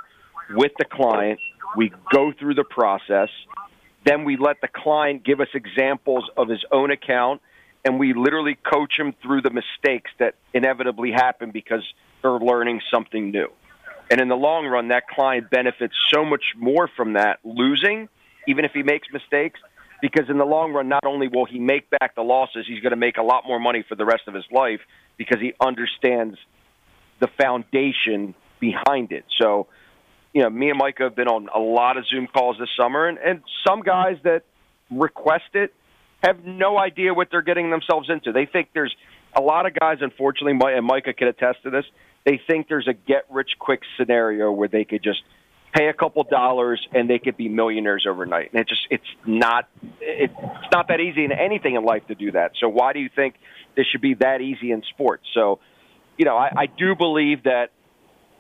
with 0.51 0.73
the 0.79 0.85
client. 0.85 1.39
We 1.77 1.93
go 2.13 2.33
through 2.33 2.55
the 2.55 2.65
process. 2.65 3.29
Then 4.05 4.25
we 4.25 4.37
let 4.37 4.61
the 4.61 4.69
client 4.69 5.25
give 5.25 5.41
us 5.41 5.49
examples 5.55 6.29
of 6.37 6.49
his 6.49 6.65
own 6.71 6.91
account, 6.91 7.41
and 7.85 7.99
we 7.99 8.13
literally 8.13 8.57
coach 8.57 8.99
him 8.99 9.15
through 9.23 9.43
the 9.43 9.51
mistakes 9.51 10.11
that 10.19 10.35
inevitably 10.53 11.13
happen 11.13 11.53
because 11.53 11.83
they're 12.23 12.33
learning 12.33 12.81
something 12.91 13.31
new. 13.31 13.49
And 14.11 14.21
in 14.21 14.29
the 14.29 14.37
long 14.37 14.67
run, 14.67 14.89
that 14.89 15.09
client 15.09 15.51
benefits 15.51 15.95
so 16.13 16.25
much 16.25 16.45
more 16.57 16.89
from 16.97 17.15
that 17.15 17.39
losing, 17.45 18.09
even 18.47 18.65
if 18.65 18.73
he 18.73 18.83
makes 18.83 19.09
mistakes, 19.13 19.61
because 20.05 20.29
in 20.29 20.37
the 20.37 20.45
long 20.45 20.75
run, 20.75 20.87
not 20.87 21.07
only 21.07 21.29
will 21.29 21.47
he 21.47 21.59
make 21.59 21.89
back 21.89 22.15
the 22.15 22.21
losses, 22.21 22.67
he's 22.69 22.81
going 22.81 22.91
to 22.91 22.97
make 22.97 23.17
a 23.17 23.23
lot 23.23 23.45
more 23.47 23.59
money 23.59 23.83
for 23.89 23.95
the 23.95 24.05
rest 24.05 24.25
of 24.27 24.35
his 24.35 24.45
life 24.53 24.81
because 25.17 25.41
he 25.41 25.55
understands 25.59 26.37
the 27.21 27.27
foundation 27.27 28.35
behind 28.61 29.13
it. 29.13 29.25
So, 29.39 29.67
you 30.35 30.43
know, 30.43 30.51
me 30.51 30.69
and 30.69 30.77
Mike 30.77 30.99
have 30.99 31.17
been 31.17 31.27
on 31.27 31.49
a 31.49 31.59
lot 31.59 31.97
of 31.97 32.07
Zoom 32.07 32.27
calls 32.27 32.59
this 32.59 32.69
summer, 32.77 33.09
and, 33.09 33.17
and 33.17 33.41
some 33.67 33.81
guys 33.81 34.19
that 34.25 34.43
request 34.91 35.55
it 35.55 35.73
have 36.23 36.45
no 36.45 36.79
idea 36.79 37.15
what 37.15 37.29
they're 37.31 37.41
getting 37.41 37.71
themselves 37.71 38.11
into. 38.11 38.31
They 38.31 38.45
think 38.45 38.69
there's 38.75 38.95
a 39.35 39.41
lot 39.41 39.65
of 39.65 39.73
guys, 39.73 40.01
unfortunately, 40.03 40.53
and 40.77 40.85
Micah 40.85 41.15
can 41.15 41.29
attest 41.29 41.63
to 41.63 41.71
this. 41.71 41.87
They 42.27 42.39
think 42.47 42.69
there's 42.69 42.89
a 42.89 42.93
get 42.93 43.25
rich 43.31 43.53
quick 43.59 43.81
scenario 43.97 44.53
where 44.53 44.69
they 44.69 44.85
could 44.85 45.03
just 45.03 45.23
pay 45.75 45.89
a 45.89 45.93
couple 45.93 46.23
dollars 46.25 46.87
and 46.93 47.09
they 47.11 47.19
could 47.19 47.37
be 47.37 47.49
millionaires 47.49 48.07
overnight. 48.09 48.53
And 48.53 48.61
it 48.61 48.69
just 48.69 48.87
it's 48.91 49.05
not 49.27 49.69
it's 50.01 50.33
not 50.73 50.89
that 50.89 51.01
easy 51.01 51.25
in 51.25 51.33
anything 51.33 51.75
in 51.75 51.85
life 51.85 52.07
to 52.09 52.15
do 52.15 52.33
that. 52.33 52.53
So 52.61 52.69
why 52.69 52.93
do 52.93 53.01
you 53.01 53.11
think 53.15 53.35
this 53.77 53.87
should 53.87 54.01
be 54.01 54.15
that 54.15 54.41
easy 54.41 54.71
in 54.71 54.83
sports? 54.91 55.25
So 55.35 55.59
you 56.17 56.25
know, 56.25 56.37
I, 56.37 56.51
I 56.57 56.67
do 56.67 56.95
believe 56.95 57.45
that 57.45 57.71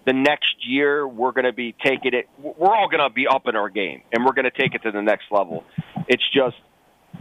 the 0.07 0.12
next 0.12 0.55
year 0.66 1.07
we're 1.09 1.32
going 1.32 1.47
to 1.47 1.53
be 1.53 1.74
taking 1.85 2.14
it. 2.14 2.28
We're 2.39 2.74
all 2.74 2.89
going 2.89 3.03
to 3.03 3.12
be 3.12 3.26
up 3.26 3.49
in 3.49 3.57
our 3.57 3.68
game, 3.68 4.03
and 4.12 4.24
we're 4.24 4.35
going 4.35 4.45
to 4.45 4.51
take 4.51 4.74
it 4.74 4.82
to 4.82 4.93
the 4.93 5.03
next 5.03 5.24
level. 5.30 5.64
It's 6.09 6.22
just 6.32 6.57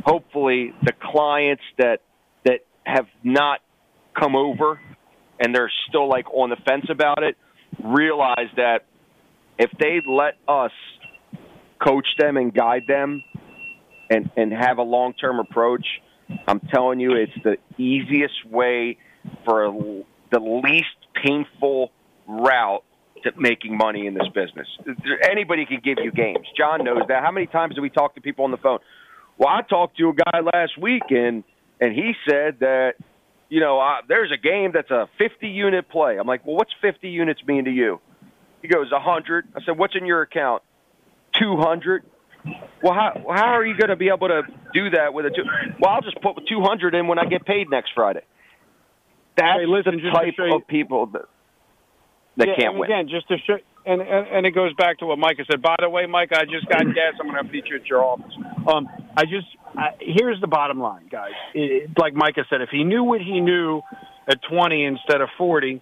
hopefully 0.06 0.74
the 0.84 0.94
clients 1.02 1.64
that 1.78 2.02
that 2.46 2.60
have 2.86 3.08
not 3.24 3.62
come 4.14 4.36
over 4.36 4.80
and 5.40 5.56
they're 5.56 5.72
still 5.88 6.08
like 6.08 6.32
on 6.32 6.50
the 6.50 6.56
fence 6.58 6.86
about 6.90 7.24
it 7.24 7.38
realize 7.84 8.50
that 8.56 8.86
if 9.58 9.72
they 9.80 10.02
let 10.06 10.36
us 10.48 10.72
coach 11.86 12.08
them 12.18 12.38
and 12.38 12.54
guide 12.54 12.84
them 12.88 13.24
and 14.10 14.30
and 14.36 14.52
have 14.52 14.78
a 14.78 14.84
long 14.84 15.14
term 15.14 15.40
approach, 15.40 15.86
I'm 16.48 16.60
telling 16.60 17.00
you, 17.00 17.16
it's 17.16 17.44
the 17.44 17.58
easiest 17.78 18.46
way 18.50 18.98
for 19.46 20.04
the 20.32 20.40
least 20.40 20.88
painful 21.24 21.92
route 22.28 22.84
to 23.24 23.32
making 23.38 23.78
money 23.78 24.08
in 24.08 24.14
this 24.14 24.28
business. 24.34 24.68
Anybody 25.30 25.66
can 25.66 25.80
give 25.84 25.98
you 26.04 26.12
games. 26.12 26.46
John 26.58 26.84
knows 26.84 27.04
that. 27.08 27.24
How 27.24 27.32
many 27.32 27.48
times 27.48 27.76
do 27.76 27.82
we 27.82 27.90
talk 27.90 28.16
to 28.16 28.22
people 28.22 28.44
on 28.44 28.52
the 28.52 28.58
phone? 28.58 28.80
Well, 29.38 29.50
I 29.50 29.62
talked 29.62 29.98
to 29.98 30.10
a 30.10 30.14
guy 30.14 30.40
last 30.42 30.78
week 30.78 31.04
and 31.10 31.44
and 31.80 31.94
he 31.94 32.14
said 32.28 32.60
that 32.60 32.94
you 33.50 33.60
know, 33.60 33.80
uh, 33.80 33.98
there's 34.08 34.32
a 34.32 34.38
game 34.38 34.72
that's 34.74 34.90
a 34.90 35.08
50 35.20 35.48
unit 35.48 35.88
play. 35.88 36.18
I'm 36.18 36.26
like, 36.26 36.44
well, 36.44 36.56
what's 36.56 36.72
50 36.82 37.08
units 37.08 37.40
mean 37.46 37.66
to 37.66 37.72
you? 37.72 38.00
He 38.64 38.68
goes, 38.70 38.88
a 38.92 38.96
100. 38.96 39.50
I 39.56 39.62
said, 39.66 39.78
what's 39.78 39.96
in 39.96 40.08
your 40.08 40.24
account? 40.24 40.64
200. 41.40 42.04
Well, 42.82 42.94
how 42.94 43.14
how 43.30 43.54
are 43.54 43.66
you 43.66 43.78
going 43.78 43.90
to 43.90 43.96
be 43.96 44.10
able 44.10 44.28
to 44.28 44.42
do 44.74 44.90
that 44.90 45.14
with 45.14 45.26
a 45.26 45.30
two? 45.30 45.44
Well, 45.80 45.92
I'll 45.94 46.02
just 46.02 46.20
put 46.22 46.36
200 46.48 46.94
in 46.96 47.08
when 47.08 47.18
I 47.18 47.26
get 47.26 47.46
paid 47.46 47.70
next 47.70 47.92
Friday. 47.96 48.22
That's 49.38 49.60
Hey, 49.62 49.66
listen, 49.66 49.96
the 50.04 50.12
type 50.12 50.34
you- 50.38 50.56
of 50.56 50.68
people 50.68 51.06
that 51.08 51.22
that 52.38 52.48
yeah, 52.50 52.56
can't 52.58 52.78
win. 52.78 52.92
Again, 52.92 53.08
just 53.10 53.28
to 53.30 53.38
show, 53.48 53.58
and, 53.86 54.02
and 54.02 54.28
and 54.28 54.46
it 54.46 54.52
goes 54.52 54.74
back 54.74 54.98
to 55.00 55.06
what 55.06 55.18
Micah 55.20 55.46
said. 55.50 55.62
By 55.62 55.76
the 55.80 55.90
way, 55.90 56.06
Mike, 56.06 56.32
I 56.34 56.44
just 56.44 56.68
got 56.68 56.80
gas. 56.96 57.14
I'm 57.22 57.28
going 57.32 57.46
to 57.46 57.52
meet 57.52 57.68
you 57.68 57.78
at 57.78 57.86
your 57.86 58.04
office. 58.04 58.34
Um, 58.68 58.90
I 59.16 59.24
just 59.24 59.48
I, 59.78 59.92
here's 60.02 60.42
the 60.42 60.48
bottom 60.48 60.80
line, 60.80 61.08
guys. 61.10 61.32
It, 61.54 61.92
like 61.98 62.14
Micah 62.14 62.44
said, 62.50 62.60
if 62.62 62.70
he 62.72 62.84
knew 62.84 63.04
what 63.06 63.22
he 63.22 63.40
knew 63.40 63.82
at 64.28 64.40
20 64.50 64.84
instead 64.84 65.22
of 65.22 65.30
40, 65.38 65.80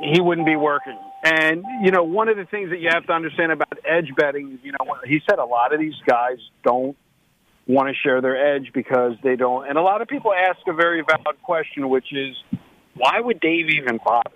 he 0.00 0.20
wouldn't 0.22 0.46
be 0.46 0.56
working. 0.56 0.98
And 1.26 1.64
you 1.82 1.90
know, 1.90 2.04
one 2.04 2.28
of 2.28 2.36
the 2.36 2.44
things 2.44 2.70
that 2.70 2.78
you 2.78 2.88
have 2.92 3.04
to 3.06 3.12
understand 3.12 3.50
about 3.50 3.78
edge 3.84 4.12
betting 4.16 4.52
is, 4.52 4.60
you 4.62 4.72
know, 4.72 4.96
he 5.04 5.20
said 5.28 5.40
a 5.40 5.44
lot 5.44 5.74
of 5.74 5.80
these 5.80 5.96
guys 6.06 6.38
don't 6.62 6.96
want 7.66 7.88
to 7.88 7.94
share 7.94 8.20
their 8.20 8.54
edge 8.54 8.70
because 8.72 9.14
they 9.24 9.34
don't. 9.34 9.68
And 9.68 9.76
a 9.76 9.82
lot 9.82 10.02
of 10.02 10.08
people 10.08 10.32
ask 10.32 10.60
a 10.68 10.72
very 10.72 11.02
valid 11.02 11.42
question, 11.42 11.88
which 11.88 12.12
is, 12.12 12.36
why 12.94 13.18
would 13.18 13.40
Dave 13.40 13.70
even 13.70 13.98
bother? 14.04 14.30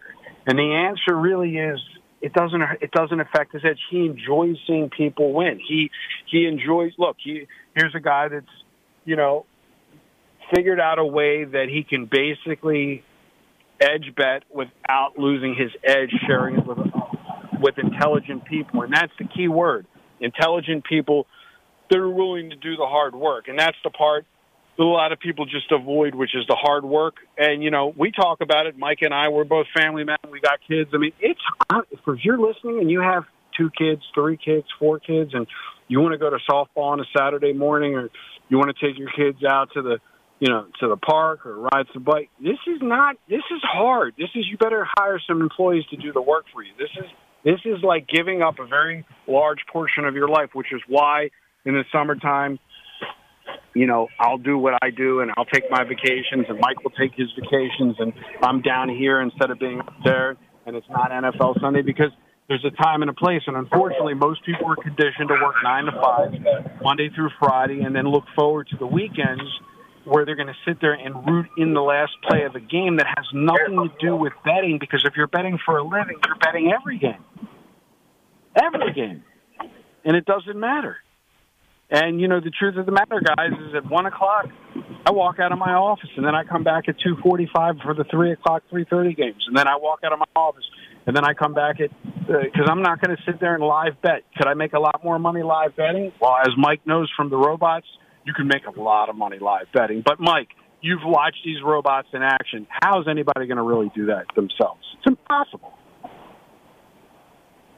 And 0.47 0.59
the 0.59 0.73
answer 0.89 1.15
really 1.15 1.57
is 1.59 1.79
it 2.21 2.33
doesn't 2.33 2.61
it 2.81 2.91
doesn't 2.91 3.21
affect 3.21 3.53
his 3.53 3.65
edge. 3.65 3.79
He 3.89 4.07
enjoys 4.07 4.57
seeing 4.67 4.91
people 4.91 5.33
win. 5.33 5.61
He 5.65 5.93
he 6.27 6.47
enjoys 6.47 6.93
look, 6.99 7.17
he 7.23 7.47
here's 7.77 7.95
a 7.95 8.01
guy 8.01 8.29
that's, 8.29 8.47
you 9.05 9.15
know, 9.15 9.47
figured 10.53 10.81
out 10.81 10.99
a 10.99 11.05
way 11.05 11.45
that 11.45 11.69
he 11.69 11.85
can 11.85 12.07
basically 12.07 13.05
edge 13.81 14.13
bet 14.17 14.45
without 14.53 15.19
losing 15.19 15.55
his 15.55 15.71
edge, 15.85 16.11
sharing 16.27 16.59
it 16.59 16.67
with 16.67 16.79
with 17.61 17.79
intelligent 17.79 18.45
people. 18.47 18.83
And 18.83 18.93
that's 18.93 19.13
the 19.19 19.27
key 19.27 19.49
word. 19.49 19.87
Intelligent 20.21 20.85
people 20.85 21.27
that 21.91 21.99
are 21.99 22.11
willing 22.11 22.51
to 22.51 22.57
do 22.57 22.77
the 22.77 22.87
hard 22.87 23.15
work. 23.15 23.49
And 23.49 23.59
that's 23.59 23.77
the 23.85 23.91
part 23.91 24.25
that 24.79 24.83
a 24.83 24.87
lot 24.87 25.13
of 25.13 25.21
people 25.21 25.45
just 25.45 25.71
avoid, 25.71 26.15
which 26.15 26.35
is 26.35 26.47
the 26.49 26.57
hard 26.57 26.85
work. 26.85 27.17
And, 27.37 27.63
you 27.63 27.71
know, 27.71 27.93
we 27.97 28.13
talk 28.13 28.41
about 28.41 28.67
it. 28.67 28.79
Mike 28.79 28.99
and 29.03 29.13
I, 29.13 29.29
we're 29.29 29.45
both 29.45 29.67
family 29.77 30.05
men. 30.05 30.17
We 30.31 30.41
got 30.41 30.61
kids. 30.67 30.91
I 30.95 30.99
mean, 30.99 31.13
it's, 31.21 31.41
if 31.91 32.01
you're 32.25 32.39
listening 32.39 32.79
and 32.81 32.91
you 32.91 33.01
have 33.01 33.25
two 33.57 33.71
kids, 33.77 34.03
three 34.15 34.39
kids, 34.39 34.67
four 34.79 34.99
kids, 34.99 35.33
and 35.35 35.47
you 35.89 36.01
want 36.01 36.13
to 36.13 36.19
go 36.19 36.31
to 36.31 36.39
softball 36.49 36.93
on 36.93 37.01
a 37.01 37.05
Saturday 37.17 37.53
morning 37.53 37.95
or 37.95 38.09
you 38.49 38.57
want 38.57 38.75
to 38.75 38.87
take 38.87 38.99
your 38.99 39.11
kids 39.11 39.45
out 39.45 39.71
to 39.75 39.83
the, 39.83 39.99
you 40.41 40.49
know, 40.49 40.67
to 40.81 40.89
the 40.89 40.97
park 40.97 41.45
or 41.45 41.61
ride 41.61 41.87
some 41.93 42.03
bike. 42.03 42.31
This 42.41 42.59
is 42.67 42.81
not, 42.81 43.17
this 43.29 43.45
is 43.55 43.61
hard. 43.63 44.15
This 44.17 44.31
is, 44.35 44.47
you 44.51 44.57
better 44.57 44.87
hire 44.97 45.21
some 45.29 45.43
employees 45.43 45.85
to 45.91 45.97
do 45.97 46.13
the 46.13 46.23
work 46.23 46.47
for 46.53 46.63
you. 46.63 46.73
This 46.79 46.89
is, 46.97 47.11
this 47.45 47.61
is 47.67 47.83
like 47.83 48.09
giving 48.09 48.41
up 48.41 48.59
a 48.59 48.67
very 48.67 49.07
large 49.29 49.59
portion 49.71 50.07
of 50.07 50.15
your 50.15 50.29
life, 50.29 50.51
which 50.55 50.73
is 50.73 50.81
why 50.89 51.29
in 51.67 51.75
the 51.75 51.85
summertime, 51.93 52.59
you 53.75 53.87
know, 53.87 54.09
I'll 54.19 54.39
do 54.39 54.57
what 54.57 54.75
I 54.83 54.91
do 54.91 55.21
and 55.21 55.31
I'll 55.37 55.45
take 55.45 55.71
my 55.71 55.85
vacations 55.85 56.47
and 56.49 56.59
Mike 56.59 56.83
will 56.83 56.91
take 56.93 57.13
his 57.15 57.29
vacations 57.39 57.97
and 57.99 58.13
I'm 58.43 58.63
down 58.63 58.89
here 58.89 59.21
instead 59.21 59.51
of 59.51 59.59
being 59.59 59.81
up 59.81 59.93
there 60.05 60.37
and 60.65 60.75
it's 60.75 60.89
not 60.89 61.11
NFL 61.11 61.61
Sunday 61.61 61.83
because 61.83 62.11
there's 62.49 62.65
a 62.65 62.83
time 62.83 63.03
and 63.03 63.11
a 63.11 63.15
place 63.15 63.43
and 63.47 63.57
unfortunately 63.57 64.15
most 64.15 64.45
people 64.45 64.67
are 64.67 64.77
conditioned 64.77 65.29
to 65.29 65.35
work 65.35 65.57
nine 65.63 65.85
to 65.85 65.93
five, 65.93 66.33
Monday 66.83 67.11
through 67.15 67.31
Friday 67.39 67.83
and 67.83 67.95
then 67.95 68.09
look 68.09 68.25
forward 68.35 68.69
to 68.71 68.77
the 68.77 68.87
weekends 68.87 69.45
where 70.05 70.25
they're 70.25 70.37
going 70.37 70.49
to 70.49 70.57
sit 70.67 70.81
there 70.81 70.95
and 70.95 71.15
root 71.27 71.47
in 71.57 71.75
the 71.75 71.81
last 71.81 72.13
play 72.29 72.45
of 72.45 72.55
a 72.55 72.61
game 72.61 72.97
that 72.97 73.07
has 73.07 73.27
nothing 73.33 73.77
to 73.77 73.91
do 74.01 74.17
with 74.17 74.33
betting 74.45 74.79
because 74.79 75.05
if 75.05 75.15
you're 75.17 75.27
betting 75.27 75.59
for 75.65 75.79
a 75.79 75.83
living, 75.83 76.17
you're 76.27 76.37
betting 76.37 76.73
every 76.73 76.99
game. 76.99 77.25
Every 78.57 78.93
game. 78.93 79.23
And 80.05 80.17
it 80.17 80.25
doesn't 80.25 80.59
matter. 80.59 80.97
And 81.91 82.21
you 82.21 82.29
know 82.29 82.41
the 82.41 82.51
truth 82.51 82.77
of 82.77 82.87
the 82.87 82.93
matter, 82.93 83.21
guys, 83.21 83.51
is 83.69 83.75
at 83.75 83.91
one 83.91 84.07
o'clock, 84.07 84.47
I 85.05 85.11
walk 85.11 85.41
out 85.41 85.51
of 85.51 85.59
my 85.59 85.73
office, 85.73 86.11
and 86.17 86.25
then 86.25 86.37
I 86.37 86.45
come 86.45 86.63
back 86.63 86.89
at 86.89 86.95
two 87.01 87.17
forty-five 87.21 87.79
for 87.83 87.95
the 87.95 88.05
three 88.05 88.31
o'clock, 88.31 88.63
three 88.71 88.87
thirty 88.89 89.13
games, 89.13 89.45
and 89.49 89.57
then 89.57 89.67
I 89.67 89.77
walk 89.77 90.01
out 90.05 90.13
of 90.13 90.21
my 90.21 90.27
office, 90.37 90.65
and 91.07 91.17
then 91.17 91.25
I 91.25 91.35
come 91.35 91.53
back 91.53 91.81
at 91.81 91.91
uh, 91.91 92.45
because 92.45 92.69
I'm 92.71 92.83
not 92.83 93.01
going 93.01 93.17
to 93.17 93.23
sit 93.25 93.41
there 93.41 93.55
and 93.55 93.65
live 93.65 94.01
bet. 94.03 94.23
Could 94.37 94.47
I 94.47 94.55
make 94.55 94.73
a 94.73 94.79
lot 94.79 95.03
more 95.03 95.19
money 95.19 95.43
live 95.43 95.75
betting? 95.75 96.13
Well, 96.21 96.37
as 96.41 96.51
Mike 96.57 96.87
knows 96.87 97.11
from 97.17 97.29
the 97.29 97.37
robots, 97.37 97.89
you 98.31 98.35
can 98.35 98.47
make 98.47 98.63
a 98.65 98.81
lot 98.81 99.09
of 99.09 99.17
money 99.17 99.39
live 99.41 99.67
betting. 99.75 100.03
But 100.07 100.21
Mike, 100.21 100.51
you've 100.81 101.03
watched 101.05 101.41
these 101.45 101.57
robots 101.65 102.07
in 102.13 102.23
action. 102.23 102.69
How 102.71 103.01
is 103.01 103.09
anybody 103.09 103.47
going 103.49 103.57
to 103.57 103.63
really 103.65 103.91
do 103.93 104.07
that 104.07 104.27
themselves? 104.37 104.83
It's 104.99 105.07
impossible. 105.09 105.73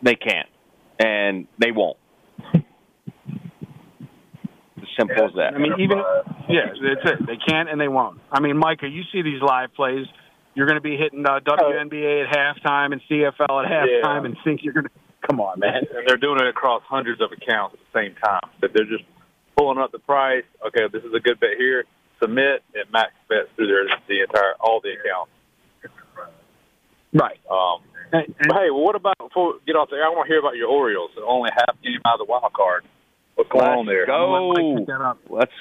They 0.02 0.14
can't, 0.14 0.48
and 0.98 1.46
they 1.58 1.70
won't. 1.70 1.96
as 2.54 2.62
simple 4.98 5.24
as 5.24 5.32
that. 5.36 5.54
I 5.54 5.58
mean, 5.58 5.72
even 5.78 5.98
yeah, 6.50 6.66
that's 6.82 7.20
it. 7.20 7.26
They 7.26 7.36
can't 7.48 7.70
and 7.70 7.80
they 7.80 7.88
won't. 7.88 8.20
I 8.30 8.40
mean, 8.40 8.58
Micah, 8.58 8.88
you 8.88 9.02
see 9.10 9.22
these 9.22 9.40
live 9.40 9.72
plays. 9.74 10.04
You're 10.54 10.66
going 10.66 10.76
to 10.76 10.82
be 10.82 10.98
hitting 10.98 11.24
uh, 11.24 11.40
WNBA 11.40 12.26
at 12.28 12.36
halftime 12.36 12.92
and 12.92 13.00
CFL 13.10 13.64
at 13.64 13.70
halftime, 13.70 14.02
Yeah. 14.02 14.24
and 14.26 14.36
think 14.44 14.60
you're 14.62 14.74
going 14.74 14.84
to. 14.84 14.90
Come 15.30 15.40
on, 15.40 15.60
man. 15.60 15.76
and 15.76 16.04
they're 16.08 16.16
doing 16.18 16.40
it 16.40 16.48
across 16.48 16.82
hundreds 16.84 17.22
of 17.22 17.30
accounts 17.30 17.74
at 17.74 17.80
the 17.80 17.98
same 17.98 18.14
time. 18.22 18.40
That 18.60 18.72
they're 18.74 18.84
just 18.86 19.04
pulling 19.62 19.78
up 19.78 19.92
the 19.92 19.98
price. 20.00 20.44
Okay, 20.66 20.88
this 20.92 21.02
is 21.04 21.14
a 21.14 21.20
good 21.20 21.38
bet 21.38 21.50
here. 21.56 21.84
Submit 22.20 22.62
and 22.74 22.90
max 22.92 23.12
bets 23.28 23.48
through 23.56 23.68
their 23.68 23.84
the 24.08 24.22
entire 24.22 24.54
all 24.60 24.80
the 24.82 24.90
accounts. 24.90 25.30
Right. 27.14 27.38
Um, 27.50 27.80
And, 28.12 28.34
but 28.48 28.56
hey, 28.56 28.70
well, 28.70 28.84
what 28.84 28.94
about 28.96 29.18
before 29.18 29.54
we 29.54 29.58
get 29.66 29.76
off 29.76 29.88
there? 29.90 30.04
I 30.04 30.08
want 30.08 30.26
to 30.26 30.32
hear 30.32 30.38
about 30.40 30.56
your 30.56 30.68
Orioles. 30.68 31.10
They're 31.14 31.24
only 31.26 31.50
half 31.54 31.76
game 31.82 32.00
out 32.06 32.14
of 32.20 32.26
the 32.26 32.30
wild 32.30 32.52
card. 32.52 32.84
What's 33.34 33.50
going 33.50 33.64
on 33.68 33.86
there? 33.86 34.06
Go. 34.06 34.50
Let 34.52 34.62
Mike 34.64 34.78
pick 34.78 34.86
that 34.88 35.00
up. 35.02 35.18
Let's 35.30 35.52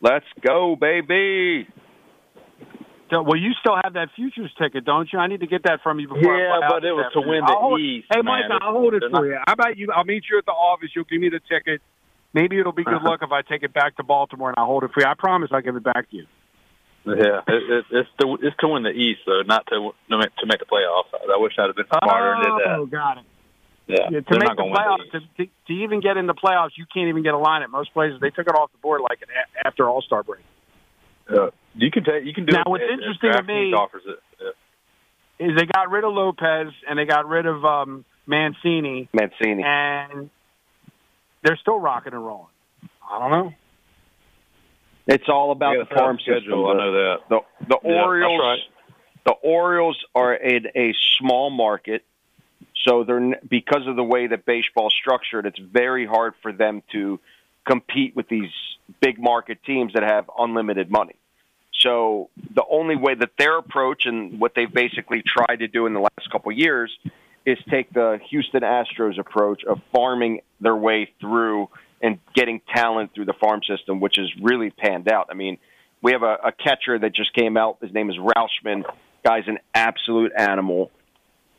let's 0.00 0.26
go, 0.46 0.76
baby. 0.80 1.66
So, 3.10 3.22
well, 3.22 3.36
you 3.36 3.50
still 3.58 3.74
have 3.82 3.94
that 3.94 4.08
futures 4.14 4.52
ticket, 4.60 4.84
don't 4.84 5.08
you? 5.12 5.18
I 5.18 5.26
need 5.26 5.40
to 5.40 5.46
get 5.48 5.64
that 5.64 5.80
from 5.82 5.98
you 5.98 6.06
before. 6.06 6.30
I 6.34 6.38
Yeah, 6.38 6.58
fly 6.58 6.66
out 6.66 6.70
but 6.70 6.84
it 6.84 6.92
was 6.92 7.10
to 7.14 7.20
win 7.20 7.42
the 7.44 7.50
I'll 7.50 7.74
hold- 7.74 7.80
East, 7.80 8.06
Hey, 8.08 8.22
man. 8.22 8.46
Mike, 8.48 8.62
I'll 8.62 8.72
hold 8.72 8.94
it 8.94 9.02
for 9.02 9.08
not- 9.10 9.22
you. 9.24 9.38
How 9.46 9.52
about 9.54 9.76
you? 9.76 9.88
I'll 9.92 10.04
meet 10.04 10.22
you 10.30 10.38
at 10.38 10.46
the 10.46 10.52
office. 10.54 10.90
You'll 10.94 11.10
give 11.10 11.20
me 11.20 11.28
the 11.28 11.40
ticket. 11.50 11.82
Maybe 12.32 12.58
it'll 12.58 12.72
be 12.72 12.84
good 12.84 13.02
luck 13.04 13.20
if 13.22 13.32
I 13.32 13.42
take 13.42 13.62
it 13.62 13.72
back 13.72 13.96
to 13.96 14.02
Baltimore 14.04 14.50
and 14.50 14.58
I'll 14.58 14.66
hold 14.66 14.84
it 14.84 14.90
for 14.92 15.00
you. 15.00 15.06
I 15.06 15.14
promise 15.14 15.50
I'll 15.52 15.62
give 15.62 15.76
it 15.76 15.82
back 15.84 16.10
to 16.10 16.16
you. 16.16 16.26
Yeah, 17.06 17.40
it, 17.48 17.62
it, 17.70 17.84
it's 17.90 18.08
to 18.20 18.36
it's 18.42 18.56
to 18.60 18.68
win 18.68 18.82
the 18.82 18.90
East 18.90 19.20
though, 19.26 19.40
not 19.46 19.66
to 19.68 19.90
to 20.10 20.18
make, 20.18 20.36
to 20.36 20.46
make 20.46 20.58
the 20.60 20.66
playoffs. 20.66 21.08
I 21.14 21.38
wish 21.38 21.54
I'd 21.58 21.66
have 21.68 21.76
been 21.76 21.86
smarter 21.86 22.34
and 22.34 22.42
did 22.42 22.52
that. 22.52 22.76
Oh, 22.76 22.86
got 22.86 23.18
it. 23.18 23.24
Yeah, 23.86 23.96
Yeah, 24.10 24.20
to 24.20 24.38
make 24.38 24.48
the 24.50 24.54
going 24.54 24.74
to 24.74 24.78
playoffs, 24.78 24.98
win 25.12 25.22
to, 25.38 25.44
to, 25.46 25.50
to 25.68 25.72
even 25.72 26.00
get 26.00 26.16
in 26.18 26.26
the 26.26 26.34
playoffs, 26.34 26.76
you 26.76 26.84
can't 26.92 27.08
even 27.08 27.22
get 27.22 27.32
a 27.34 27.38
line 27.38 27.62
at 27.62 27.70
most 27.70 27.92
places. 27.94 28.20
They 28.20 28.28
took 28.30 28.46
it 28.46 28.54
off 28.54 28.70
the 28.70 28.78
board 28.78 29.00
like 29.00 29.18
a- 29.22 29.66
after 29.66 29.88
All 29.88 30.02
Star 30.02 30.22
break. 30.22 30.44
Yeah. 31.32 31.48
You 31.74 31.90
can 31.90 32.04
take 32.04 32.24
you 32.26 32.34
can 32.34 32.44
do 32.44 32.52
Now, 32.52 32.62
it. 32.66 32.68
what's 32.68 32.84
if- 32.84 32.90
if 32.90 32.98
interesting 32.98 33.32
to 33.32 33.42
me- 33.44 33.72
offers 33.72 34.02
it. 34.06 34.18
Yeah. 34.40 35.46
Is 35.48 35.56
they 35.56 35.64
got 35.64 35.90
rid 35.90 36.04
of 36.04 36.12
Lopez 36.12 36.68
and 36.86 36.98
they 36.98 37.06
got 37.06 37.26
rid 37.26 37.46
of 37.46 37.64
um, 37.64 38.04
Mancini, 38.26 39.08
Mancini. 39.14 39.62
and 39.64 40.28
they're 41.42 41.56
still 41.56 41.78
rocking 41.78 42.12
and 42.12 42.24
rolling. 42.24 42.46
I 43.10 43.18
don't 43.18 43.30
know. 43.30 43.54
It's 45.06 45.28
all 45.28 45.50
about 45.50 45.76
Yeah, 45.76 45.84
the 45.88 45.94
farm 45.94 46.18
schedule. 46.20 46.40
system. 46.40 46.66
I 46.66 46.74
know 46.74 46.92
that. 46.92 47.16
The 47.28 47.40
the 47.66 47.78
Yeah, 47.84 48.02
Orioles. 48.04 48.40
right. 48.40 48.60
The 49.24 49.32
Orioles 49.32 50.02
are 50.14 50.34
in 50.34 50.66
a 50.74 50.94
small 51.18 51.50
market, 51.50 52.04
so 52.84 53.04
they're 53.04 53.40
because 53.48 53.86
of 53.86 53.96
the 53.96 54.04
way 54.04 54.26
that 54.28 54.44
baseball's 54.44 54.94
structured. 54.94 55.46
It's 55.46 55.58
very 55.58 56.06
hard 56.06 56.34
for 56.42 56.52
them 56.52 56.82
to 56.92 57.18
compete 57.66 58.14
with 58.16 58.28
these 58.28 58.50
big 59.00 59.18
market 59.20 59.62
teams 59.64 59.92
that 59.94 60.02
have 60.02 60.30
unlimited 60.38 60.90
money. 60.90 61.16
So 61.80 62.28
the 62.54 62.64
only 62.70 62.96
way 62.96 63.14
that 63.14 63.30
their 63.38 63.56
approach 63.58 64.04
and 64.06 64.38
what 64.38 64.54
they've 64.54 64.72
basically 64.72 65.22
tried 65.22 65.56
to 65.60 65.68
do 65.68 65.86
in 65.86 65.94
the 65.94 66.00
last 66.00 66.30
couple 66.30 66.52
of 66.52 66.58
years 66.58 66.90
is 67.46 67.58
take 67.70 67.92
the 67.92 68.18
Houston 68.30 68.60
Astros 68.62 69.18
approach 69.18 69.64
of 69.64 69.80
farming 69.92 70.40
their 70.60 70.76
way 70.76 71.10
through 71.20 71.68
and 72.02 72.18
getting 72.34 72.60
talent 72.74 73.14
through 73.14 73.26
the 73.26 73.34
farm 73.34 73.60
system, 73.68 74.00
which 74.00 74.16
has 74.16 74.28
really 74.42 74.70
panned 74.70 75.10
out. 75.10 75.28
I 75.30 75.34
mean, 75.34 75.58
we 76.02 76.12
have 76.12 76.22
a, 76.22 76.36
a 76.44 76.52
catcher 76.52 76.98
that 76.98 77.14
just 77.14 77.34
came 77.34 77.56
out. 77.56 77.78
His 77.80 77.92
name 77.92 78.10
is 78.10 78.16
Rutschman. 78.16 78.84
Guy's 79.24 79.46
an 79.46 79.58
absolute 79.74 80.32
animal. 80.36 80.90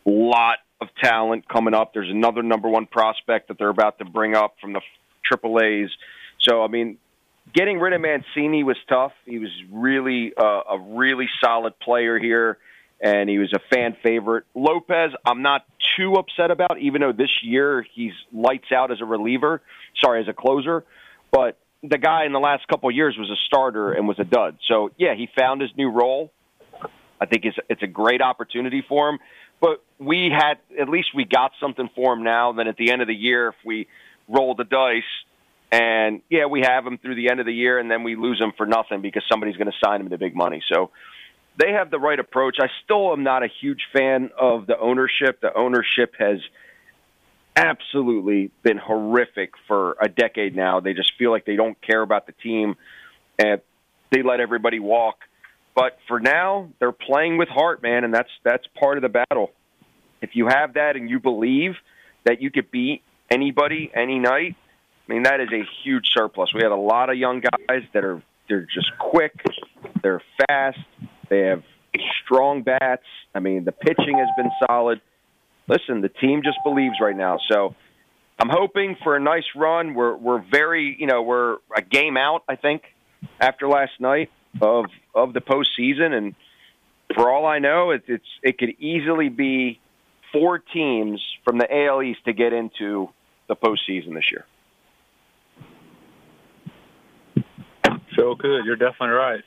Lot 0.05 0.57
of 0.79 0.87
talent 1.01 1.47
coming 1.47 1.75
up. 1.75 1.93
There's 1.93 2.09
another 2.09 2.41
number 2.41 2.67
one 2.67 2.87
prospect 2.87 3.49
that 3.49 3.59
they're 3.59 3.69
about 3.69 3.99
to 3.99 4.05
bring 4.05 4.35
up 4.35 4.55
from 4.59 4.73
the 4.73 4.81
Triple 5.23 5.59
A's. 5.61 5.89
So 6.39 6.63
I 6.63 6.67
mean, 6.67 6.97
getting 7.53 7.79
rid 7.79 7.93
of 7.93 8.01
Mancini 8.01 8.63
was 8.63 8.77
tough. 8.89 9.13
He 9.25 9.37
was 9.37 9.51
really 9.71 10.33
uh, 10.35 10.61
a 10.71 10.79
really 10.79 11.29
solid 11.43 11.79
player 11.79 12.17
here, 12.17 12.57
and 13.01 13.29
he 13.29 13.39
was 13.39 13.51
a 13.53 13.59
fan 13.73 13.97
favorite. 14.03 14.45
Lopez, 14.53 15.11
I'm 15.25 15.41
not 15.41 15.65
too 15.97 16.13
upset 16.13 16.51
about, 16.51 16.79
even 16.79 17.01
though 17.01 17.11
this 17.11 17.31
year 17.43 17.85
he's 17.93 18.13
lights 18.31 18.71
out 18.71 18.91
as 18.91 19.01
a 19.01 19.05
reliever. 19.05 19.61
Sorry, 20.01 20.21
as 20.21 20.27
a 20.27 20.33
closer, 20.33 20.85
but 21.31 21.57
the 21.83 21.97
guy 21.97 22.25
in 22.25 22.31
the 22.31 22.39
last 22.39 22.67
couple 22.67 22.89
of 22.89 22.95
years 22.95 23.17
was 23.17 23.29
a 23.29 23.39
starter 23.47 23.91
and 23.91 24.07
was 24.07 24.19
a 24.19 24.23
dud. 24.23 24.57
So 24.67 24.91
yeah, 24.97 25.15
he 25.15 25.27
found 25.37 25.61
his 25.61 25.71
new 25.75 25.89
role. 25.89 26.31
I 27.19 27.25
think 27.25 27.45
it's 27.45 27.57
it's 27.69 27.83
a 27.83 27.87
great 27.87 28.21
opportunity 28.21 28.83
for 28.87 29.09
him. 29.09 29.19
But 29.59 29.83
we 29.99 30.31
had 30.35 30.55
at 30.79 30.89
least 30.89 31.09
we 31.15 31.25
got 31.25 31.51
something 31.59 31.89
for 31.95 32.13
him 32.13 32.23
now. 32.23 32.53
Then 32.53 32.67
at 32.67 32.77
the 32.77 32.91
end 32.91 33.01
of 33.01 33.07
the 33.07 33.15
year, 33.15 33.49
if 33.49 33.55
we 33.65 33.87
roll 34.27 34.55
the 34.55 34.63
dice 34.63 35.03
and 35.71 36.21
yeah, 36.29 36.45
we 36.45 36.61
have 36.61 36.85
him 36.85 36.97
through 36.97 37.15
the 37.15 37.29
end 37.29 37.39
of 37.39 37.45
the 37.45 37.53
year, 37.53 37.79
and 37.79 37.89
then 37.89 38.03
we 38.03 38.15
lose 38.15 38.39
him 38.39 38.51
for 38.57 38.65
nothing 38.65 39.01
because 39.01 39.23
somebody's 39.31 39.55
going 39.55 39.71
to 39.71 39.77
sign 39.85 40.01
him 40.01 40.09
to 40.09 40.17
big 40.17 40.35
money. 40.35 40.61
So 40.71 40.91
they 41.57 41.73
have 41.73 41.91
the 41.91 41.99
right 41.99 42.19
approach. 42.19 42.57
I 42.59 42.67
still 42.83 43.11
am 43.13 43.23
not 43.23 43.43
a 43.43 43.47
huge 43.61 43.81
fan 43.93 44.29
of 44.39 44.67
the 44.67 44.77
ownership. 44.79 45.41
The 45.41 45.53
ownership 45.53 46.13
has 46.17 46.39
absolutely 47.55 48.51
been 48.63 48.77
horrific 48.77 49.53
for 49.67 49.97
a 50.01 50.07
decade 50.07 50.55
now. 50.55 50.79
They 50.79 50.93
just 50.93 51.13
feel 51.17 51.31
like 51.31 51.45
they 51.45 51.55
don't 51.55 51.79
care 51.81 52.01
about 52.01 52.25
the 52.25 52.31
team 52.31 52.75
and 53.37 53.61
they 54.11 54.23
let 54.23 54.39
everybody 54.39 54.79
walk. 54.79 55.19
But 55.75 55.97
for 56.07 56.19
now, 56.19 56.69
they're 56.79 56.91
playing 56.91 57.37
with 57.37 57.47
heart, 57.47 57.81
man, 57.81 58.03
and 58.03 58.13
that's 58.13 58.29
that's 58.43 58.65
part 58.79 58.97
of 58.97 59.03
the 59.03 59.09
battle. 59.09 59.51
If 60.21 60.31
you 60.33 60.47
have 60.47 60.73
that 60.73 60.95
and 60.95 61.09
you 61.09 61.19
believe 61.19 61.75
that 62.25 62.41
you 62.41 62.51
could 62.51 62.71
beat 62.71 63.03
anybody 63.29 63.89
any 63.95 64.19
night, 64.19 64.55
I 65.07 65.13
mean 65.13 65.23
that 65.23 65.39
is 65.39 65.49
a 65.53 65.63
huge 65.83 66.09
surplus. 66.15 66.53
We 66.53 66.61
have 66.63 66.73
a 66.73 66.75
lot 66.75 67.09
of 67.09 67.17
young 67.17 67.41
guys 67.41 67.83
that 67.93 68.03
are 68.03 68.21
they're 68.49 68.67
just 68.73 68.91
quick, 68.99 69.33
they're 70.03 70.21
fast, 70.45 70.79
they 71.31 71.39
have 71.47 71.63
strong 72.23 72.61
bats. 72.61 73.05
I 73.33 73.39
mean 73.39 73.65
the 73.65 73.71
pitching 73.71 74.19
has 74.19 74.27
been 74.37 74.51
solid. 74.67 75.01
Listen, 75.67 76.01
the 76.01 76.09
team 76.09 76.41
just 76.43 76.57
believes 76.63 76.95
right 77.01 77.15
now. 77.15 77.39
So 77.49 77.73
I'm 78.37 78.49
hoping 78.49 78.97
for 79.03 79.15
a 79.15 79.19
nice 79.19 79.45
run. 79.55 79.95
We're 79.95 80.15
we're 80.15 80.43
very 80.51 80.95
you 80.99 81.07
know 81.07 81.23
we're 81.23 81.57
a 81.75 81.81
game 81.81 82.17
out 82.17 82.43
I 82.47 82.55
think 82.55 82.83
after 83.39 83.67
last 83.67 83.93
night 83.99 84.29
of 84.61 84.85
of 85.15 85.33
the 85.33 85.41
postseason, 85.41 86.13
and 86.13 86.35
for 87.15 87.29
all 87.29 87.45
I 87.45 87.59
know, 87.59 87.91
it's 87.91 88.05
it's 88.07 88.25
it 88.43 88.57
could 88.57 88.71
easily 88.79 89.29
be 89.29 89.79
four 90.31 90.59
teams 90.59 91.21
from 91.45 91.57
the 91.57 91.67
AL 91.71 92.03
East 92.03 92.25
to 92.25 92.33
get 92.33 92.53
into 92.53 93.09
the 93.47 93.55
postseason 93.55 94.13
this 94.13 94.31
year. 94.31 94.45
So 98.15 98.35
good. 98.35 98.65
You're 98.65 98.75
definitely 98.75 99.15
right. 99.15 99.43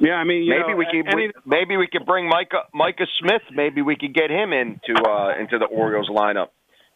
Yeah, 0.00 0.14
I 0.14 0.24
mean, 0.24 0.48
maybe 0.48 0.72
know, 0.72 0.76
we 0.76 0.86
could 0.86 1.12
any, 1.12 1.32
maybe 1.44 1.76
we 1.76 1.88
could 1.88 2.06
bring 2.06 2.28
Micah 2.28 2.64
Micah 2.72 3.06
Smith. 3.20 3.42
Maybe 3.52 3.82
we 3.82 3.96
could 3.96 4.14
get 4.14 4.30
him 4.30 4.52
into 4.52 4.94
uh, 4.94 5.38
into 5.40 5.58
the 5.58 5.64
Orioles 5.64 6.08
lineup. 6.08 6.48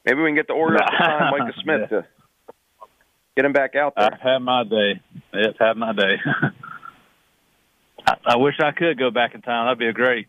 Maybe 0.04 0.20
we 0.20 0.28
can 0.28 0.36
get 0.36 0.46
the 0.46 0.54
Orioles 0.54 0.82
to 0.88 1.04
sign 1.04 1.30
Micah 1.38 1.52
Smith 1.62 1.80
yeah. 1.90 1.98
to 1.98 2.06
get 3.36 3.44
him 3.44 3.52
back 3.52 3.74
out 3.74 3.94
there. 3.96 4.14
I've 4.14 4.20
had 4.20 4.38
my 4.38 4.64
day. 4.64 5.00
It's 5.32 5.58
had 5.58 5.76
my 5.76 5.92
day. 5.92 6.16
I, 8.06 8.14
I 8.26 8.36
wish 8.36 8.54
I 8.62 8.70
could 8.70 8.98
go 8.98 9.10
back 9.10 9.34
in 9.34 9.42
time. 9.42 9.66
That'd 9.66 9.78
be 9.78 9.92
great. 9.92 10.28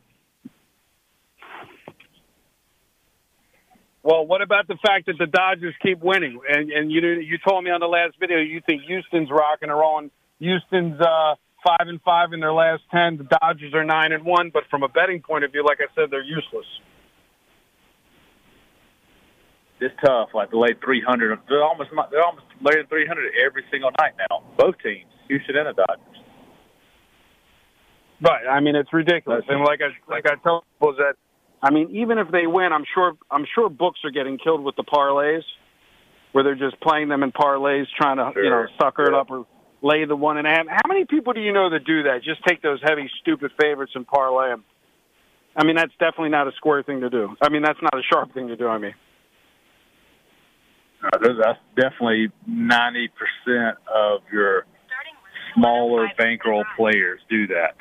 Well, 4.03 4.26
what 4.26 4.41
about 4.41 4.67
the 4.67 4.78
fact 4.86 5.05
that 5.05 5.15
the 5.17 5.28
Dodgers 5.28 5.76
keep 5.82 6.01
winning? 6.01 6.39
And 6.47 6.71
and 6.71 6.91
you 6.91 7.01
you 7.01 7.38
told 7.47 7.63
me 7.63 7.69
on 7.71 7.80
the 7.80 7.88
last 7.88 8.15
video 8.19 8.39
you 8.39 8.61
think 8.65 8.82
Houston's 8.84 9.30
rocking 9.30 9.69
and 9.69 9.78
rolling. 9.78 10.11
Houston's 10.39 10.99
uh, 10.99 11.36
five 11.64 11.88
and 11.88 12.01
five 12.01 12.34
in 12.34 12.39
their 12.39 12.53
last 12.53 12.84
ten. 12.91 13.18
The 13.18 13.38
Dodgers 13.41 13.74
are 13.74 13.84
nine 13.84 14.11
and 14.11 14.26
one. 14.26 14.51
But 14.53 14.64
from 14.70 14.84
a 14.84 14.88
betting 14.89 15.22
point 15.22 15.43
of 15.43 15.51
view, 15.51 15.64
like 15.66 15.80
I 15.82 15.93
said, 15.95 16.11
they're 16.11 16.24
useless. 16.24 16.66
It's 19.80 19.95
tough. 20.05 20.30
Like 20.34 20.51
the 20.51 20.57
late 20.57 20.78
three 20.84 21.01
hundred. 21.01 21.38
They're 21.49 21.64
almost 21.64 21.89
they're 22.11 22.24
almost 22.24 22.45
laying 22.61 22.88
three 22.88 23.07
hundred 23.07 23.32
every 23.45 23.64
single 23.72 23.91
night 23.99 24.14
now. 24.30 24.43
Both 24.57 24.76
teams, 24.84 25.11
Houston 25.28 25.57
and 25.57 25.68
the 25.68 25.74
Dodgers. 25.74 26.18
Right. 28.22 28.47
I 28.47 28.61
mean, 28.61 28.76
it's 28.76 28.93
ridiculous. 28.93 29.43
And 29.49 29.61
like 29.66 29.82
I 29.82 29.91
like 30.09 30.26
I 30.26 30.36
tell 30.41 30.64
people 30.80 30.95
that 30.97 31.16
I 31.61 31.72
mean, 31.72 31.89
even 31.95 32.18
if 32.18 32.30
they 32.32 32.45
win, 32.45 32.72
I'm 32.74 32.86
sure 32.93 33.14
I'm 33.32 33.45
sure 33.55 33.70
books 33.70 33.99
are 34.03 34.11
getting 34.11 34.38
killed 34.38 34.64
with 34.64 34.76
the 34.76 34.84
parlays, 34.84 35.43
where 36.34 36.43
they're 36.43 36.55
just 36.55 36.80
playing 36.82 37.09
them 37.09 37.24
in 37.24 37.32
parlays, 37.32 37.86
trying 37.97 38.18
to 38.18 38.32
sure. 38.34 38.43
you 38.43 38.49
know 38.49 38.66
sucker 38.80 39.03
it 39.03 39.14
up 39.14 39.32
or 39.32 39.45
lay 39.84 40.05
the 40.05 40.15
one 40.15 40.38
and 40.38 40.47
a 40.47 40.49
half. 40.49 40.65
How 40.67 40.88
many 40.88 41.05
people 41.05 41.34
do 41.34 41.41
you 41.41 41.51
know 41.51 41.69
that 41.69 41.86
do 41.86 42.03
that? 42.03 42.23
Just 42.23 42.43
take 42.47 42.61
those 42.61 42.79
heavy, 42.81 43.11
stupid 43.21 43.51
favorites 43.61 43.91
and 43.93 44.07
parlay 44.07 44.49
them. 44.49 44.63
I 45.55 45.65
mean, 45.65 45.75
that's 45.75 45.91
definitely 45.99 46.29
not 46.29 46.47
a 46.47 46.51
square 46.53 46.81
thing 46.81 47.01
to 47.01 47.09
do. 47.09 47.36
I 47.41 47.49
mean, 47.49 47.61
that's 47.61 47.81
not 47.81 47.93
a 47.93 48.01
sharp 48.11 48.34
thing 48.34 48.47
to 48.47 48.55
do. 48.55 48.67
I 48.67 48.79
mean, 48.79 48.95
uh, 51.03 51.17
that's 51.21 51.59
definitely 51.75 52.31
ninety 52.47 53.09
percent 53.09 53.77
of 53.93 54.21
your 54.31 54.65
smaller 55.53 56.07
bankroll 56.17 56.63
players 56.75 57.19
do 57.29 57.47
that. 57.47 57.75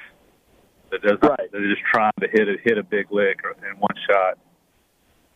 That 0.90 1.03
doesn't. 1.03 1.22
Right. 1.22 1.50
They're 1.50 1.70
just 1.70 1.82
trying 1.90 2.12
to 2.20 2.28
hit 2.30 2.48
a 2.48 2.57
hit 2.62 2.76
a 2.76 2.82
big 2.82 3.07
lick 3.11 3.38
in 3.46 3.78
one 3.78 3.94
shot. 4.11 4.38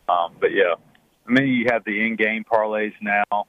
Um, 0.09 0.35
but 0.39 0.51
yeah, 0.53 0.75
I 1.27 1.31
mean, 1.31 1.47
you 1.47 1.67
have 1.71 1.83
the 1.85 2.05
in-game 2.05 2.45
parlays 2.51 2.93
now 3.01 3.47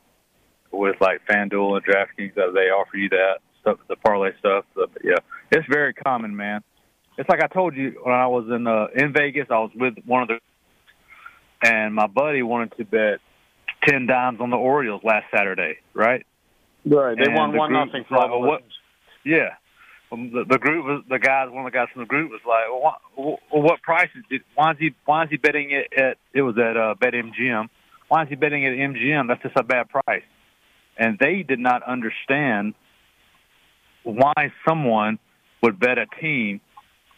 with 0.73 0.97
like 1.01 1.21
FanDuel 1.29 1.77
and 1.77 1.85
DraftKings. 1.85 2.35
That 2.35 2.53
they 2.55 2.71
offer 2.71 2.97
you 2.97 3.09
that 3.11 3.39
stuff, 3.61 3.79
the 3.89 3.97
parlay 3.97 4.31
stuff. 4.39 4.65
But 4.75 4.91
yeah, 5.03 5.19
it's 5.51 5.67
very 5.71 5.95
common, 5.95 6.37
man. 6.37 6.63
It's 7.17 7.29
like 7.29 7.43
I 7.43 7.49
told 7.49 7.75
you 7.75 8.01
when 8.03 8.15
I 8.15 8.27
was 8.27 8.47
in 8.49 8.67
uh, 8.67 8.87
in 8.95 9.13
Vegas. 9.13 9.47
I 9.51 9.59
was 9.59 9.71
with 9.75 9.95
one 10.07 10.23
of 10.23 10.29
the, 10.29 10.39
and 11.63 11.95
my 11.95 12.07
buddy 12.07 12.43
wanted 12.43 12.77
to 12.77 12.85
bet 12.85 13.21
ten 13.87 14.07
dimes 14.07 14.41
on 14.41 14.51
the 14.51 14.57
Orioles 14.57 15.03
last 15.05 15.27
Saturday, 15.35 15.79
right? 15.95 16.25
Right. 16.85 17.17
They 17.19 17.25
and 17.25 17.35
won 17.35 17.53
the 17.53 17.59
one 17.59 17.73
nothing 17.73 18.05
for 18.09 18.21
the 18.21 18.39
what, 18.39 18.63
Yeah, 19.25 19.51
um, 20.13 20.31
the, 20.33 20.45
the 20.49 20.59
group 20.59 20.85
was 20.85 21.05
the 21.09 21.19
guys. 21.19 21.49
One 21.51 21.67
of 21.67 21.73
the 21.73 21.77
guys 21.77 21.89
from 21.93 22.03
the 22.03 22.07
group 22.07 22.31
was 22.31 22.41
like, 22.47 22.65
"Well, 22.71 22.99
what, 23.17 23.65
what 23.65 23.83
price 23.83 24.09
is 24.15 24.41
Why 24.55 24.73
is 24.73 24.79
he? 24.79 24.95
Why 25.05 25.25
is 25.25 25.31
he 25.31 25.37
betting 25.37 25.71
it 25.71 25.93
at? 25.99 26.19
It 26.33 26.43
was 26.43 26.57
at 26.57 26.77
uh, 26.77 26.95
BetMGM. 27.01 27.69
Why 28.09 28.23
is 28.23 28.29
he 28.29 28.37
betting 28.37 28.65
at 28.65 28.73
MGM? 28.73 29.29
That's 29.29 29.43
just 29.43 29.57
a 29.57 29.63
bad 29.63 29.89
price." 29.89 30.23
And 30.99 31.19
they 31.19 31.43
did 31.43 31.59
not 31.59 31.83
understand 31.83 32.75
why 34.03 34.53
someone 34.67 35.19
would 35.63 35.79
bet 35.79 35.99
a 35.99 36.07
team 36.21 36.61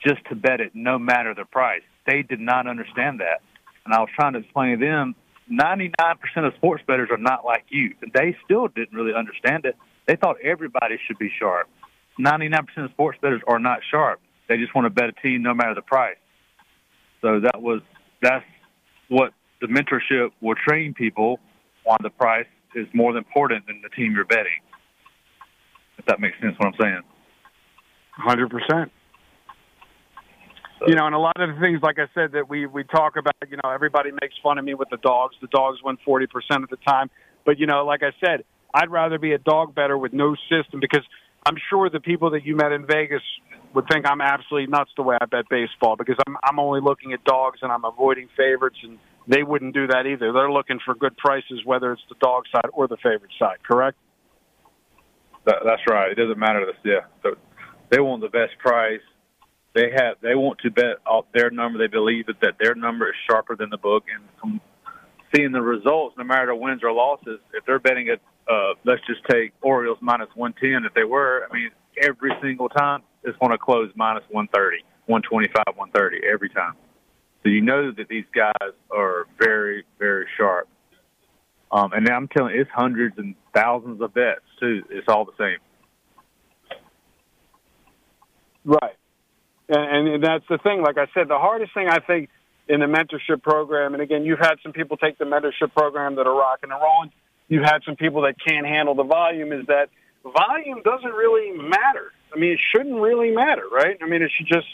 just 0.06 0.24
to 0.28 0.34
bet 0.34 0.60
it, 0.60 0.72
no 0.74 0.98
matter 0.98 1.34
the 1.34 1.44
price. 1.44 1.82
They 2.06 2.22
did 2.22 2.40
not 2.40 2.66
understand 2.66 3.20
that, 3.20 3.42
and 3.84 3.94
I 3.94 4.00
was 4.00 4.08
trying 4.14 4.32
to 4.32 4.40
explain 4.40 4.78
to 4.78 4.84
them. 4.84 5.14
99% 5.50 6.14
of 6.46 6.54
sports 6.54 6.82
bettors 6.86 7.08
are 7.10 7.18
not 7.18 7.44
like 7.44 7.64
you. 7.68 7.94
They 8.14 8.36
still 8.44 8.68
didn't 8.68 8.96
really 8.96 9.14
understand 9.14 9.64
it. 9.64 9.76
They 10.06 10.16
thought 10.16 10.36
everybody 10.42 10.98
should 11.06 11.18
be 11.18 11.30
sharp. 11.38 11.68
99% 12.18 12.60
of 12.76 12.90
sports 12.92 13.18
bettors 13.20 13.42
are 13.48 13.58
not 13.58 13.80
sharp. 13.90 14.20
They 14.48 14.58
just 14.58 14.74
want 14.74 14.86
to 14.86 14.90
bet 14.90 15.08
a 15.08 15.12
team 15.12 15.42
no 15.42 15.54
matter 15.54 15.74
the 15.74 15.82
price. 15.82 16.16
So 17.20 17.40
that 17.40 17.60
was 17.60 17.82
that's 18.22 18.44
what 19.08 19.32
the 19.60 19.66
mentorship 19.66 20.30
will 20.40 20.54
train 20.54 20.94
people 20.94 21.38
on 21.84 21.98
the 22.02 22.10
price 22.10 22.46
is 22.74 22.86
more 22.94 23.16
important 23.16 23.66
than 23.66 23.80
the 23.82 23.88
team 23.90 24.12
you're 24.14 24.24
betting. 24.24 24.60
If 25.98 26.06
that 26.06 26.20
makes 26.20 26.38
sense, 26.40 26.54
what 26.58 26.68
I'm 26.68 26.80
saying. 26.80 27.02
Hundred 28.12 28.50
percent. 28.50 28.90
You 30.86 30.94
know, 30.94 31.04
and 31.04 31.14
a 31.14 31.18
lot 31.18 31.36
of 31.36 31.54
the 31.54 31.60
things, 31.60 31.80
like 31.82 31.98
I 31.98 32.06
said, 32.14 32.32
that 32.32 32.48
we 32.48 32.66
we 32.66 32.84
talk 32.84 33.16
about. 33.16 33.34
You 33.48 33.58
know, 33.62 33.70
everybody 33.70 34.10
makes 34.12 34.34
fun 34.42 34.58
of 34.58 34.64
me 34.64 34.74
with 34.74 34.88
the 34.90 34.96
dogs. 34.98 35.36
The 35.40 35.48
dogs 35.48 35.78
win 35.84 35.98
forty 36.04 36.26
percent 36.26 36.64
of 36.64 36.70
the 36.70 36.78
time, 36.86 37.10
but 37.44 37.58
you 37.58 37.66
know, 37.66 37.84
like 37.84 38.02
I 38.02 38.12
said, 38.24 38.44
I'd 38.72 38.90
rather 38.90 39.18
be 39.18 39.32
a 39.32 39.38
dog 39.38 39.74
better 39.74 39.98
with 39.98 40.12
no 40.12 40.36
system 40.48 40.80
because 40.80 41.04
I'm 41.46 41.56
sure 41.68 41.90
the 41.90 42.00
people 42.00 42.30
that 42.30 42.44
you 42.44 42.56
met 42.56 42.72
in 42.72 42.86
Vegas 42.86 43.22
would 43.74 43.86
think 43.90 44.06
I'm 44.06 44.20
absolutely 44.20 44.68
nuts 44.68 44.90
the 44.96 45.02
way 45.02 45.16
I 45.20 45.26
bet 45.26 45.48
baseball 45.50 45.96
because 45.96 46.16
I'm 46.26 46.36
I'm 46.44 46.58
only 46.58 46.80
looking 46.80 47.12
at 47.12 47.24
dogs 47.24 47.58
and 47.62 47.70
I'm 47.70 47.84
avoiding 47.84 48.28
favorites 48.36 48.78
and 48.82 48.98
they 49.30 49.44
wouldn't 49.44 49.74
do 49.74 49.86
that 49.86 50.06
either. 50.06 50.32
They're 50.32 50.50
looking 50.50 50.80
for 50.84 50.94
good 50.94 51.16
prices 51.16 51.62
whether 51.64 51.92
it's 51.92 52.02
the 52.08 52.16
dog 52.20 52.44
side 52.52 52.68
or 52.72 52.88
the 52.88 52.96
favorite 52.96 53.30
side, 53.38 53.58
correct? 53.62 53.96
That, 55.46 55.56
that's 55.64 55.82
right. 55.88 56.10
It 56.10 56.16
doesn't 56.16 56.38
matter. 56.38 56.66
This, 56.66 56.74
yeah. 56.84 57.06
So 57.22 57.36
they 57.90 58.00
want 58.00 58.22
the 58.22 58.28
best 58.28 58.58
price. 58.58 59.00
They 59.74 59.90
have 59.96 60.16
they 60.20 60.34
want 60.34 60.58
to 60.60 60.70
bet 60.70 60.98
off 61.06 61.26
their 61.32 61.50
number. 61.50 61.78
They 61.78 61.86
believe 61.86 62.26
that, 62.26 62.40
that 62.42 62.54
their 62.60 62.74
number 62.74 63.08
is 63.08 63.14
sharper 63.30 63.54
than 63.54 63.70
the 63.70 63.78
book 63.78 64.04
and 64.12 64.24
from 64.40 64.60
seeing 65.34 65.52
the 65.52 65.62
results, 65.62 66.16
no 66.18 66.24
matter 66.24 66.52
wins 66.54 66.82
or 66.82 66.92
losses, 66.92 67.38
if 67.54 67.64
they're 67.64 67.78
betting 67.78 68.08
at 68.08 68.20
uh, 68.50 68.74
let's 68.84 69.00
just 69.06 69.20
take 69.30 69.52
Orioles 69.62 69.98
minus 70.00 70.28
110. 70.34 70.84
If 70.84 70.94
they 70.94 71.04
were, 71.04 71.46
I 71.48 71.54
mean, 71.54 71.70
every 72.02 72.32
single 72.42 72.68
time 72.68 73.02
it's 73.22 73.38
going 73.38 73.52
to 73.52 73.58
close 73.58 73.92
minus 73.94 74.24
130, 74.30 74.82
125, 75.06 75.76
130 75.76 76.26
every 76.26 76.48
time. 76.50 76.74
So 77.42 77.48
you 77.48 77.62
know 77.62 77.90
that 77.92 78.08
these 78.08 78.24
guys 78.34 78.72
are 78.90 79.26
very, 79.38 79.84
very 79.98 80.26
sharp. 80.36 80.68
Um, 81.72 81.92
and 81.92 82.08
I'm 82.08 82.28
telling 82.28 82.54
you, 82.54 82.62
it's 82.62 82.70
hundreds 82.70 83.16
and 83.18 83.34
thousands 83.54 84.02
of 84.02 84.12
bets 84.12 84.40
too. 84.58 84.82
It's 84.90 85.06
all 85.08 85.24
the 85.24 85.32
same. 85.38 86.78
Right. 88.64 88.96
And, 89.68 90.08
and 90.08 90.24
that's 90.24 90.44
the 90.50 90.58
thing. 90.58 90.82
Like 90.82 90.98
I 90.98 91.06
said, 91.14 91.28
the 91.28 91.38
hardest 91.38 91.72
thing 91.72 91.88
I 91.88 92.00
think 92.00 92.28
in 92.68 92.80
the 92.80 92.86
mentorship 92.86 93.42
program, 93.42 93.94
and 93.94 94.02
again, 94.02 94.24
you've 94.24 94.40
had 94.40 94.56
some 94.62 94.72
people 94.72 94.96
take 94.96 95.16
the 95.18 95.24
mentorship 95.24 95.72
program 95.74 96.16
that 96.16 96.26
are 96.26 96.34
rocking 96.34 96.70
and 96.70 96.80
rolling 96.80 97.12
you've 97.50 97.64
had 97.64 97.80
some 97.84 97.96
people 97.96 98.22
that 98.22 98.36
can't 98.46 98.64
handle 98.64 98.94
the 98.94 99.04
volume 99.04 99.52
is 99.52 99.66
that 99.66 99.90
volume 100.22 100.80
doesn't 100.82 101.12
really 101.12 101.50
matter. 101.50 102.12
I 102.34 102.38
mean, 102.38 102.52
it 102.52 102.60
shouldn't 102.72 102.98
really 102.98 103.32
matter, 103.32 103.64
right? 103.70 103.98
I 104.00 104.06
mean, 104.06 104.22
it 104.22 104.30
should 104.34 104.46
just 104.46 104.68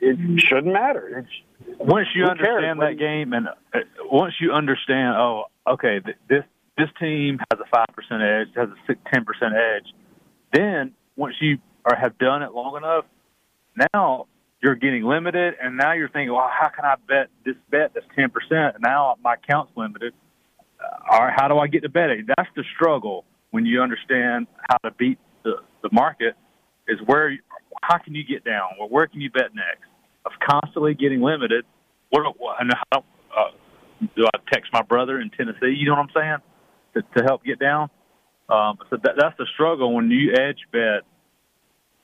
it 0.00 0.40
shouldn't 0.40 0.72
matter. 0.72 1.24
It's, 1.24 1.78
once 1.78 2.08
you 2.14 2.24
understand 2.24 2.78
cares? 2.80 2.90
that 2.90 2.98
game, 2.98 3.32
and 3.32 3.48
uh, 3.48 3.80
once 4.10 4.34
you 4.40 4.52
understand, 4.52 5.16
oh, 5.16 5.44
okay, 5.66 6.00
this 6.28 6.44
this 6.76 6.88
team 7.00 7.38
has 7.50 7.60
a 7.60 7.68
five 7.70 7.86
percent 7.94 8.22
edge, 8.22 8.48
has 8.56 8.68
a 8.88 9.10
ten 9.12 9.24
percent 9.24 9.54
edge. 9.54 9.92
Then 10.52 10.92
once 11.16 11.34
you 11.40 11.58
are 11.84 11.96
have 11.96 12.18
done 12.18 12.42
it 12.42 12.52
long 12.52 12.76
enough, 12.76 13.04
now 13.94 14.26
you're 14.62 14.74
getting 14.74 15.04
limited, 15.04 15.54
and 15.62 15.76
now 15.76 15.92
you're 15.92 16.08
thinking, 16.08 16.32
well, 16.32 16.50
how 16.50 16.68
can 16.68 16.84
I 16.84 16.96
bet 17.08 17.28
this 17.44 17.56
bet 17.70 17.92
that's 17.94 18.06
ten 18.14 18.30
percent? 18.30 18.76
Now 18.80 19.16
my 19.22 19.34
account's 19.34 19.72
limited. 19.76 20.12
Uh, 20.78 21.12
all 21.12 21.24
right, 21.24 21.34
how 21.34 21.48
do 21.48 21.58
I 21.58 21.68
get 21.68 21.82
to 21.82 21.88
betting? 21.88 22.26
That's 22.36 22.48
the 22.54 22.64
struggle 22.74 23.24
when 23.50 23.64
you 23.64 23.80
understand 23.80 24.46
how 24.68 24.76
to 24.78 24.90
beat 24.92 25.18
the 25.44 25.56
the 25.82 25.88
market. 25.92 26.34
Is 26.88 27.00
where 27.04 27.36
how 27.86 27.98
can 27.98 28.14
you 28.14 28.24
get 28.24 28.44
down? 28.44 28.70
Well, 28.78 28.88
where 28.88 29.06
can 29.06 29.20
you 29.20 29.30
bet 29.30 29.54
next? 29.54 29.86
Of 30.24 30.32
constantly 30.48 30.94
getting 30.94 31.20
limited. 31.22 31.64
What 32.10 32.22
do- 32.22 32.38
what- 32.38 32.60
and 32.60 32.72
how 32.92 33.04
uh, 33.36 33.50
do 34.16 34.26
I 34.26 34.38
text 34.52 34.72
my 34.72 34.82
brother 34.82 35.20
in 35.20 35.30
Tennessee? 35.30 35.74
You 35.76 35.86
know 35.86 35.92
what 35.92 36.08
I'm 36.08 36.10
saying? 36.14 36.38
To, 36.94 37.20
to 37.20 37.24
help 37.24 37.44
get 37.44 37.58
down. 37.58 37.90
Um, 38.48 38.78
so 38.90 38.96
that, 39.02 39.14
that's 39.18 39.36
the 39.38 39.46
struggle 39.54 39.94
when 39.94 40.10
you 40.10 40.32
edge 40.32 40.58
bet. 40.72 41.02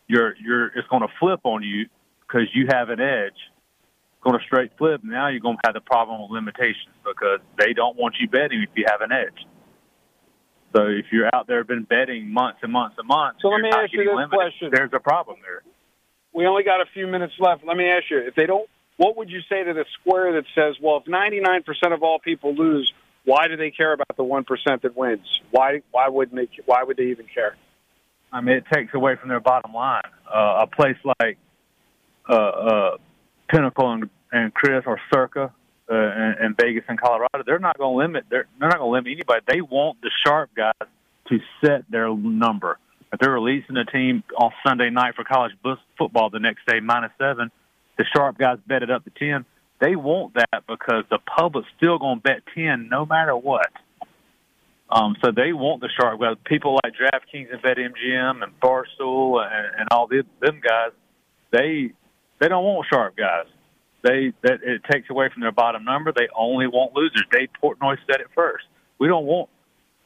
You're 0.08 0.34
you're 0.36 0.66
it's 0.66 0.88
going 0.88 1.02
to 1.02 1.12
flip 1.18 1.40
on 1.44 1.62
you 1.62 1.86
because 2.20 2.48
you 2.54 2.66
have 2.70 2.90
an 2.90 3.00
edge. 3.00 3.38
It's 3.38 4.22
going 4.22 4.38
to 4.38 4.44
straight 4.44 4.72
flip. 4.76 5.00
Now 5.02 5.28
you're 5.28 5.40
going 5.40 5.56
to 5.56 5.62
have 5.64 5.74
the 5.74 5.80
problem 5.80 6.20
with 6.22 6.30
limitations 6.30 6.94
because 7.04 7.40
they 7.58 7.72
don't 7.72 7.96
want 7.96 8.16
you 8.20 8.28
betting 8.28 8.62
if 8.62 8.70
you 8.76 8.84
have 8.90 9.00
an 9.00 9.12
edge. 9.12 9.46
So 10.74 10.86
if 10.86 11.06
you're 11.12 11.28
out 11.34 11.46
there 11.46 11.64
been 11.64 11.84
betting 11.84 12.32
months 12.32 12.60
and 12.62 12.72
months 12.72 12.96
and 12.98 13.06
months, 13.06 13.40
So 13.42 13.48
let 13.48 13.60
me 13.60 13.70
ask 13.70 13.92
you 13.92 14.04
this 14.04 14.08
limited, 14.08 14.32
question. 14.32 14.70
There's 14.72 14.92
a 14.92 15.00
problem 15.00 15.36
there. 15.42 15.62
We 16.32 16.46
only 16.46 16.62
got 16.62 16.80
a 16.80 16.86
few 16.92 17.06
minutes 17.06 17.34
left. 17.38 17.64
Let 17.64 17.76
me 17.76 17.88
ask 17.88 18.10
you: 18.10 18.18
if 18.18 18.34
they 18.34 18.46
don't, 18.46 18.68
what 18.96 19.16
would 19.16 19.30
you 19.30 19.40
say 19.48 19.64
to 19.64 19.72
the 19.72 19.84
square 20.00 20.32
that 20.32 20.44
says, 20.54 20.76
"Well, 20.80 20.98
if 20.98 21.04
99% 21.04 21.92
of 21.92 22.02
all 22.02 22.18
people 22.18 22.54
lose, 22.54 22.92
why 23.24 23.48
do 23.48 23.56
they 23.56 23.70
care 23.70 23.92
about 23.92 24.16
the 24.16 24.24
one 24.24 24.44
percent 24.44 24.82
that 24.82 24.96
wins? 24.96 25.40
Why 25.50 25.82
why 25.90 26.08
wouldn't 26.08 26.36
they? 26.36 26.48
Why 26.66 26.82
would 26.82 26.96
they 26.96 27.06
even 27.06 27.26
care?" 27.32 27.56
I 28.32 28.40
mean, 28.40 28.56
it 28.56 28.64
takes 28.72 28.94
away 28.94 29.16
from 29.16 29.28
their 29.28 29.40
bottom 29.40 29.74
line. 29.74 30.02
Uh, 30.26 30.64
a 30.64 30.66
place 30.66 30.96
like 31.20 31.36
uh, 32.28 32.34
uh, 32.34 32.96
Pinnacle 33.48 33.92
and, 33.92 34.10
and 34.32 34.54
Chris 34.54 34.84
or 34.86 34.98
Circa 35.12 35.52
uh, 35.90 35.94
in, 35.94 36.34
in 36.40 36.54
Vegas 36.58 36.84
and 36.88 36.98
Colorado, 36.98 37.42
they're 37.44 37.58
not 37.58 37.76
going 37.76 37.92
to 37.92 37.98
limit. 37.98 38.24
They're, 38.30 38.46
they're 38.58 38.68
not 38.70 38.78
going 38.78 38.88
to 38.88 38.92
limit 38.92 39.12
anybody. 39.12 39.44
They 39.46 39.60
want 39.60 40.00
the 40.00 40.10
sharp 40.24 40.50
guys 40.56 40.88
to 41.28 41.38
set 41.62 41.84
their 41.90 42.08
number. 42.14 42.78
If 43.12 43.20
they're 43.20 43.30
releasing 43.30 43.76
a 43.76 43.84
team 43.84 44.22
on 44.38 44.52
Sunday 44.66 44.90
night 44.90 45.14
for 45.14 45.24
college 45.24 45.52
football 45.98 46.30
the 46.30 46.38
next 46.38 46.66
day 46.66 46.80
minus 46.80 47.12
seven, 47.18 47.50
the 47.98 48.04
sharp 48.16 48.38
guys 48.38 48.58
bet 48.66 48.82
it 48.82 48.90
up 48.90 49.04
to 49.04 49.10
ten. 49.10 49.44
They 49.80 49.96
want 49.96 50.34
that 50.34 50.64
because 50.66 51.04
the 51.10 51.18
public's 51.18 51.68
still 51.76 51.98
going 51.98 52.18
to 52.18 52.22
bet 52.22 52.42
ten 52.54 52.88
no 52.90 53.04
matter 53.04 53.36
what. 53.36 53.70
Um, 54.88 55.16
so 55.24 55.30
they 55.30 55.52
want 55.52 55.80
the 55.80 55.88
sharp 55.98 56.20
guys. 56.20 56.36
People 56.44 56.78
like 56.84 56.94
DraftKings 56.94 57.52
and 57.52 57.62
BetMGM 57.62 58.42
and 58.42 58.60
Barstool 58.60 59.44
and, 59.44 59.80
and 59.80 59.88
all 59.90 60.06
the, 60.06 60.24
them 60.40 60.60
guys, 60.62 60.92
they 61.50 61.92
they 62.40 62.48
don't 62.48 62.64
want 62.64 62.86
sharp 62.92 63.16
guys. 63.16 63.46
They 64.02 64.32
that 64.42 64.60
it 64.62 64.82
takes 64.90 65.08
away 65.10 65.28
from 65.32 65.42
their 65.42 65.52
bottom 65.52 65.84
number. 65.84 66.12
They 66.12 66.28
only 66.36 66.66
want 66.66 66.94
losers. 66.94 67.24
Dave 67.30 67.50
Portnoy 67.62 67.96
said 68.06 68.20
it 68.20 68.28
first. 68.34 68.64
We 68.98 69.08
don't 69.08 69.26
want. 69.26 69.48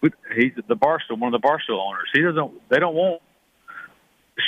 He's 0.03 0.53
the 0.69 0.77
Barstool, 0.77 1.19
one 1.19 1.35
of 1.35 1.41
the 1.41 1.47
Barstool 1.47 1.79
owners. 1.79 2.09
He 2.13 2.21
doesn't. 2.21 2.69
They 2.69 2.79
don't 2.79 2.95
want 2.95 3.23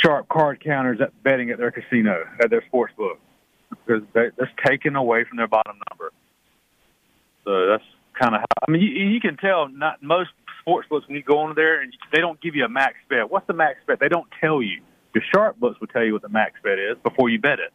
sharp 0.02 0.28
card 0.28 0.62
counters 0.62 1.00
at 1.00 1.22
betting 1.22 1.50
at 1.50 1.58
their 1.58 1.70
casino 1.70 2.24
at 2.42 2.50
their 2.50 2.62
sports 2.66 2.92
book 2.96 3.18
because 3.70 4.02
they, 4.12 4.28
that's 4.36 4.50
taken 4.64 4.96
away 4.96 5.24
from 5.24 5.38
their 5.38 5.48
bottom 5.48 5.78
number. 5.90 6.12
So 7.44 7.66
that's 7.66 7.84
kind 8.20 8.34
of 8.34 8.42
how. 8.42 8.66
I 8.66 8.70
mean, 8.70 8.82
you, 8.82 8.88
you 8.88 9.20
can 9.20 9.36
tell. 9.36 9.68
Not 9.68 10.02
most 10.02 10.30
sports 10.60 10.86
books 10.88 11.06
when 11.08 11.16
you 11.16 11.22
go 11.22 11.38
on 11.38 11.54
there 11.54 11.80
and 11.80 11.92
they 12.12 12.20
don't 12.20 12.40
give 12.40 12.54
you 12.54 12.64
a 12.64 12.68
max 12.68 12.94
bet. 13.08 13.30
What's 13.30 13.46
the 13.46 13.54
max 13.54 13.78
bet? 13.86 14.00
They 14.00 14.08
don't 14.08 14.28
tell 14.40 14.62
you. 14.62 14.82
The 15.14 15.22
sharp 15.34 15.58
books 15.58 15.80
will 15.80 15.86
tell 15.86 16.04
you 16.04 16.12
what 16.12 16.22
the 16.22 16.28
max 16.28 16.60
bet 16.62 16.78
is 16.78 16.96
before 17.02 17.30
you 17.30 17.38
bet 17.38 17.60
it, 17.60 17.72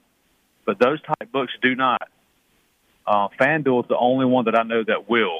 but 0.66 0.78
those 0.78 1.02
type 1.02 1.32
books 1.32 1.52
do 1.62 1.74
not. 1.76 2.08
Uh, 3.08 3.28
FanDuel 3.40 3.84
is 3.84 3.90
the 3.90 3.98
only 3.98 4.26
one 4.26 4.46
that 4.46 4.58
I 4.58 4.64
know 4.64 4.84
that 4.84 5.10
will, 5.10 5.40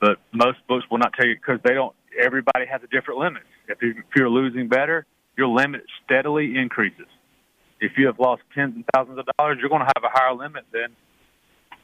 but 0.00 0.18
most 0.32 0.58
books 0.68 0.84
will 0.90 0.98
not 0.98 1.12
tell 1.14 1.26
you 1.26 1.34
because 1.34 1.60
they 1.64 1.74
don't. 1.74 1.94
Everybody 2.22 2.66
has 2.70 2.80
a 2.82 2.86
different 2.86 3.20
limit. 3.20 3.42
If, 3.68 3.82
you, 3.82 3.90
if 3.90 4.16
you're 4.16 4.28
losing 4.28 4.68
better, 4.68 5.06
your 5.36 5.48
limit 5.48 5.82
steadily 6.04 6.56
increases. 6.56 7.06
If 7.80 7.92
you 7.96 8.06
have 8.06 8.18
lost 8.18 8.42
tens 8.54 8.74
and 8.76 8.84
thousands 8.94 9.18
of 9.18 9.26
dollars, 9.36 9.58
you're 9.60 9.68
going 9.68 9.82
to 9.82 9.92
have 9.96 10.04
a 10.04 10.10
higher 10.12 10.34
limit 10.34 10.64
than 10.72 10.94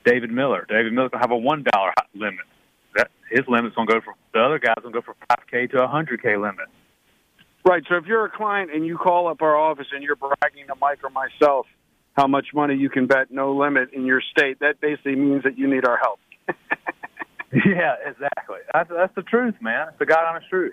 David 0.04 0.30
Miller. 0.30 0.66
David 0.68 0.92
Miller's 0.92 1.10
going 1.10 1.22
to 1.22 1.28
have 1.28 1.32
a 1.32 1.36
one 1.36 1.64
dollar 1.72 1.92
limit. 2.14 2.46
That 2.94 3.10
his 3.30 3.40
limit's 3.48 3.74
going 3.74 3.88
to 3.88 3.94
go 3.94 4.00
for 4.00 4.14
the 4.32 4.40
other 4.40 4.58
guys 4.58 4.74
going 4.82 4.92
to 4.92 5.00
go 5.00 5.04
from 5.04 5.14
five 5.28 5.46
k 5.50 5.66
to 5.68 5.82
a 5.82 5.88
hundred 5.88 6.22
k 6.22 6.36
limit. 6.36 6.66
Right. 7.64 7.82
So 7.88 7.96
if 7.96 8.06
you're 8.06 8.24
a 8.24 8.30
client 8.30 8.70
and 8.72 8.86
you 8.86 8.96
call 8.96 9.28
up 9.28 9.42
our 9.42 9.56
office 9.56 9.86
and 9.92 10.02
you're 10.02 10.16
bragging 10.16 10.66
to 10.68 10.74
Mike 10.80 11.00
or 11.04 11.10
myself 11.10 11.66
how 12.16 12.26
much 12.26 12.48
money 12.54 12.74
you 12.74 12.88
can 12.88 13.06
bet 13.06 13.30
no 13.30 13.54
limit 13.54 13.90
in 13.92 14.06
your 14.06 14.20
state, 14.20 14.58
that 14.60 14.80
basically 14.80 15.16
means 15.16 15.42
that 15.44 15.58
you 15.58 15.68
need 15.68 15.86
our 15.86 15.98
help. 15.98 16.18
yeah, 17.66 17.96
exactly. 18.06 18.58
That's 18.72 18.90
that's 18.90 19.14
the 19.14 19.22
truth, 19.22 19.54
man. 19.60 19.88
It's 19.88 19.98
the 19.98 20.06
god 20.06 20.24
honest 20.24 20.48
truth. 20.48 20.72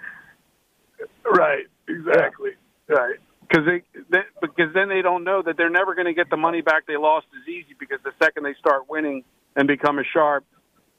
Right. 1.26 1.66
Exactly. 1.88 2.52
Right. 2.88 3.16
Because 3.48 3.66
they, 3.66 3.82
they, 4.10 4.24
because 4.42 4.74
then 4.74 4.90
they 4.90 5.02
don't 5.02 5.24
know 5.24 5.42
that 5.42 5.56
they're 5.58 5.70
never 5.70 5.96
going 5.96 6.08
to 6.08 6.14
get 6.14 6.30
the 6.30 6.38
money 6.38 6.62
back 6.62 6.86
they 6.86 6.98
lost 6.98 7.28
as 7.42 7.48
easy 7.48 7.76
because 7.80 8.00
the 8.04 8.12
second 8.22 8.44
they 8.44 8.54
start 8.60 8.90
winning 8.90 9.24
and 9.56 9.68
become 9.68 10.00
a 10.00 10.04
sharp, 10.04 10.44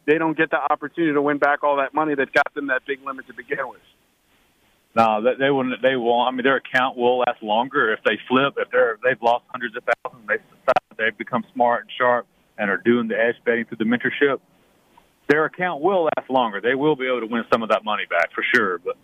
they 0.07 0.17
don't 0.17 0.37
get 0.37 0.51
the 0.51 0.57
opportunity 0.57 1.13
to 1.13 1.21
win 1.21 1.39
back 1.39 1.63
all 1.63 1.77
that 1.77 1.93
money 1.93 2.15
that 2.15 2.33
got 2.33 2.53
them 2.55 2.69
that 2.69 2.83
big 2.87 3.05
limit 3.05 3.27
to 3.27 3.35
begin 3.35 3.69
with. 3.69 3.81
No, 4.97 5.23
they, 5.23 5.35
they 5.39 5.51
wouldn't. 5.51 5.81
They 5.83 5.97
won't. 5.97 6.33
I 6.33 6.35
mean, 6.35 6.45
their 6.45 6.57
account 6.57 6.97
will 6.97 7.19
last 7.19 7.43
longer 7.43 7.93
if 7.93 8.01
they 8.05 8.19
flip. 8.27 8.55
If 8.57 8.71
they're 8.71 8.99
they've 9.05 9.21
lost 9.23 9.45
hundreds 9.49 9.77
of 9.77 9.85
thousands, 9.85 10.27
they 10.27 10.37
decide 10.37 10.97
they've 10.97 11.19
become 11.19 11.45
smart 11.53 11.83
and 11.83 11.91
sharp 11.97 12.27
and 12.57 12.71
are 12.71 12.79
doing 12.79 13.09
the 13.09 13.15
edge 13.15 13.37
betting 13.45 13.67
through 13.67 13.77
the 13.77 13.85
mentorship. 13.85 14.41
Their 15.29 15.45
account 15.45 15.83
will 15.83 16.05
last 16.17 16.31
longer. 16.31 16.61
They 16.61 16.75
will 16.75 16.97
be 16.97 17.07
able 17.07 17.21
to 17.21 17.27
win 17.27 17.45
some 17.53 17.63
of 17.63 17.69
that 17.71 17.85
money 17.85 18.05
back 18.09 18.33
for 18.35 18.43
sure. 18.55 18.79
But 18.79 18.97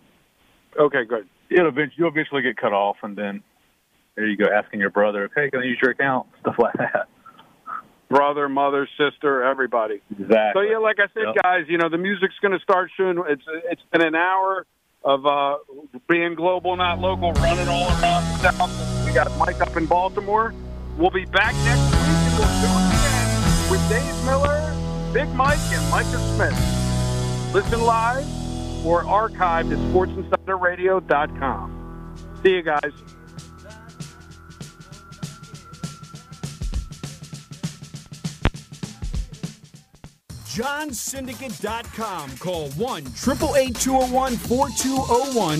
Okay, 0.77 1.05
good. 1.05 1.27
it'll 1.49 1.67
eventually, 1.67 1.95
you'll 1.97 2.09
eventually 2.09 2.41
get 2.41 2.57
cut 2.57 2.73
off, 2.73 2.97
and 3.03 3.15
then 3.15 3.43
there 4.15 4.25
you 4.27 4.35
go, 4.37 4.45
asking 4.45 4.79
your 4.79 4.89
brother, 4.89 5.25
"Okay, 5.25 5.49
can 5.51 5.61
I 5.61 5.65
use 5.65 5.77
your 5.81 5.91
account?" 5.91 6.27
Stuff 6.41 6.55
like 6.57 6.73
that. 6.77 7.07
Brother, 8.09 8.47
mother, 8.49 8.87
sister, 8.97 9.43
everybody. 9.43 10.01
Exactly. 10.11 10.51
So 10.53 10.61
yeah, 10.61 10.77
like 10.77 10.97
I 10.99 11.07
said, 11.13 11.23
Yep. 11.33 11.43
guys, 11.43 11.65
you 11.67 11.77
know 11.77 11.89
the 11.89 11.97
music's 11.97 12.35
going 12.41 12.53
to 12.53 12.59
start 12.59 12.91
soon. 12.97 13.19
It's 13.27 13.41
it's 13.71 13.81
been 13.91 14.01
an 14.05 14.15
hour 14.15 14.65
of 15.03 15.25
uh, 15.25 15.57
being 16.09 16.35
global, 16.35 16.75
not 16.75 16.99
local, 16.99 17.31
running 17.33 17.67
all 17.67 17.87
around 18.01 18.23
the 18.41 18.51
South. 18.51 19.05
We 19.05 19.13
got 19.13 19.27
Mike 19.37 19.59
up 19.61 19.75
in 19.77 19.85
Baltimore. 19.85 20.53
We'll 20.97 21.09
be 21.11 21.25
back 21.25 21.53
next 21.65 21.81
week, 21.91 22.17
and 22.25 22.33
we'll 22.39 22.61
do 22.61 22.71
it 22.73 22.85
again 22.89 23.71
with 23.71 23.89
Dave 23.89 24.25
Miller, 24.25 24.73
Big 25.15 25.33
Mike, 25.33 25.57
and 25.71 25.89
Micah 25.89 26.19
Smith. 26.35 26.53
Listen 27.53 27.79
live 27.79 28.27
or 28.85 29.05
archived 29.05 29.71
at 29.71 29.77
SportsInsiderRadio.com. 29.93 31.71
See 32.43 32.49
you 32.49 32.61
guys. 32.61 32.91
JohnSyndicate.com. 40.55 42.37
Call 42.37 42.69
1 42.71 43.01
888 43.01 43.75
201 43.75 44.35
4201. 44.35 45.59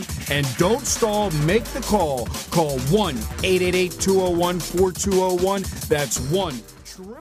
phone 0.01 0.35
and 0.37 0.57
don't 0.57 0.85
stall, 0.85 1.31
make 1.45 1.63
the 1.65 1.81
call. 1.81 2.25
Call 2.51 2.79
1 2.79 3.15
888 3.43 3.91
201 3.91 4.59
4201. 4.59 5.63
That's 5.89 6.19
1 6.31 6.70